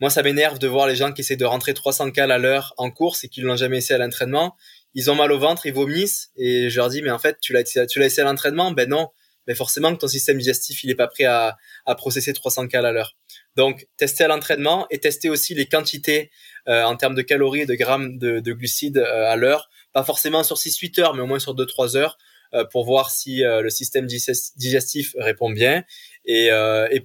[0.00, 2.72] moi, ça m'énerve de voir les gens qui essaient de rentrer 300 cales à l'heure
[2.78, 4.56] en course et qui ne l'ont jamais essayé à l'entraînement.
[4.94, 7.52] Ils ont mal au ventre, ils vomissent et je leur dis mais en fait tu
[7.52, 8.72] l'as tu l'as essayé à l'entraînement?
[8.72, 9.08] Ben non,
[9.46, 11.56] mais forcément que ton système digestif il est pas prêt à,
[11.86, 13.14] à processer 300 cales à l'heure.
[13.56, 16.30] Donc tester à l'entraînement et tester aussi les quantités
[16.68, 20.04] euh, en termes de calories et de grammes de, de glucides euh, à l'heure, pas
[20.04, 22.16] forcément sur 6-8 heures mais au moins sur 2-3 heures
[22.54, 25.84] euh, pour voir si le système digestif répond bien
[26.24, 26.50] et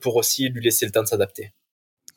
[0.02, 1.52] pour aussi lui laisser le temps de s'adapter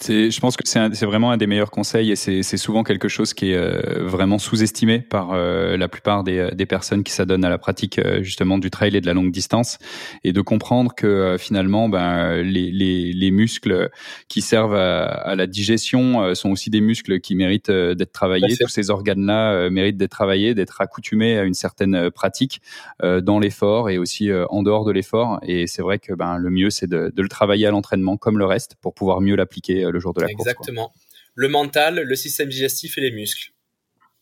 [0.07, 3.51] je pense que c'est vraiment un des meilleurs conseils et c'est souvent quelque chose qui
[3.51, 7.59] est euh, vraiment sous-estimé par euh, la plupart des, des, personnes qui s'adonnent à la
[7.59, 9.79] pratique euh, justement du trail et de la longue distance
[10.23, 13.91] et de comprendre que finalement ben, les, les, les, muscles
[14.29, 18.57] qui servent à, à, la digestion sont aussi des muscles qui méritent d'être travaillés.
[18.61, 22.61] Tous ces organes-là méritent d'être travaillés, d'être accoutumés à une certaine pratique
[23.03, 25.41] dans l'effort et aussi en dehors de l'effort.
[25.43, 28.39] Et c'est vrai que ben, le mieux, c'est de, de le travailler à l'entraînement comme
[28.39, 30.41] le reste pour pouvoir mieux l'appliquer le jour de la course.
[30.41, 30.93] Exactement.
[31.35, 33.53] Le mental, le système digestif et les muscles.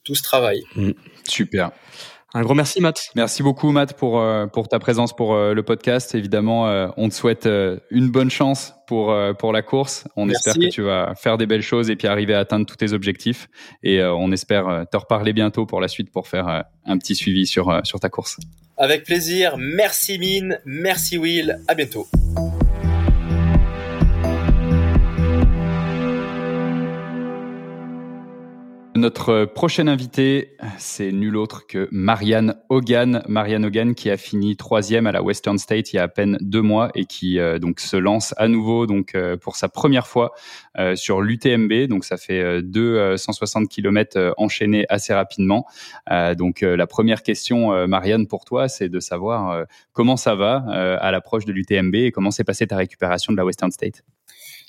[0.04, 0.62] Tout se travaille.
[0.76, 0.92] Mm.
[1.26, 1.72] Super.
[2.34, 3.00] Un gros merci Matt.
[3.14, 6.14] Merci beaucoup Matt pour euh, pour ta présence pour euh, le podcast.
[6.14, 7.48] Évidemment, euh, on te souhaite
[7.90, 10.06] une bonne chance pour pour la course.
[10.16, 12.76] On espère que tu vas faire des belles choses et puis arriver à atteindre tous
[12.76, 13.48] tes objectifs.
[13.82, 17.80] Et on espère te reparler bientôt pour la suite pour faire un petit suivi sur
[17.84, 18.36] sur ta course.
[18.76, 19.56] Avec plaisir.
[19.56, 20.60] Merci Mine.
[20.66, 21.58] Merci Will.
[21.66, 22.06] À bientôt.
[28.96, 33.22] Notre prochaine invité, c'est nul autre que Marianne Hogan.
[33.28, 36.38] Marianne Hogan qui a fini troisième à la Western State il y a à peine
[36.40, 40.32] deux mois et qui euh, se lance à nouveau donc euh, pour sa première fois
[40.78, 41.88] euh, sur l'UTMB.
[41.88, 45.66] Donc ça fait deux 160 km enchaînés assez rapidement.
[46.38, 50.64] donc la première question, Marianne, pour toi, c'est de savoir comment ça va
[51.00, 54.02] à l'approche de l'UTMB et comment s'est passée ta récupération de la Western State?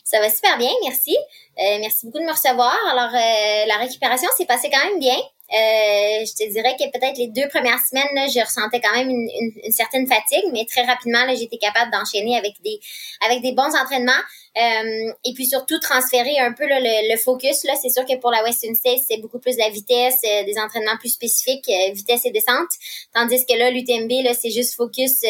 [0.10, 1.18] Ça va super bien, merci.
[1.60, 2.74] Euh, merci beaucoup de me recevoir.
[2.92, 5.18] Alors, euh, la récupération s'est passée quand même bien.
[5.18, 9.10] Euh, je te dirais que peut-être les deux premières semaines, là, je ressentais quand même
[9.10, 12.80] une, certaine fatigue, mais très rapidement, j'étais capable d'enchaîner avec des
[13.26, 14.24] avec des bons entraînements.
[14.58, 17.64] Euh, et puis surtout transférer un peu le, focus.
[17.66, 20.58] Là, c'est sûr que pour la Western States, c'est beaucoup plus la vitesse, euh, des
[20.58, 22.70] entraînements plus spécifiques, euh, vitesse et descente.
[23.14, 25.24] Tandis que là, l'UTMB, là, c'est juste focus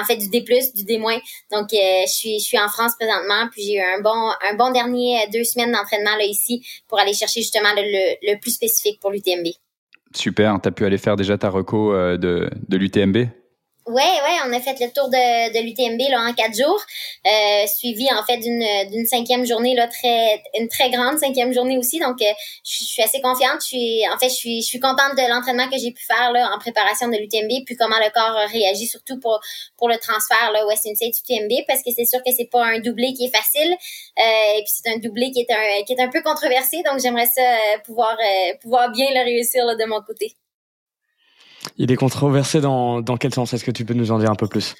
[0.00, 0.44] en fait du D+,
[0.74, 1.00] du D-.
[1.50, 4.70] Donc je suis je suis en France présentement, puis j'ai eu un bon un bon
[4.70, 9.48] dernier deux semaines d'entraînement là ici pour aller chercher justement le, plus spécifique pour l'UTMB.
[10.14, 13.28] Super, tu as pu aller faire déjà ta reco de l'UTMB
[13.86, 16.80] Ouais, ouais, on a fait le tour de, de l'UTMB là en quatre jours,
[17.26, 21.76] euh, suivi en fait d'une d'une cinquième journée là très une très grande cinquième journée
[21.76, 21.98] aussi.
[21.98, 22.32] Donc, euh,
[22.64, 23.60] je, suis assez confiante.
[23.60, 26.32] Je suis en fait je suis je suis contente de l'entraînement que j'ai pu faire
[26.32, 29.38] là en préparation de l'UTMB, puis comment le corps réagit surtout pour
[29.76, 32.78] pour le transfert là Western State UTMB parce que c'est sûr que c'est pas un
[32.78, 33.70] doublé qui est facile
[34.18, 36.82] euh, et puis c'est un doublé qui est un qui est un peu controversé.
[36.84, 40.36] Donc, j'aimerais ça euh, pouvoir euh, pouvoir bien le réussir là, de mon côté.
[41.76, 43.52] Il est controversé dans, dans quel sens?
[43.52, 44.74] Est-ce que tu peux nous en dire un peu plus?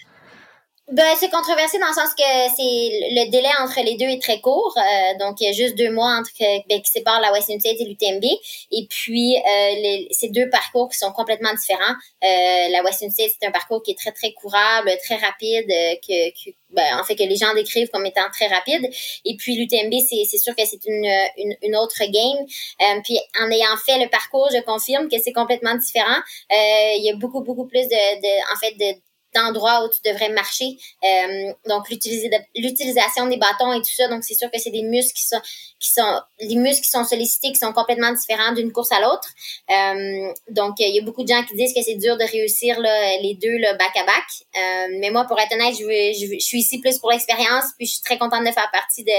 [0.93, 2.63] Ben, c'est controversé dans le sens que c'est
[3.11, 5.91] le délai entre les deux est très court, euh, donc il y a juste deux
[5.91, 9.41] mois entre ben, qui séparent la Western State et l'UTMB, et puis euh,
[9.77, 11.95] les, ces deux parcours qui sont complètement différents.
[12.23, 15.95] Euh, la Western State c'est un parcours qui est très très courable, très rapide, euh,
[16.07, 18.87] que, que ben, en fait que les gens décrivent comme étant très rapide,
[19.25, 22.47] et puis l'UTMB c'est sûr que c'est une, une, une autre game.
[22.83, 26.21] Euh, puis en ayant fait le parcours, je confirme que c'est complètement différent.
[26.51, 29.01] il y a beaucoup beaucoup plus de, de en fait de
[29.35, 30.77] d'endroits où tu devrais marcher.
[31.03, 34.09] Euh, donc l'utilisation des bâtons et tout ça.
[34.09, 35.41] Donc c'est sûr que c'est des muscles qui sont
[35.81, 39.29] qui sont les muscles qui sont sollicités qui sont complètement différents d'une course à l'autre.
[39.71, 42.81] Euh, donc il y a beaucoup de gens qui disent que c'est dur de réussir
[42.81, 44.25] là, les deux là, back à back.
[44.57, 47.67] Euh, mais moi pour être honnête, je, suis ici plus pour l'expérience.
[47.77, 49.11] Puis je suis très contente de faire partie de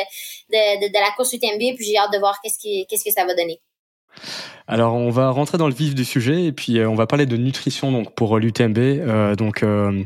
[0.49, 1.75] de, la course UTMB.
[1.75, 3.59] Puis j'ai hâte de voir qu'est-ce qu'est-ce que ça va donner.
[4.67, 7.27] Alors on va rentrer dans le vif du sujet et puis euh, on va parler
[7.27, 8.77] de nutrition donc pour l'UTMB.
[8.77, 10.03] Euh, donc euh,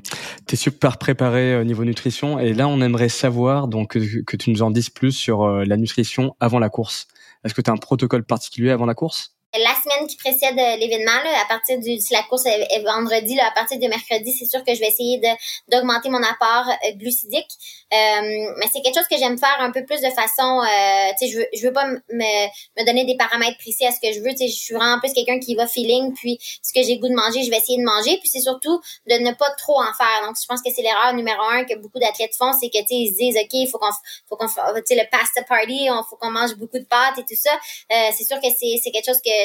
[0.48, 4.52] tu es super préparé au niveau nutrition et là on aimerait savoir donc que, tu
[4.52, 7.08] nous en dises plus sur la nutrition avant la course.
[7.46, 9.39] Est-ce que tu as un protocole particulier avant la course?
[9.54, 11.12] La semaine qui précède euh, l'événement,
[11.42, 14.64] à partir du si la course est, vendredi, là, à partir de mercredi, c'est sûr
[14.64, 15.20] que je vais essayer
[15.68, 17.50] d'augmenter mon apport euh, glucidique.
[17.92, 21.26] Euh, mais c'est quelque chose que j'aime faire un peu plus de façon, euh, tu
[21.26, 24.14] sais, je veux, je veux pas me, me donner des paramètres précis à ce que
[24.14, 24.30] je veux.
[24.32, 27.10] Tu sais, je suis vraiment plus quelqu'un qui va feeling, puis ce que j'ai goût
[27.10, 28.18] de manger, je vais essayer de manger.
[28.20, 30.28] Puis c'est surtout de ne pas trop en faire.
[30.28, 32.88] Donc, je pense que c'est l'erreur numéro un que beaucoup d'athlètes font, c'est que tu
[32.88, 33.92] sais, ils se disent, ok, il faut qu'on,
[34.28, 34.54] faut qu'on, tu
[34.86, 37.52] sais, le pasta party, il faut qu'on mange beaucoup de pâtes et tout ça.
[37.90, 39.39] c'est sûr que c'est c'est quelque chose que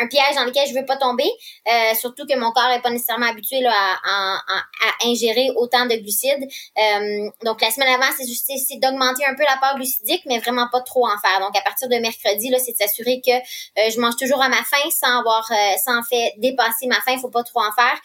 [0.00, 1.28] un piège dans lequel je veux pas tomber.
[1.68, 5.94] Euh, surtout que mon corps est pas nécessairement habitué là, à, à, ingérer autant de
[5.96, 6.48] glucides.
[6.78, 11.06] Euh, donc la semaine avant, c'est d'augmenter un peu l'apport glucidique, mais vraiment pas trop
[11.06, 11.40] en faire.
[11.40, 14.48] Donc à partir de mercredi, là, c'est de s'assurer que euh, je mange toujours à
[14.48, 15.46] ma faim sans avoir
[15.84, 17.16] sans fait dépasser ma faim.
[17.20, 17.98] Faut pas trop en faire.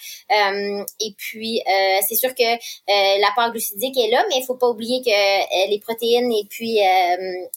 [1.00, 1.62] et puis
[2.08, 6.32] c'est sûr que l'apport glucidique est là, mais il faut pas oublier que les protéines
[6.32, 6.80] et puis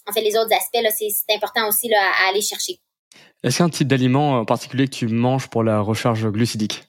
[0.07, 2.79] en fait les autres aspects là, c'est important aussi là, à aller chercher.
[3.43, 6.29] Est-ce qu'il y a un type d'aliment en particulier que tu manges pour la recharge
[6.31, 6.88] glucidique?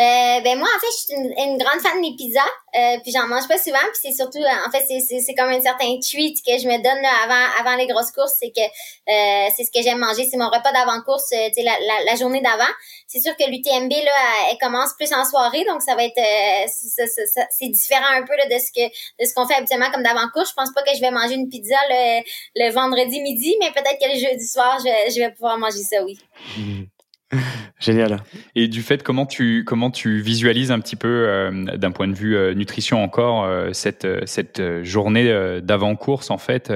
[0.00, 2.40] Euh, ben moi en fait je suis une, grande fan des pizzas
[2.76, 5.48] euh, puis j'en mange pas souvent puis c'est surtout euh, en fait c'est c'est comme
[5.48, 8.62] un certain tweet que je me donne là, avant avant les grosses courses c'est que
[8.62, 11.74] euh, c'est ce que j'aime manger c'est mon repas d'avant course euh, tu sais la,
[12.06, 12.70] la, journée d'avant.
[13.08, 14.12] C'est sûr que l'UTMB là
[14.50, 16.20] elle, commence plus en soirée donc ça va être
[16.68, 20.28] c'est différent un peu là, de ce que de ce qu'on fait habituellement comme d'avant
[20.32, 22.22] course je pense pas que je vais manger une pizza le,
[22.54, 26.04] le vendredi midi mais peut-être que le jeudi soir je, je vais pouvoir manger ça
[26.04, 26.16] oui.
[26.56, 26.84] Mmh.
[27.78, 28.22] Génial.
[28.54, 32.14] Et du fait, comment tu, comment tu visualises un petit peu, euh, d'un point de
[32.14, 36.72] vue euh, nutrition encore, euh, cette, cette journée d'avant-course, en fait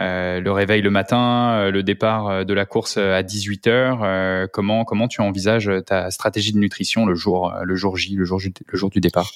[0.00, 4.48] le réveil le matin, le départ de la course à 18 heures.
[4.52, 8.40] comment comment tu envisages ta stratégie de nutrition le jour le jour J, le jour
[8.40, 9.32] le jour du départ?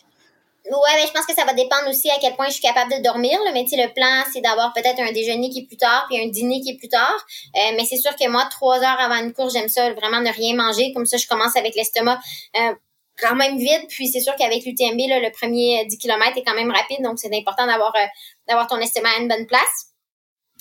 [0.73, 2.93] Ouais, mais je pense que ça va dépendre aussi à quel point je suis capable
[2.93, 3.39] de dormir.
[3.45, 3.53] Là.
[3.53, 6.29] Mais tu le plan, c'est d'avoir peut-être un déjeuner qui est plus tard, puis un
[6.29, 7.15] dîner qui est plus tard.
[7.57, 10.31] Euh, mais c'est sûr que moi, trois heures avant une course, j'aime ça, vraiment ne
[10.31, 10.93] rien manger.
[10.95, 12.19] Comme ça, je commence avec l'estomac
[12.57, 12.75] euh,
[13.21, 13.87] quand même vide.
[13.89, 17.03] Puis c'est sûr qu'avec l'UTMB, le premier 10 km est quand même rapide.
[17.03, 18.07] Donc, c'est important d'avoir euh,
[18.49, 19.92] d'avoir ton estomac à une bonne place.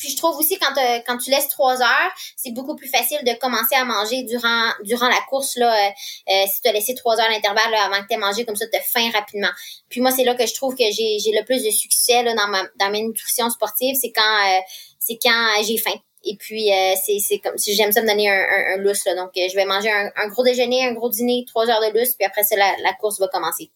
[0.01, 3.19] Puis je trouve aussi quand euh, quand tu laisses trois heures, c'est beaucoup plus facile
[3.23, 5.71] de commencer à manger durant durant la course là.
[5.71, 5.89] Euh,
[6.29, 8.65] euh, si tu as laissé trois heures d'intervalle avant que tu aies mangé comme ça,
[8.67, 9.51] tu as faim rapidement.
[9.89, 12.47] Puis moi c'est là que je trouve que j'ai le plus de succès là, dans
[12.47, 14.61] ma dans mes nutritions sportives, c'est quand
[14.97, 15.99] c'est quand j'ai faim.
[16.23, 16.71] Et puis
[17.05, 19.13] c'est c'est comme si j'aime ça me donner un, un, lousse là.
[19.13, 22.15] Donc je vais manger un, un, gros déjeuner, un gros dîner, trois heures de lousse,
[22.15, 23.69] puis après ça la, la course va commencer.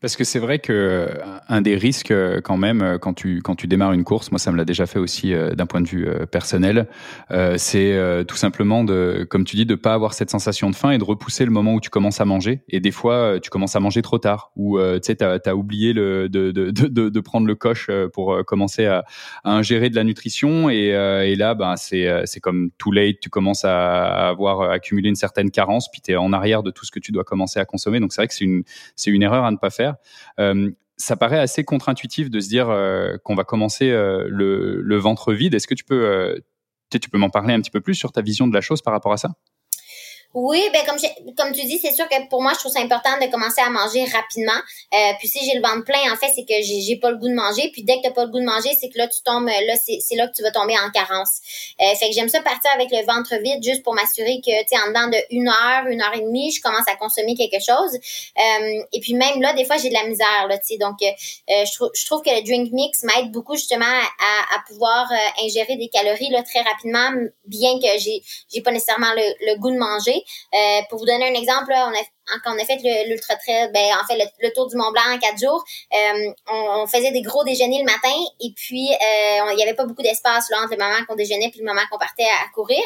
[0.00, 1.08] Parce que c'est vrai que euh,
[1.48, 4.38] un des risques euh, quand même euh, quand tu quand tu démarres une course, moi
[4.38, 6.86] ça me l'a déjà fait aussi d'un point de vue personnel,
[7.56, 10.98] c'est tout simplement de comme tu dis de pas avoir cette sensation de faim et
[10.98, 12.62] de repousser le moment où tu commences à manger.
[12.68, 15.94] Et des fois tu commences à manger trop tard ou tu sais t'as as oublié
[15.94, 19.04] de, de, de, de, prendre le coche pour commencer à,
[19.44, 20.70] ingérer de la nutrition.
[20.70, 25.16] Et, et là ben c'est c'est comme too late, tu commences à avoir accumulé une
[25.16, 27.64] certaine carence puis tu es en arrière de tout ce que tu dois commencer à
[27.64, 28.00] consommer.
[28.00, 28.62] Donc c'est vrai que c'est une
[28.96, 29.87] c'est une erreur à ne pas faire
[30.38, 35.32] euh, ça paraît assez contre-intuitif de se dire euh, qu'on va commencer euh, le, ventre
[35.32, 35.54] vide.
[35.54, 36.40] Est-ce que tu peux,
[36.90, 38.92] tu peux m'en parler un petit peu plus sur ta vision de la chose par
[38.92, 39.30] rapport à ça?
[40.40, 40.98] Oui, ben comme
[41.36, 43.70] comme tu dis, c'est sûr que pour moi, je trouve ça important de commencer à
[43.70, 44.60] manger rapidement.
[44.94, 47.28] Euh, puis si j'ai le ventre plein, en fait, c'est que j'ai, pas le goût
[47.28, 47.70] de manger.
[47.72, 49.74] Puis dès que t'as pas le goût de manger, c'est que là tu tombes, là
[49.76, 51.74] c'est, c'est là que tu vas tomber en carence.
[51.80, 54.68] Euh, fait que j'aime ça partir avec le ventre vide, juste pour m'assurer que tu
[54.68, 57.60] sais en dedans de une heure, une heure et demie, je commence à consommer quelque
[57.60, 57.94] chose.
[57.94, 60.78] Euh, et puis même là, des fois j'ai de la misère là, tu sais.
[60.78, 64.62] Donc euh, je trouve je trouve que le drink mix m'aide beaucoup justement à, à
[64.68, 67.10] pouvoir euh, ingérer des calories là très rapidement,
[67.46, 70.24] bien que j'ai j'ai pas nécessairement le, le goût de manger.
[70.54, 72.02] Euh, pour vous donner un exemple, on a
[72.44, 75.18] quand on a fait l'ultra trail, ben en fait le, tour du Mont Blanc en
[75.18, 75.64] quatre jours,
[75.94, 79.86] euh, on, faisait des gros déjeuners le matin et puis euh, il n'y avait pas
[79.86, 82.82] beaucoup d'espace là entre le moment qu'on déjeunait puis le moment qu'on partait à, courir.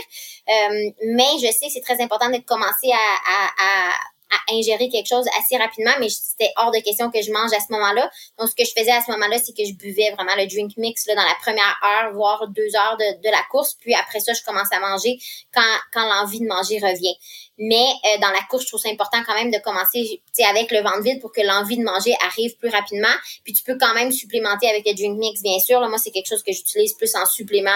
[0.46, 4.11] mais je sais que c'est très important de commencer à à
[4.50, 7.72] ingérer quelque chose assez rapidement, mais c'était hors de question que je mange à ce
[7.72, 8.10] moment-là.
[8.38, 10.76] Donc, ce que je faisais à ce moment-là, c'est que je buvais vraiment le drink
[10.76, 13.74] mix là, dans la première heure, voire deux heures de, la course.
[13.74, 15.18] Puis après ça, je commence à manger
[15.54, 17.16] quand, quand l'envie de manger revient.
[17.58, 20.80] Mais euh, dans la course, je trouve ça important quand même de commencer avec le
[20.80, 23.14] ventre vide pour que l'envie de manger arrive plus rapidement.
[23.44, 25.80] Puis tu peux quand même supplémenter avec le drink mix, bien sûr.
[25.80, 27.70] Là, moi, c'est quelque chose que j'utilise plus en supplément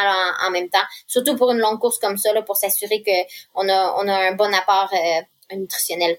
[0.45, 0.85] en, même temps.
[1.07, 4.33] Surtout pour une longue course comme ça, là, pour s'assurer qu'on a, on a un
[4.33, 6.19] bon apport euh, nutritionnel.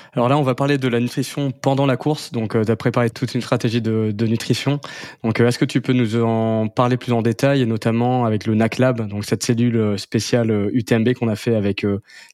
[0.13, 2.33] Alors là, on va parler de la nutrition pendant la course.
[2.33, 4.81] Donc, euh, tu as préparé toute une stratégie de, nutrition.
[5.23, 8.45] Donc, euh, est-ce que tu peux nous en parler plus en détail, et notamment avec
[8.45, 11.85] le NAC Lab, donc cette cellule euh, spéciale UTMB qu'on a fait avec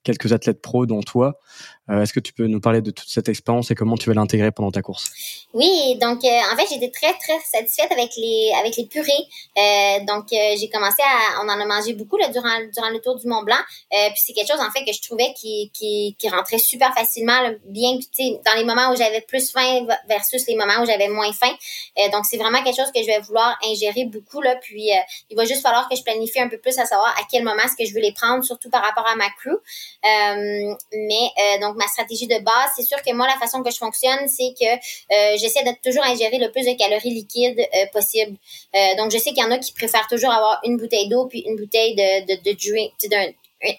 [0.03, 1.39] quelques athlètes pros, dont toi.
[1.89, 4.15] Euh, est-ce que tu peux nous parler de toute cette expérience et comment tu vas
[4.15, 5.11] l'intégrer pendant ta course?
[5.53, 9.07] Oui, donc euh, en fait j'étais très très satisfaite avec les avec les purées.
[9.57, 13.17] Euh, donc j'ai commencé à on en a mangé beaucoup là, durant durant le tour
[13.17, 13.55] du Mont Blanc.
[13.89, 17.39] puis c'est quelque chose en fait que je trouvais qui qui, qui rentrait super facilement,
[17.67, 21.31] bien que dans les moments où j'avais plus faim versus les moments où j'avais moins
[21.33, 21.53] faim.
[22.11, 24.55] donc c'est vraiment quelque chose que je vais vouloir ingérer beaucoup là.
[24.55, 24.89] Puis
[25.29, 27.61] il va juste falloir que je planifie un peu plus à savoir à quel moment
[27.63, 29.57] est-ce que je veux les prendre, surtout par rapport à ma crew.
[30.93, 34.27] mais donc ma stratégie de base, c'est sûr que moi, la façon que je fonctionne,
[34.27, 38.37] c'est que euh, j'essaie de toujours ingérer le plus de calories liquides euh, possible.
[38.75, 41.25] Euh, donc, je sais qu'il y en a qui préfèrent toujours avoir une bouteille d'eau
[41.25, 42.93] puis une bouteille de, de, de drink,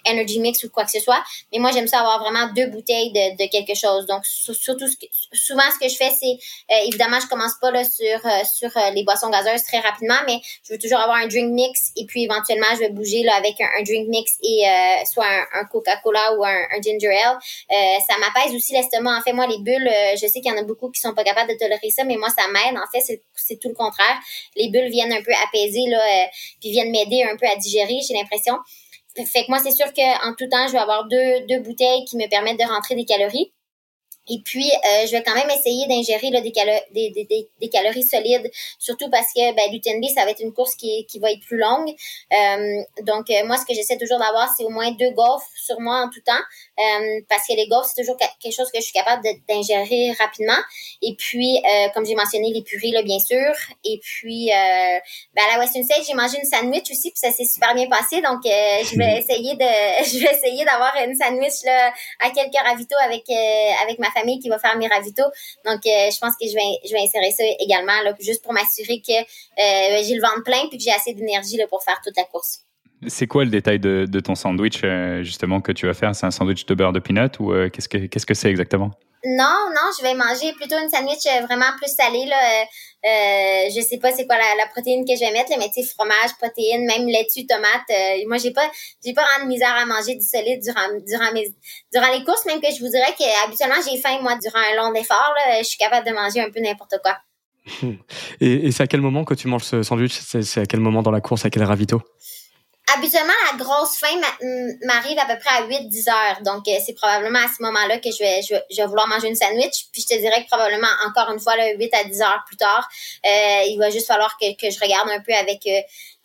[0.07, 1.23] energy mix ou quoi que ce soit.
[1.53, 4.07] Mais moi, j'aime ça avoir vraiment deux bouteilles de, de quelque chose.
[4.07, 4.97] Donc, surtout, ce
[5.33, 6.39] souvent, ce que je fais, c'est,
[6.75, 10.19] euh, évidemment, je commence pas là sur, euh, sur euh, les boissons gazeuses très rapidement,
[10.27, 13.35] mais je veux toujours avoir un drink mix et puis éventuellement, je vais bouger là
[13.37, 14.65] avec un, drink mix et
[15.07, 17.39] soit un, Coca-Cola ou un, un, ginger ale.
[18.07, 19.19] ça m'apaise aussi l'estomac.
[19.19, 21.25] En fait, moi, les bulles, je sais qu'il y en a beaucoup qui sont pas
[21.25, 22.77] capables de tolérer ça, mais moi, ça m'aide.
[22.77, 24.19] En fait, c'est tout le contraire.
[24.57, 26.01] Les bulles viennent un peu apaiser, là,
[26.61, 28.55] puis viennent m'aider un peu à digérer, j'ai l'impression.
[29.25, 32.17] Fait que moi, c'est sûr qu'en tout temps, je vais avoir deux, deux bouteilles qui
[32.17, 33.53] me permettent de rentrer des calories.
[34.29, 36.41] Et puis, euh, je vais quand même essayer d'ingérer des,
[36.93, 40.75] des, des, des, calories solides, surtout parce que ben, l'UTNB, ça va être une course
[40.77, 41.89] qui, qui va être plus longue.
[41.89, 45.81] Euh, donc, euh, moi, ce que j'essaie toujours d'avoir, c'est au moins deux gaufres sur
[45.81, 48.85] moi en tout temps, euh, parce que les gaufres, c'est toujours quelque chose que je
[48.85, 50.59] suis capable d'ingérer rapidement.
[51.03, 53.55] Et puis, euh, comme j'ai mentionné, les purées, là, bien sûr.
[53.85, 54.99] Et puis, euh,
[55.35, 57.89] ben, à la Western State, j'ai mangé une sandwich aussi, puis ça s'est super bien
[57.89, 58.21] passé.
[58.21, 62.97] Donc, je vais essayer de, je vais essayer d'avoir une sandwich là, à quelques ravitaux
[63.03, 63.25] avec,
[63.83, 65.31] avec ma famille qui va faire mes ravitaux.
[65.65, 69.01] Donc, je pense que je vais, je vais insérer ça également, là, juste pour m'assurer
[69.01, 69.13] que
[69.57, 72.61] j'ai le ventre plein puis que j'ai assez d'énergie pour faire toute la course.
[73.07, 76.17] C'est quoi le détail de, de ton sandwich euh, justement que tu vas faire?
[76.17, 78.91] C'est un sandwich de beurre de peanut ou euh, qu'est-ce que qu'est-ce que c'est exactement?
[79.25, 82.37] Non, non, je vais manger plutôt une sandwich euh, vraiment plus salée là.
[83.05, 85.83] Euh, je sais pas c'est quoi la, la, protéine que je vais mettre, mais tu
[85.83, 88.27] sais fromage, protéines, même laitue, tomate.
[88.27, 88.69] moi j'ai pas
[89.05, 91.47] j'ai pas vraiment de misère à manger du solide durant durant mes
[91.93, 94.77] durant les courses, même que je vous dirais que habituellement j'ai faim moi durant un
[94.77, 95.33] long effort.
[95.37, 97.19] Là, je suis capable de manger un peu n'importe quoi.
[98.41, 100.19] Et, et c'est à quel moment que tu manges ce sandwich?
[100.21, 102.03] C'est à quel moment dans la course, à quel ravito?
[102.95, 104.21] Habituellement, la grosse faim
[104.85, 106.43] m'arrive à peu près à 8-10 heures.
[106.43, 109.35] Donc, euh, c'est probablement à ce moment-là que je vais, je vais, vouloir manger une
[109.35, 109.87] sandwich.
[109.93, 112.57] Puis, je te dirais que probablement, encore une fois, là, 8 à 10 heures plus
[112.57, 112.89] tard,
[113.27, 115.81] euh, il va juste falloir que, que je regarde un peu avec euh,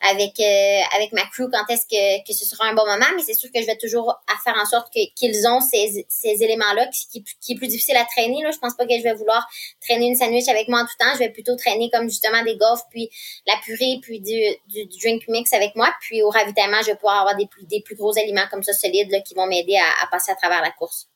[0.09, 3.23] avec euh, avec ma crew quand est-ce que, que ce sera un bon moment mais
[3.23, 4.13] c'est sûr que je vais toujours
[4.43, 8.05] faire en sorte qu'ils ont ces, ces éléments là qui, qui est plus difficile à
[8.05, 8.51] traîner là.
[8.51, 9.47] Je pense pas que je vais vouloir
[9.81, 11.13] traîner une sandwich avec moi en tout temps.
[11.13, 13.09] Je vais plutôt traîner comme justement des gaufres puis
[13.47, 15.93] la purée puis du, du, drink mix avec moi.
[16.01, 18.73] Puis au ravitaillement je vais pouvoir avoir des plus des plus gros aliments comme ça
[18.73, 21.07] solides là, qui vont m'aider à, passer à travers la course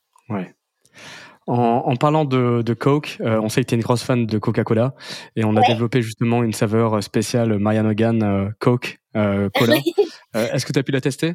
[1.48, 4.94] en, parlant de, Coke, euh, on sait que tu es une grosse fan de Coca-Cola
[5.34, 9.76] et on a développé justement une saveur spéciale Marianne Hogan euh, Coke euh, Cola.
[10.34, 11.34] Est-ce que tu as pu la tester?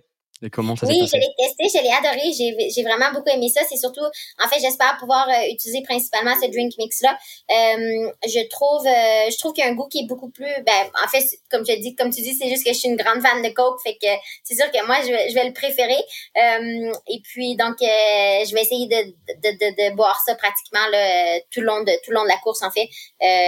[0.49, 2.32] Comment ça Oui, je l'ai testé, je l'ai adoré.
[2.70, 3.61] J'ai vraiment beaucoup aimé ça.
[3.68, 4.06] C'est surtout,
[4.44, 7.18] en fait, j'espère pouvoir euh, utiliser principalement ce drink mix-là.
[7.52, 10.52] Euh, je trouve euh, je trouve qu'il y a un goût qui est beaucoup plus...
[10.65, 12.95] Ben, en fait, comme je dis, comme tu dis, c'est juste que je suis une
[12.95, 13.80] grande fan de Coke.
[13.84, 14.07] Fait que
[14.44, 16.02] c'est sûr que moi, je vais, je vais le préférer.
[16.36, 21.61] et puis, donc, je vais essayer de, de, de, de, boire ça pratiquement là, tout,
[21.61, 22.88] le long de, tout le long de la course, en fait.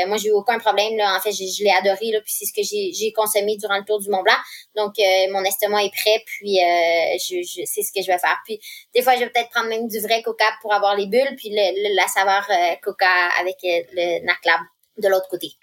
[0.08, 0.96] moi, j'ai eu aucun problème.
[0.98, 1.16] Là.
[1.16, 2.12] En fait, je, l'ai adoré.
[2.12, 4.38] Là, puis c'est ce que j'ai consommé durant le Tour du Mont Blanc.
[4.76, 4.94] Donc,
[5.32, 6.24] mon estomac est prêt.
[6.26, 6.60] Puis...
[6.86, 8.38] Euh, c'est ce que je vais faire.
[8.46, 8.60] Puis
[8.94, 11.50] des fois, je vais peut-être prendre même du vrai coca pour avoir les bulles, puis
[11.52, 13.06] la saveur euh, coca
[13.40, 14.62] avec euh, le NACLAB
[15.02, 15.54] de l'autre côté.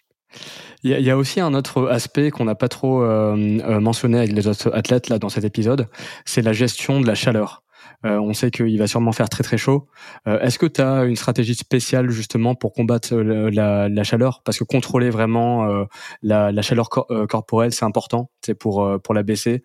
[0.82, 4.74] Il y, a, aussi un autre aspect qu'on n'a pas trop mentionné avec les autres
[4.74, 5.88] athlètes là dans cet épisode,
[6.24, 7.62] c'est la gestion de la chaleur.
[8.04, 9.86] Euh, on sait qu'il va sûrement faire très très chaud.
[10.26, 14.42] Euh, est-ce que tu as une stratégie spéciale justement pour combattre euh, la, chaleur?
[14.44, 15.86] Parce que contrôler vraiment
[16.22, 18.30] la, chaleur corporelle, c'est important.
[18.44, 19.62] C'est pour pour la baisser,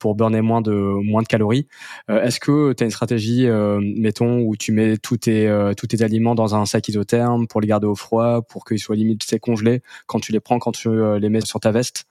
[0.00, 1.68] pour burner moins de moins de calories.
[2.08, 3.46] Est-ce que tu as une stratégie,
[3.80, 7.68] mettons, où tu mets tous tes tous tes aliments dans un sac isotherme pour les
[7.68, 11.28] garder au froid, pour qu'ils soient limite congelés quand tu les prends, quand tu les
[11.28, 12.06] mets sur ta veste?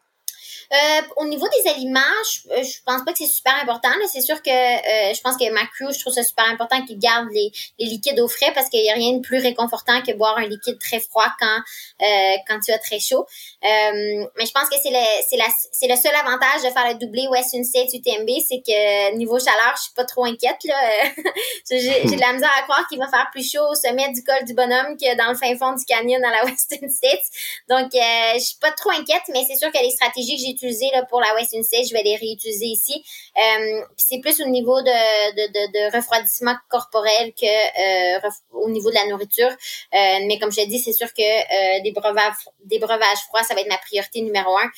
[0.73, 1.99] Euh, au niveau des aliments,
[2.31, 3.89] je, euh, je pense pas que c'est super important.
[4.11, 6.97] C'est sûr que euh, je pense que ma crew, je trouve ça super important qu'ils
[6.97, 10.11] gardent les, les, liquides au frais parce qu'il y a rien de plus réconfortant que
[10.13, 11.59] boire un liquide très froid quand
[12.01, 13.25] euh, quand tu as très chaud.
[13.63, 16.87] Euh, mais je pense que c'est le c'est la c'est le seul avantage de faire
[16.89, 20.75] le doublé Western States UTMB, c'est que niveau chaleur, je suis pas trop inquiète là.
[21.69, 24.43] j'ai de la misère à croire qu'il va faire plus chaud au sommet du col
[24.45, 27.25] du bonhomme que dans le fin fond du canyon à la Western States.
[27.69, 30.54] Donc je suis pas trop inquiète, mais c'est sûr que les stratégies que j'ai
[30.93, 33.03] là, pour la Western State, je vais les réutiliser ici.
[33.37, 38.95] Euh, c'est plus au niveau de, de, de, refroidissement corporel que euh, au niveau de
[38.95, 39.49] la nourriture.
[39.49, 42.33] Euh, mais comme je l'ai dit, c'est sûr que des breuvages
[42.63, 44.69] des breuvages froids, ça va être ma priorité numéro un.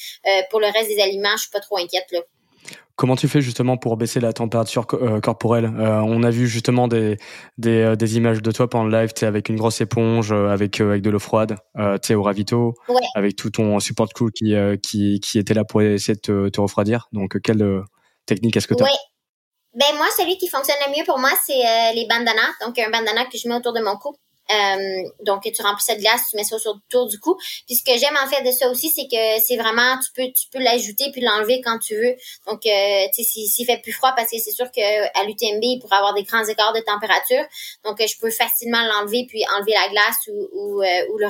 [0.49, 2.19] Pour le reste des aliments, je suis pas trop inquiète là.
[2.97, 5.65] Comment tu fais justement pour baisser la température euh, corporelle?
[5.65, 7.17] Euh, On a vu justement des,
[7.59, 11.03] des, euh, des, images de toi pendant le live, avec une grosse éponge, avec, avec
[11.03, 11.57] de l'eau froide,
[12.01, 12.73] tu au ravito,
[13.13, 16.59] avec tout ton support crew qui, qui, qui était là pour essayer de te, te
[16.59, 17.07] refroidir.
[17.11, 17.83] Donc, quelle
[18.25, 18.87] technique est-ce que tu as
[19.75, 22.53] Ben moi, celui qui fonctionne le mieux pour moi, c'est les bandanas.
[22.65, 24.15] Donc, un bandana que je mets autour de mon cou.
[24.51, 27.37] Euh, donc, tu remplis cette glace, tu mets ça sur le tour du cou.
[27.65, 30.31] Puis ce que j'aime en fait de ça aussi, c'est que c'est vraiment, tu peux,
[30.31, 32.15] tu peux l'ajouter puis l'enlever quand tu veux.
[32.47, 35.79] Donc, euh, tu sais, s'il fait plus froid, parce que c'est sûr qu'à l'UTMB, il
[35.79, 37.43] pourrait avoir des grands écarts de température.
[37.83, 41.27] Donc, je peux facilement l'enlever puis enlever la glace ou, ou, euh, ou, le,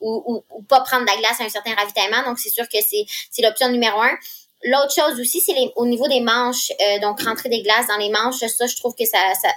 [0.00, 2.22] ou, ou, ou, pas prendre de la glace à un certain ravitaillement.
[2.24, 4.16] Donc, c'est sûr que c'est, c'est l'option numéro un.
[4.64, 8.10] L'autre chose aussi, c'est au niveau des manches, euh, donc rentrer des glaces dans les
[8.10, 9.48] manches, ça, je trouve que ça, ça,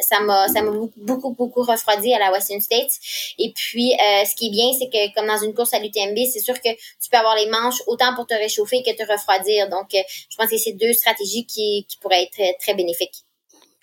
[0.00, 2.92] ça m'a ça m'a beaucoup beaucoup refroidi à la Western States.
[3.38, 6.18] Et puis euh, ce qui est bien c'est que comme dans une course à l'UTMB
[6.32, 9.68] c'est sûr que tu peux avoir les manches autant pour te réchauffer que te refroidir.
[9.68, 10.00] Donc euh,
[10.30, 13.24] je pense que c'est deux stratégies qui, qui pourraient être très bénéfiques.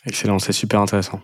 [0.05, 1.19] Excellent c'est super intéressant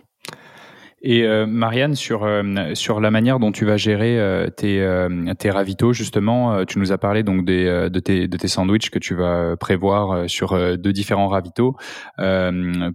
[1.04, 5.34] et euh, Marianne, sur euh, sur la manière dont tu vas gérer euh, tes euh,
[5.34, 9.00] tes ravitaux, justement, tu nous as parlé donc des de tes de tes sandwichs que
[9.00, 11.76] tu vas prévoir sur deux différents ravitaux.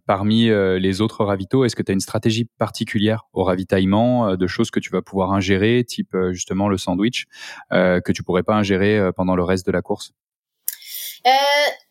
[0.05, 4.71] parmi les autres ravitaux, est-ce que tu as une stratégie particulière au ravitaillement de choses
[4.71, 7.25] que tu vas pouvoir ingérer, type justement le sandwich,
[7.71, 10.13] que tu pourrais pas ingérer pendant le reste de la course?
[10.13, 10.26] euh,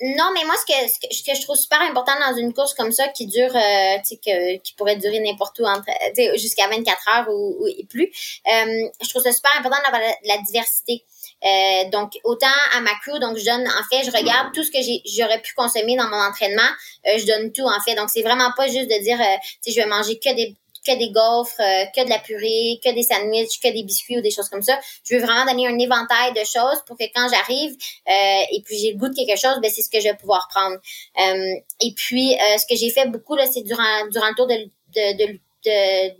[0.01, 2.93] non, mais moi, ce que, ce que, je trouve super important dans une course comme
[2.93, 5.91] ça, qui dure, euh, que, qui pourrait durer n'importe où, entre,
[6.37, 8.13] jusqu'à 24 heures ou, et plus,
[8.47, 11.05] euh, je trouve ça super important d'avoir la, diversité.
[11.45, 14.71] Euh, donc autant à ma crew, donc je donne en fait, je regarde tout ce
[14.71, 16.69] que j'aurais pu consommer dans mon entraînement,
[17.07, 17.95] euh, je donne tout en fait.
[17.95, 19.37] Donc c'est vraiment pas juste de dire, euh,
[19.67, 20.57] je vais manger que des
[20.87, 24.21] que des gaufres, euh, que de la purée, que des sandwichs, que des biscuits ou
[24.21, 24.79] des choses comme ça.
[25.05, 27.73] Je veux vraiment donner un éventail de choses pour que quand j'arrive
[28.09, 30.17] euh, et puis j'ai le goût de quelque chose, ben c'est ce que je vais
[30.17, 30.77] pouvoir prendre.
[30.77, 34.55] Euh, et puis ce que j'ai fait beaucoup là, c'est durant durant le tour de,
[34.95, 35.41] de, de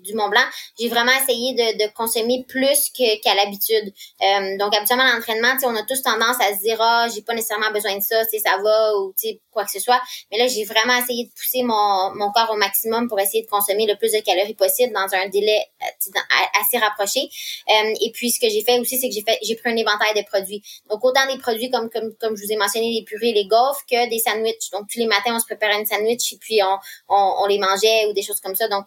[0.01, 0.45] du Mont Blanc,
[0.79, 3.93] j'ai vraiment essayé de, consommer plus qu'à l'habitude.
[4.23, 7.71] Euh, donc habituellement l'entraînement, on a tous tendance à se dire ah j'ai pas nécessairement
[7.71, 9.15] besoin de ça, ça va ou
[9.53, 10.01] quoi que ce soit.
[10.31, 13.87] Mais là j'ai vraiment essayé de pousser mon, corps au maximum pour essayer de consommer
[13.87, 16.21] le plus de calories possible dans un délai euh,
[16.61, 17.21] assez rapproché.
[17.21, 19.77] Euh, et puis ce que j'ai fait aussi c'est que j'ai fait j'ai pris un
[19.77, 20.63] éventail de produits.
[20.91, 23.85] Donc autant des produits comme comme comme je vous ai mentionné les purées, les gaufres
[23.91, 24.71] que des sandwichs.
[24.73, 26.79] Donc tous les matins on se préparait un sandwich et puis on,
[27.09, 28.69] on, les mangeait ou des choses comme ça.
[28.69, 28.87] Donc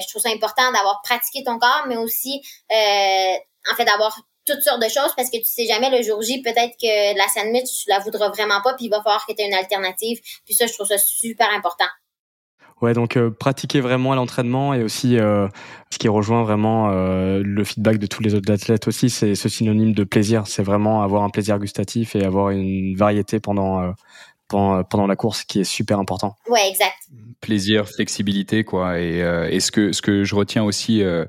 [0.00, 2.42] je trouve ça important d'avoir pratiqué ton corps, mais aussi,
[2.72, 3.34] euh,
[3.72, 6.42] en fait, d'avoir toutes sortes de choses parce que tu sais jamais le jour J,
[6.42, 9.42] peut-être que la sandwich, tu la voudras vraiment pas, puis il va falloir que tu
[9.42, 10.20] aies une alternative.
[10.44, 11.86] Puis ça, je trouve ça super important.
[12.82, 18.06] Ouais, donc euh, pratiquer vraiment l'entraînement et aussi ce qui rejoint vraiment le feedback de
[18.06, 20.46] tous les autres athlètes aussi, c'est ce synonyme de plaisir.
[20.46, 23.94] C'est vraiment avoir un plaisir gustatif et avoir une variété pendant
[24.48, 26.36] pendant, pendant la course qui est super important.
[26.48, 26.94] Ouais, exact
[27.44, 28.98] plaisir, flexibilité, quoi.
[28.98, 31.26] Et, euh, et, ce que ce que je retiens aussi euh,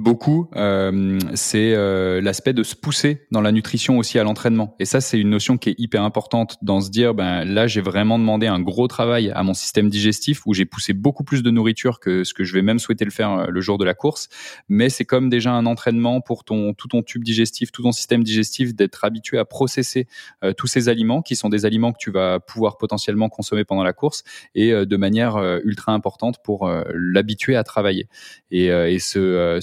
[0.00, 4.74] beaucoup, euh, c'est euh, l'aspect de se pousser dans la nutrition aussi à l'entraînement.
[4.80, 7.80] Et ça, c'est une notion qui est hyper importante dans se dire, ben là, j'ai
[7.80, 11.50] vraiment demandé un gros travail à mon système digestif où j'ai poussé beaucoup plus de
[11.50, 13.94] nourriture que ce que je vais même souhaiter le faire euh, le jour de la
[13.94, 14.28] course.
[14.68, 18.24] Mais c'est comme déjà un entraînement pour ton tout ton tube digestif, tout ton système
[18.24, 20.08] digestif, d'être habitué à processer
[20.42, 23.84] euh, tous ces aliments qui sont des aliments que tu vas pouvoir potentiellement consommer pendant
[23.84, 24.24] la course
[24.54, 28.08] et de manière ultra importante pour l'habituer à travailler.
[28.50, 29.60] Et, et ce,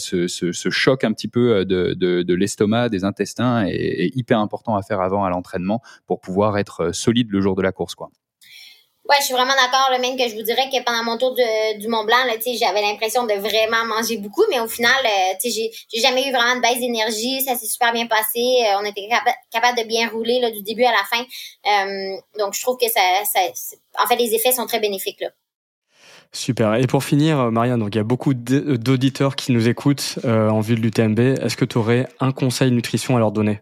[0.70, 1.94] choc un petit peu euh, de,
[2.24, 6.82] de, l'estomac, des intestins est, hyper important à faire avant à l'entraînement pour pouvoir être
[6.82, 7.96] euh, solide le jour de la course.
[9.10, 9.90] Ouais, je suis vraiment d'accord.
[9.92, 12.18] Le même que je vous dirais que pendant mon tour du Mont Blanc,
[12.60, 16.56] j'avais l'impression de vraiment manger beaucoup, mais au final, euh, j'ai, j'ai jamais eu vraiment
[16.56, 17.42] de baisse d'énergie.
[17.42, 18.66] Ça s'est super bien passé.
[18.80, 19.08] on était
[19.52, 21.24] capable de bien rouler là, du début à la fin.
[22.38, 23.02] donc, je trouve que ça,
[23.32, 23.40] ça,
[24.04, 25.30] en fait, les effets sont très bénéfiques là.
[26.32, 26.76] Super.
[26.76, 30.50] Et pour finir, euh, Marianne, donc il y a beaucoup d'auditeurs qui nous écoutent euh,
[30.50, 31.20] en vue de l'UTMB.
[31.20, 33.62] Est-ce que tu aurais un conseil nutrition à leur donner?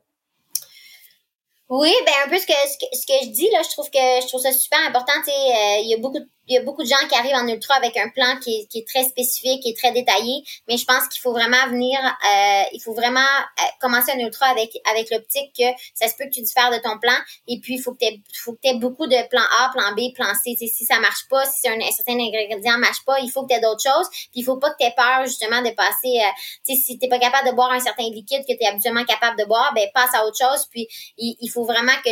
[1.69, 4.27] Oui, ben un peu ce que, ce que, je dis là, je trouve que je
[4.27, 5.13] trouve ça super important.
[5.17, 7.47] Euh, il y a beaucoup de il y a beaucoup de gens qui arrivent en
[7.47, 10.85] ultra avec un plan qui est, qui est très spécifique et très détaillé, mais je
[10.85, 15.09] pense qu'il faut vraiment venir, euh, il faut vraiment euh, commencer un ultra avec avec
[15.11, 17.15] l'optique que ça se peut que tu diffères de ton plan,
[17.47, 20.13] et puis il faut que tu faut que aies beaucoup de plan A, plan B,
[20.13, 20.55] plan C.
[20.55, 23.55] si ça marche pas, si un, un certain ingrédient marche pas, il faut que tu
[23.55, 26.75] aies d'autres choses, puis il faut pas que tu aies peur justement de passer, euh,
[26.75, 29.45] si tu pas capable de boire un certain liquide que tu es habituellement capable de
[29.45, 32.09] boire, ben passe à autre chose, puis il, il faut vraiment que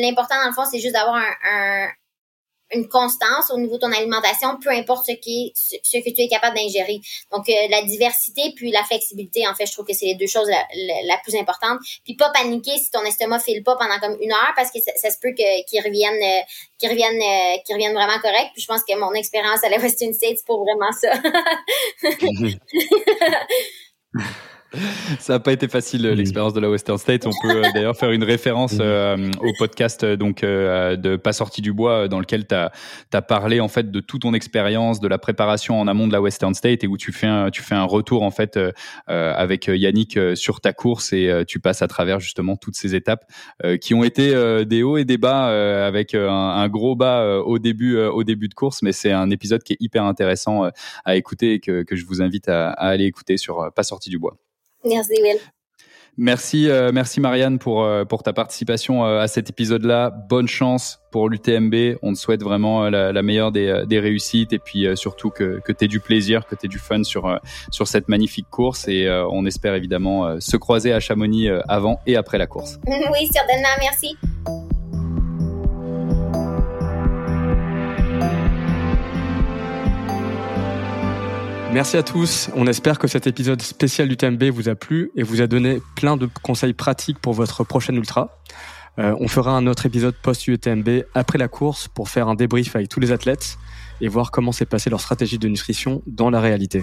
[0.00, 1.88] l'important dans le fond, c'est juste d'avoir un, un
[2.72, 6.28] une constance au niveau de ton alimentation, peu importe ce qui ce que tu es
[6.28, 7.00] capable d'ingérer.
[7.32, 10.26] Donc euh, la diversité puis la flexibilité, en fait, je trouve que c'est les deux
[10.26, 10.64] choses la,
[11.04, 11.78] la, plus importantes.
[12.04, 15.10] Puis pas paniquer si ton estomac file pas pendant comme une heure parce que ça,
[15.10, 16.42] se peut que qu'il revienne euh,
[16.78, 18.50] qu'il revienne euh, qu'il revienne vraiment correct.
[18.54, 21.12] Puis je pense que mon expérience à la Western States pour vraiment ça.
[25.18, 27.26] Ça n'a pas été facile l'expérience de la Western State.
[27.26, 31.62] On peut euh, d'ailleurs faire une référence euh, au podcast euh, donc de Pas sorti
[31.62, 32.72] du bois dans lequel tu as,
[33.12, 36.20] as, parlé en fait de toute ton expérience de la préparation en amont de la
[36.20, 38.58] Western State et où tu fais un, tu fais un retour en fait
[39.06, 43.24] avec Yannick sur ta course et tu passes à travers justement toutes ces étapes
[43.80, 47.98] qui ont été des hauts et des bas avec un, un, gros bas au début
[47.98, 50.70] au début de course mais c'est un épisode qui est hyper intéressant
[51.04, 54.10] à écouter et que, que je vous invite à, à aller écouter sur Pas sorti
[54.10, 54.36] du bois.
[54.86, 55.38] Merci Will.
[56.18, 60.08] Merci, euh, merci Marianne pour euh, pour ta participation euh, à cet épisode-là.
[60.10, 61.98] Bonne chance pour l'UTMB.
[62.00, 65.72] On te souhaite vraiment la, la meilleure des, des, réussites et puis surtout que que
[65.72, 67.38] t'aies du plaisir, que t'aies du fun sur
[67.70, 72.38] sur cette magnifique course et on espère évidemment se croiser à Chamonix avant et après
[72.38, 72.78] la course.
[72.86, 73.68] oui, certainement.
[73.80, 74.16] Merci.
[81.76, 82.48] Merci à tous.
[82.54, 85.82] On espère que cet épisode spécial du TMB vous a plu et vous a donné
[85.94, 88.38] plein de conseils pratiques pour votre prochaine ultra.
[88.98, 92.88] Euh, on fera un autre épisode post-UTMB après la course pour faire un débrief avec
[92.88, 93.58] tous les athlètes
[94.00, 96.82] et voir comment s'est passée leur stratégie de nutrition dans la réalité.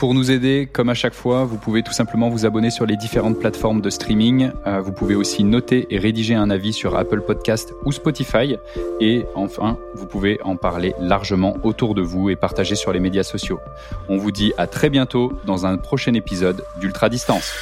[0.00, 2.96] Pour nous aider, comme à chaque fois, vous pouvez tout simplement vous abonner sur les
[2.96, 4.50] différentes plateformes de streaming.
[4.66, 8.56] Euh, vous pouvez aussi noter et rédiger un avis sur Apple Podcast ou Spotify.
[8.98, 13.24] Et enfin, vous pouvez en parler largement autour de vous et partager sur les médias
[13.24, 13.60] sociaux.
[14.08, 17.52] On vous dit à très bientôt dans un prochain épisode d'Ultra Distance.